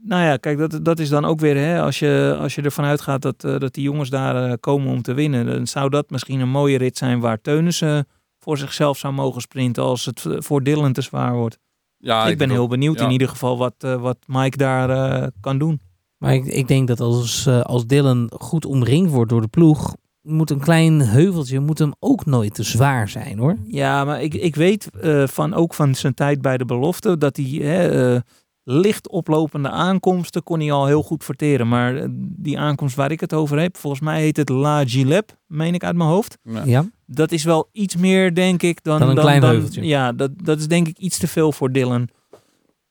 Nou 0.06 0.24
ja, 0.24 0.38
kijk, 0.38 0.58
dat, 0.58 0.80
dat 0.86 1.00
is 1.00 1.10
dan 1.10 1.26
ook 1.26 1.40
weer, 1.40 1.56
hè, 1.58 1.82
als, 1.82 2.00
je, 2.00 2.38
als 2.40 2.56
je 2.56 2.62
ervan 2.62 2.86
uitgaat 2.86 3.22
dat, 3.22 3.44
eh, 3.44 3.60
dat 3.60 3.74
die 3.74 3.84
jongens 3.84 4.10
daar 4.10 4.58
komen 4.58 4.88
om 4.92 5.02
te 5.02 5.14
winnen, 5.14 5.46
dan 5.46 5.68
zou 5.68 5.90
dat 5.90 6.10
misschien 6.10 6.40
een 6.40 6.50
mooie 6.50 6.78
rit 6.78 6.98
zijn 6.98 7.20
waar 7.20 7.42
Teunissen 7.42 8.08
voor 8.40 8.58
zichzelf 8.58 8.98
zou 8.98 9.14
mogen 9.14 9.42
sprinten 9.42 9.84
als 9.84 10.06
het 10.06 10.26
voor 10.28 10.64
Dylan 10.64 10.94
te 10.94 11.02
zwaar 11.02 11.34
wordt. 11.34 11.58
Ja, 11.98 12.22
ik 12.22 12.28
ben 12.28 12.38
bedoel- 12.38 12.54
heel 12.56 12.68
benieuwd 12.68 13.00
ja. 13.00 13.06
in 13.06 13.12
ieder 13.12 13.30
geval 13.30 13.58
wat, 13.58 13.74
eh, 13.78 13.96
wat 14.02 14.18
Mike 14.28 14.58
daar 14.58 14.90
eh, 14.90 15.28
kan 15.42 15.58
doen. 15.58 15.82
Maar 16.24 16.34
ik, 16.34 16.46
ik 16.46 16.68
denk 16.68 16.88
dat 16.88 17.00
als, 17.00 17.46
eh, 17.46 17.62
als 17.62 17.86
Dylan 17.86 18.32
goed 18.38 18.66
omringd 18.66 19.12
wordt 19.12 19.30
door 19.30 19.42
de 19.42 19.48
ploeg, 19.48 19.96
moet 20.22 20.50
een 20.50 20.60
klein 20.60 21.02
heuveltje 21.02 21.60
moet 21.60 21.80
hem 21.80 21.94
ook 22.00 22.26
nooit 22.26 22.54
te 22.54 22.64
zwaar 22.64 23.10
zijn 23.10 23.38
hoor. 23.38 23.58
Ja, 23.68 24.06
maar 24.06 24.22
ik, 24.22 24.34
ik 24.34 24.56
weet 24.56 24.90
eh, 25.02 25.28
van, 25.28 25.54
ook 25.54 25.74
van 25.74 25.96
zijn 25.96 26.14
tijd 26.14 26.42
bij 26.42 26.58
de 26.58 26.66
belofte 26.66 27.18
dat 27.18 27.36
hij 27.38 27.46
hè, 27.46 28.14
eh, 28.14 28.22
licht 28.64 29.10
oplopende 29.10 29.70
aankomsten 29.70 30.44
kon 30.44 30.60
hij 30.60 30.72
al 30.72 30.86
heel 30.86 31.04
goed 31.04 31.24
verteren. 31.24 31.68
Maar 31.68 32.08
die 32.20 32.60
aankomst 32.60 32.96
waar 32.96 33.12
ik 33.12 33.20
het 33.20 33.34
over 33.34 33.60
heb, 33.60 33.78
volgens 33.78 34.02
mij 34.02 34.22
heet 34.22 34.38
het 34.38 34.50
La 34.50 34.86
Gilep, 34.86 35.38
meen 35.48 35.74
ik 35.74 35.84
uit 35.84 35.96
mijn 35.96 36.10
hoofd. 36.10 36.38
Ja. 36.44 36.64
Ja, 36.66 36.86
Dat 37.06 37.32
is 37.32 37.44
wel 37.44 37.70
iets 37.72 37.96
meer, 37.96 38.34
denk 38.34 38.64
ik, 38.64 38.84
dan... 38.84 39.00
Dan 39.00 39.10
een 39.10 39.16
klein 39.16 39.44
heuveltje. 39.44 39.86
Ja, 39.86 40.12
dat, 40.12 40.32
dat 40.36 40.60
is 40.60 40.68
denk 40.68 40.88
ik 40.88 40.98
iets 40.98 41.18
te 41.18 41.28
veel 41.28 41.52
voor 41.52 41.72
Dylan. 41.72 42.10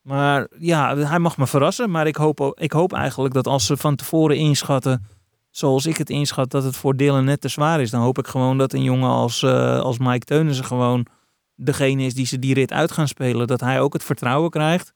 Maar 0.03 0.49
ja, 0.59 0.97
hij 0.97 1.19
mag 1.19 1.37
me 1.37 1.47
verrassen. 1.47 1.91
Maar 1.91 2.07
ik 2.07 2.17
hoop, 2.17 2.53
ik 2.55 2.73
hoop 2.73 2.93
eigenlijk 2.93 3.35
dat 3.35 3.47
als 3.47 3.67
ze 3.67 3.77
van 3.77 3.97
tevoren 3.97 4.37
inschatten, 4.37 5.07
zoals 5.51 5.87
ik 5.87 5.97
het 5.97 6.11
inschat, 6.11 6.51
dat 6.51 6.65
het 6.65 6.77
voor 6.77 6.97
Dylan 6.97 7.25
net 7.25 7.41
te 7.41 7.49
zwaar 7.49 7.81
is. 7.81 7.91
Dan 7.91 8.01
hoop 8.01 8.19
ik 8.19 8.27
gewoon 8.27 8.59
dat 8.59 8.73
een 8.73 8.83
jongen 8.83 9.11
als, 9.11 9.43
eh, 9.43 9.81
als 9.81 9.99
Mike 9.99 10.25
Teunissen 10.25 10.65
gewoon 10.65 11.07
degene 11.55 12.03
is 12.03 12.15
die 12.15 12.27
ze 12.27 12.39
die 12.39 12.55
rit 12.55 12.73
uit 12.73 12.93
gaan 12.93 13.09
spelen. 13.09 13.47
Dat 13.47 13.61
hij 13.61 13.81
ook 13.81 13.93
het 13.93 14.05
vertrouwen 14.05 14.51
krijgt. 14.51 14.93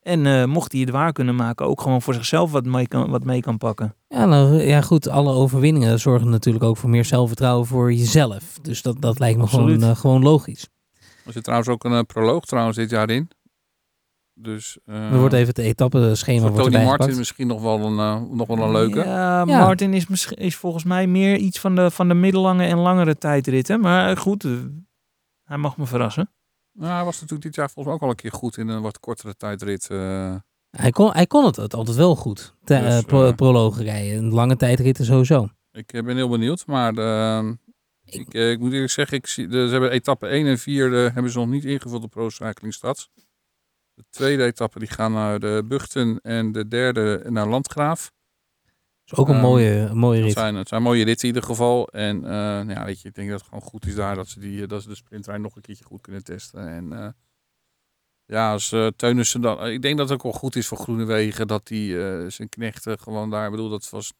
En 0.00 0.26
eh, 0.26 0.44
mocht 0.44 0.72
hij 0.72 0.80
het 0.80 0.90
waar 0.90 1.12
kunnen 1.12 1.34
maken, 1.34 1.66
ook 1.66 1.80
gewoon 1.80 2.02
voor 2.02 2.14
zichzelf 2.14 2.50
wat 2.50 2.64
mee 2.64 2.88
kan, 2.88 3.10
wat 3.10 3.24
mee 3.24 3.40
kan 3.40 3.58
pakken. 3.58 3.94
ja, 4.08 4.26
nou, 4.26 4.62
ja 4.62 4.80
goed, 4.80 5.08
alle 5.08 5.32
overwinningen 5.32 6.00
zorgen 6.00 6.28
natuurlijk 6.28 6.64
ook 6.64 6.76
voor 6.76 6.90
meer 6.90 7.04
zelfvertrouwen 7.04 7.66
voor 7.66 7.92
jezelf. 7.92 8.58
Dus 8.62 8.82
dat, 8.82 9.00
dat 9.00 9.18
lijkt 9.18 9.38
me 9.38 9.46
gewoon, 9.46 9.82
eh, 9.82 9.96
gewoon 9.96 10.22
logisch. 10.22 10.68
Er 11.24 11.32
zit 11.32 11.44
trouwens 11.44 11.70
ook 11.70 11.84
een 11.84 12.06
proloog 12.06 12.44
trouwens 12.44 12.76
dit 12.76 12.90
jaar 12.90 13.10
in. 13.10 13.28
Dus 14.44 14.78
eh 14.84 15.12
Er 15.12 15.18
wordt 15.18 15.34
even 15.34 15.46
het 15.48 15.58
etappeschema 15.58 16.40
voor 16.40 16.50
wordt 16.50 16.64
Tony 16.64 16.76
Martin 16.84 17.00
gepakt. 17.00 17.16
misschien 17.18 17.46
nog 17.46 17.62
wel 17.62 17.80
een, 17.80 17.98
eh, 17.98 18.20
nog 18.30 18.46
wel 18.46 18.58
een 18.58 18.72
leuke. 18.72 18.98
Ja, 18.98 19.38
Ja. 19.46 19.58
Martin 19.58 19.94
is, 19.94 20.06
misschien- 20.06 20.36
is 20.36 20.56
volgens 20.56 20.84
mij 20.84 21.06
meer 21.06 21.36
iets 21.36 21.60
van 21.60 21.74
de, 21.74 21.90
van 21.90 22.08
de 22.08 22.14
middellange 22.14 22.64
en 22.66 22.78
langere 22.78 23.18
tijdritten. 23.18 23.80
Maar 23.80 24.16
goed, 24.16 24.44
eh, 24.44 24.50
hij 25.44 25.56
mag 25.56 25.76
me 25.76 25.86
verrassen. 25.86 26.30
Nou, 26.72 26.92
hij 26.92 27.04
was 27.04 27.14
natuurlijk 27.14 27.42
dit 27.42 27.54
jaar 27.54 27.70
volgens 27.70 27.86
mij 27.86 27.94
ook 27.94 28.02
al 28.02 28.08
een 28.08 28.14
keer 28.30 28.32
goed 28.32 28.56
in 28.56 28.68
een 28.68 28.82
wat 28.82 29.00
kortere 29.00 29.36
tijdrit. 29.36 29.90
eh. 29.90 30.34
Hij 30.70 30.90
kon, 30.90 31.12
hij 31.12 31.26
kon 31.26 31.44
het, 31.44 31.56
het 31.56 31.74
altijd 31.74 31.96
wel 31.96 32.16
goed. 32.16 32.54
Te, 32.64 32.80
Dus, 32.80 33.02
pro- 33.02 33.32
prologen 33.32 33.84
rijden. 33.84 34.18
Een 34.18 34.32
lange 34.32 34.56
tijdritten 34.56 35.04
sowieso. 35.04 35.48
ik 35.72 35.86
ben 36.04 36.16
heel 36.16 36.28
benieuwd, 36.28 36.66
maar 36.66 36.94
eh, 36.94 37.48
ik, 38.04 38.34
ik 38.34 38.58
moet 38.58 38.72
eerlijk 38.72 38.92
zeggen, 38.92 39.16
ik 39.16 39.26
zie, 39.26 39.46
de, 39.48 39.64
ze 39.66 39.72
hebben 39.72 39.90
etappe 39.90 40.26
1 40.26 40.46
en 40.46 40.58
4 40.58 40.94
eh, 41.06 41.14
hebben 41.14 41.32
ze 41.32 41.38
nog 41.38 41.48
niet 41.48 41.64
ingevuld 41.64 42.02
op 42.04 42.10
Pro 42.10 42.28
Cycling 42.28 42.74
Stads. 42.74 43.10
De 43.94 44.04
tweede 44.10 44.44
etappe 44.44 44.78
die 44.78 44.88
gaan 44.88 45.12
naar 45.12 45.40
de 45.40 45.62
Buchten 45.68 46.20
en 46.20 46.52
de 46.52 46.68
derde 46.68 47.24
naar 47.28 47.46
Landgraaf. 47.48 48.10
is 49.06 49.14
ook 49.14 49.28
een 49.28 49.34
Ehm, 49.34 49.42
mooie, 49.42 49.70
een 49.70 49.96
mooie 49.96 50.16
Het 50.16 50.24
rit. 50.26 50.32
zijn, 50.38 50.54
het 50.54 50.68
zijn 50.68 50.82
mooie 50.82 51.04
ritten 51.04 51.28
in 51.28 51.34
ieder 51.34 51.48
geval. 51.48 51.88
En 51.88 52.16
eh, 52.24 52.30
nou 52.30 52.70
ja, 52.70 52.84
weet 52.84 53.00
je, 53.00 53.08
ik 53.08 53.14
denk 53.14 53.28
dat 53.30 53.38
het 53.38 53.48
gewoon 53.48 53.64
goed 53.64 53.86
is 53.86 53.94
daar 53.94 54.14
dat 54.14 54.28
ze, 54.28 54.40
die, 54.40 54.66
dat 54.66 54.82
ze 54.82 54.88
de 54.88 54.94
sprinttrein 54.94 55.40
nog 55.40 55.56
een 55.56 55.62
keertje 55.62 55.84
goed 55.84 56.00
kunnen 56.00 56.24
testen. 56.24 56.68
En 56.68 56.92
eh, 56.92 57.08
ja, 58.26 58.52
als 58.52 58.72
uh, 58.72 58.86
Teunissen 58.96 59.40
dan... 59.40 59.66
Ik 59.66 59.82
denk 59.82 59.96
dat 59.98 60.08
het 60.08 60.16
ook 60.18 60.22
wel 60.22 60.40
goed 60.40 60.56
is 60.56 60.66
voor 60.66 60.78
Groenewegen 60.78 61.46
dat 61.46 61.68
hij 61.68 61.78
eh, 62.22 62.30
zijn 62.30 62.48
knechten 62.48 62.98
gewoon 62.98 63.30
daar... 63.30 63.44
Ik 63.44 63.50
bedoel, 63.50 63.68
dat 63.68 63.90
was... 63.90 64.12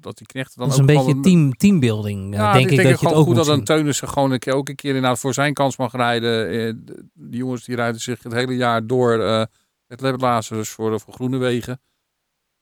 Dat 0.00 0.18
die 0.18 0.26
knechten 0.26 0.58
dan 0.58 0.68
Dat 0.68 0.78
is 0.78 0.82
een 0.84 0.88
ook 0.90 0.96
beetje 0.96 1.10
gewoon- 1.10 1.22
team, 1.22 1.52
teambuilding. 1.56 2.32
eh, 2.32 2.38
ja, 2.38 2.52
denk 2.52 2.70
ik 2.70 2.76
dat 2.76 2.84
je 2.84 2.90
het 2.90 2.98
gewoon 3.00 3.14
ook 3.14 3.24
goed 3.26 3.36
dat 3.36 3.48
een. 3.48 3.64
Teunissen 3.64 4.08
gewoon 4.08 4.30
een 4.30 4.38
keer, 4.38 4.52
ook 4.54 4.68
een 4.68 4.74
keer 4.74 4.94
inderdaad 4.94 5.18
voor 5.18 5.34
zijn 5.34 5.54
kans 5.54 5.76
mag 5.76 5.92
rijden. 5.92 6.48
Eh, 6.48 6.72
de- 6.84 7.04
die 7.14 7.38
jongens 7.38 7.64
die 7.64 7.76
rijden 7.76 8.00
zich 8.00 8.22
het 8.22 8.32
hele 8.32 8.56
jaar 8.56 8.86
door 8.86 9.20
eh 9.20 9.42
het 9.86 10.00
Labblazers 10.00 10.68
voor, 10.70 11.00
voor 11.00 11.12
Groenewegen. 11.14 11.80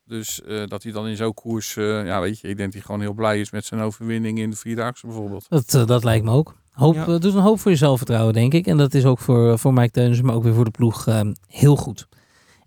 Dus 0.05 0.43
eh, 0.43 0.67
dat 0.67 0.83
hij 0.83 0.93
dan 0.93 1.07
in 1.07 1.17
zo'n 1.17 1.35
koers, 1.35 1.77
eh, 1.77 2.07
ja 2.07 2.21
weet 2.21 2.41
je, 2.41 2.49
ik 2.49 2.57
denk 2.57 2.73
dat 2.73 2.73
hij 2.73 2.83
gewoon 2.83 3.01
heel 3.01 3.13
blij 3.15 3.41
is 3.41 3.51
met 3.51 3.65
zijn 3.65 3.81
overwinning 3.81 4.39
in 4.39 4.51
de 4.51 4.57
Vierdaagse 4.57 5.07
bijvoorbeeld. 5.07 5.47
Dat, 5.49 5.89
dat 5.89 6.05
lijkt 6.05 6.25
me 6.25 6.31
ook. 6.31 6.55
Hoop, 6.73 6.95
Ja. 6.95 7.05
doet 7.05 7.25
een 7.35 7.41
hoop 7.41 7.61
voor 7.61 7.71
je 7.71 7.77
zelfvertrouwen, 7.77 8.35
denk 8.35 8.55
ik. 8.55 8.67
En 8.67 8.77
dat 8.77 8.95
is 8.95 9.05
ook 9.05 9.19
voor, 9.19 9.59
voor 9.59 9.73
Mike 9.73 9.91
Teunissen, 9.91 10.27
maar 10.27 10.35
ook 10.35 10.43
weer 10.43 10.55
voor 10.55 10.65
de 10.65 10.71
ploeg 10.71 11.07
heel 11.47 11.77
goed. 11.77 12.09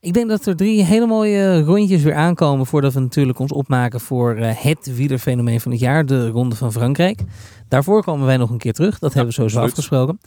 Ik 0.02 0.14
denk 0.14 0.30
dat 0.30 0.46
er 0.46 0.56
drie 0.56 0.84
hele 0.84 1.06
mooie 1.06 1.62
rondjes 1.64 2.04
weer 2.04 2.16
aankomen 2.16 2.66
voordat 2.66 2.94
we 2.94 3.00
natuurlijk 3.00 3.40
ons 3.40 3.52
opmaken 3.52 4.00
voor 4.00 4.36
eh, 4.36 4.52
het 4.56 4.96
wielerfenomeen 4.96 5.62
van 5.62 5.72
het 5.72 5.80
jaar, 5.80 6.06
de 6.06 6.30
Ronde 6.30 6.56
van 6.56 6.72
Frankrijk. 6.72 7.24
Daarvoor 7.68 8.04
komen 8.04 8.26
wij 8.26 8.38
nog 8.38 8.50
een 8.50 8.58
keer 8.58 8.74
terug. 8.74 9.00
Dat 9.00 9.14
hebben 9.14 9.30
we 9.30 9.36
sowieso 9.36 9.60
absoluut. 9.60 9.78
afgesproken. 9.78 10.20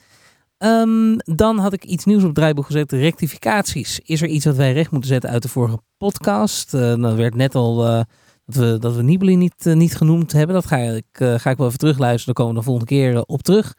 Ehm, 0.58 1.36
dan 1.36 1.58
had 1.58 1.72
ik 1.72 1.84
iets 1.84 2.04
nieuws 2.04 2.20
op 2.20 2.26
het 2.26 2.34
draaiboek 2.34 2.66
gezet. 2.66 2.92
Rectificaties. 2.92 4.00
Is 4.04 4.22
er 4.22 4.28
iets 4.28 4.44
wat 4.44 4.56
wij 4.56 4.72
recht 4.72 4.90
moeten 4.90 5.10
zetten 5.10 5.30
uit 5.30 5.42
de 5.42 5.48
vorige 5.48 5.78
podcast? 5.96 6.74
Eh 6.74 6.80
dan 6.80 7.16
werd 7.16 7.34
net 7.34 7.54
al 7.54 7.86
eh, 7.86 8.00
dat 8.46 8.56
we, 8.56 8.76
dat 8.78 8.94
we 8.94 9.02
Nibali 9.02 9.36
niet, 9.36 9.64
niet 9.64 9.96
genoemd 9.96 10.32
hebben. 10.32 10.54
Dat 10.54 10.66
ga 10.66 10.76
ik, 10.76 11.04
ga 11.12 11.50
ik 11.50 11.56
wel 11.56 11.66
even 11.66 11.78
terugluisteren. 11.78 12.34
Daar 12.34 12.44
komen 12.44 12.52
we 12.52 12.58
de 12.58 12.66
volgende 12.66 12.90
keer 12.90 13.24
op 13.26 13.42
terug. 13.42 13.74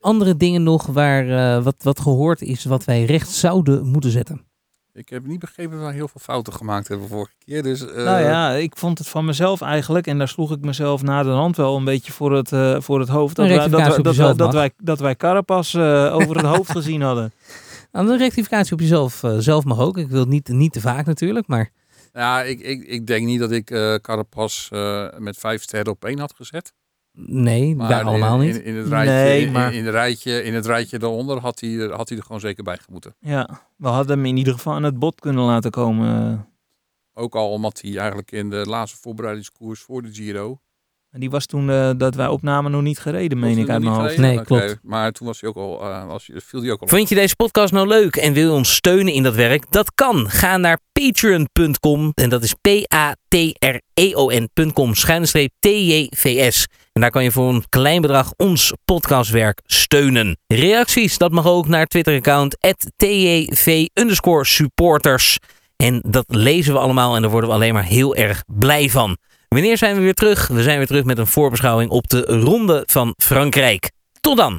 Andere 0.00 0.36
dingen 0.36 0.62
nog 0.62 0.86
waar 0.86 1.62
wat, 1.62 1.76
wat 1.78 2.00
gehoord 2.00 2.42
is 2.42 2.64
wat 2.64 2.84
wij 2.84 3.04
recht 3.04 3.30
zouden 3.30 3.86
moeten 3.86 4.10
zetten. 4.10 4.48
Ik 4.92 5.08
heb 5.08 5.26
niet 5.26 5.38
begrepen 5.38 5.78
dat 5.78 5.86
we 5.86 5.92
heel 5.92 6.08
veel 6.08 6.20
fouten 6.20 6.52
gemaakt 6.52 6.88
hebben 6.88 7.08
vorige 7.08 7.32
keer. 7.44 7.62
Dus, 7.62 7.86
eh, 7.86 8.04
nou 8.04 8.20
ja, 8.20 8.50
ik 8.52 8.76
vond 8.76 8.98
het 8.98 9.08
van 9.08 9.24
mezelf 9.24 9.60
eigenlijk, 9.60 10.06
en 10.06 10.18
daar 10.18 10.28
sloeg 10.28 10.52
ik 10.52 10.60
mezelf 10.60 11.02
na 11.02 11.22
de 11.22 11.28
hand 11.28 11.56
wel 11.56 11.76
een 11.76 11.84
beetje 11.84 12.12
voor 12.12 12.32
het, 12.32 12.52
eh, 12.52 12.80
voor 12.80 13.00
het 13.00 13.08
hoofd, 13.08 13.36
dat, 13.36 13.46
wij, 13.46 13.54
dat, 13.54 13.64
rectificatie 13.64 13.90
wij, 13.90 13.98
op 13.98 14.04
dat, 14.04 14.16
wij, 14.16 14.24
jezelf 14.24 14.36
dat, 14.36 14.46
mag. 14.46 14.56
wij, 14.56 14.70
dat 14.76 14.98
wij 14.98 15.16
Carapas 15.16 15.76
over 16.12 16.36
het 16.36 16.46
hoofd 16.46 16.70
gezien 16.70 17.02
hadden. 17.02 17.32
Nou, 17.92 18.10
een 18.10 18.18
rectificatie 18.18 18.72
op 18.72 18.80
jezelf 18.80 19.22
eh, 19.22 19.36
zelf 19.38 19.64
mag 19.64 19.78
ook. 19.78 19.98
Ik 19.98 20.08
wil 20.08 20.20
het 20.20 20.28
niet, 20.28 20.48
niet 20.48 20.72
te 20.72 20.80
vaak 20.80 21.06
natuurlijk, 21.06 21.46
maar 21.46 21.70
Ja, 22.12 22.42
ik, 22.42 22.60
ik, 22.60 22.84
ik 22.84 23.06
denk 23.06 23.26
niet 23.26 23.40
dat 23.40 23.50
ik 23.50 23.70
eh 23.70 23.94
Carapaz 23.94 24.70
eh, 24.70 25.06
met 25.18 25.36
vijf 25.36 25.62
sterren 25.62 25.92
op 25.92 26.04
één 26.04 26.18
had 26.18 26.34
gezet. 26.36 26.72
Nee, 27.26 27.76
Maar 27.76 27.88
wij 27.88 28.02
allemaal 28.02 28.40
in, 28.40 28.46
niet. 28.46 28.56
In, 28.56 28.64
in 28.64 28.76
het 28.76 28.88
rijtje, 28.88 29.12
Nee, 29.12 29.46
in- 29.46 29.52
maar- 29.52 29.74
in, 29.74 29.84
het 29.84 29.94
rijtje, 29.94 30.42
in 30.42 30.54
het 30.54 30.66
rijtje 30.66 30.98
daaronder 30.98 31.38
had 31.38 31.60
hij, 31.60 31.78
er- 31.78 31.92
had 31.92 32.08
hij 32.08 32.18
er 32.18 32.24
gewoon 32.24 32.40
zeker 32.40 32.64
bij 32.64 32.76
gemoeten. 32.78 33.14
Ja, 33.18 33.60
we 33.76 33.88
hadden 33.88 34.16
hem 34.16 34.26
in 34.26 34.36
ieder 34.36 34.52
geval 34.52 34.72
aan 34.72 34.82
het 34.82 34.98
bod 34.98 35.20
kunnen 35.20 35.44
laten 35.44 35.70
komen. 35.70 36.44
Ook 37.14 37.34
al 37.34 37.50
omdat 37.50 37.80
hij 37.80 37.96
eigenlijk 37.96 38.30
in 38.32 38.50
de 38.50 38.64
laatste 38.66 38.98
voorbereidingskoers 39.00 39.80
voor 39.80 40.02
de 40.02 40.12
Giro... 40.12 40.60
En 41.10 41.20
die 41.20 41.30
was 41.30 41.46
toen 41.46 41.70
eh, 41.70 41.90
dat 41.96 42.14
wij 42.14 42.26
opnamen 42.26 42.70
nog 42.70 42.82
niet 42.82 42.98
gereden, 42.98 43.38
meen 43.38 43.58
ik 43.58 43.68
uit 43.68 43.82
mijn 43.82 43.94
hoofd. 43.94 44.16
Nee, 44.16 44.42
klopt. 44.42 44.78
Maar 44.82 45.12
toen 45.12 45.26
was 45.26 45.40
hij 45.40 45.50
ook 45.50 45.56
al, 45.56 45.80
eh, 45.82 46.06
was 46.06 46.26
hij, 46.26 46.40
viel 46.40 46.60
hij 46.62 46.70
ook 46.70 46.80
al 46.80 46.82
op. 46.82 46.90
Vond 46.90 47.08
je 47.08 47.14
deze 47.14 47.36
podcast 47.36 47.72
nou 47.72 47.86
leuk 47.86 48.16
en 48.16 48.32
wil 48.32 48.46
je 48.46 48.52
ons 48.52 48.74
steunen 48.74 49.12
in 49.12 49.22
dat 49.22 49.34
werk? 49.34 49.70
Dat 49.70 49.94
kan. 49.94 50.30
Ga 50.30 50.56
naar 50.56 50.80
patreon.com 50.92 52.12
en 52.14 52.28
dat 52.28 52.42
is 52.42 52.54
p-a-t-r-e-o-n.com 52.60 52.94
schuine 54.94 55.26
streep 55.26 55.50
t-j-v-s. 55.58 56.66
En 56.92 57.00
daar 57.00 57.10
kan 57.10 57.22
je 57.22 57.32
voor 57.32 57.48
een 57.48 57.64
klein 57.68 58.00
bedrag 58.00 58.32
ons 58.36 58.72
podcastwerk 58.84 59.60
steunen. 59.64 60.38
Reacties, 60.46 61.18
dat 61.18 61.32
mag 61.32 61.46
ook 61.46 61.68
naar 61.68 61.86
Twitter-account 61.86 62.56
tjv 62.96 63.86
underscore 63.94 64.44
supporters. 64.44 65.38
En 65.76 66.02
dat 66.06 66.24
lezen 66.26 66.72
we 66.72 66.78
allemaal 66.78 67.14
en 67.14 67.22
daar 67.22 67.30
worden 67.30 67.50
we 67.50 67.56
alleen 67.56 67.74
maar 67.74 67.84
heel 67.84 68.14
erg 68.14 68.42
blij 68.46 68.90
van. 68.90 69.16
Wanneer 69.54 69.78
zijn 69.78 69.94
we 69.94 70.00
weer 70.00 70.14
terug? 70.14 70.48
We 70.48 70.62
zijn 70.62 70.78
weer 70.78 70.86
terug 70.86 71.04
met 71.04 71.18
een 71.18 71.26
voorbeschouwing 71.26 71.90
op 71.90 72.08
de 72.08 72.20
Ronde 72.20 72.82
van 72.86 73.14
Frankrijk. 73.16 73.90
Tot 74.20 74.36
dan! 74.36 74.58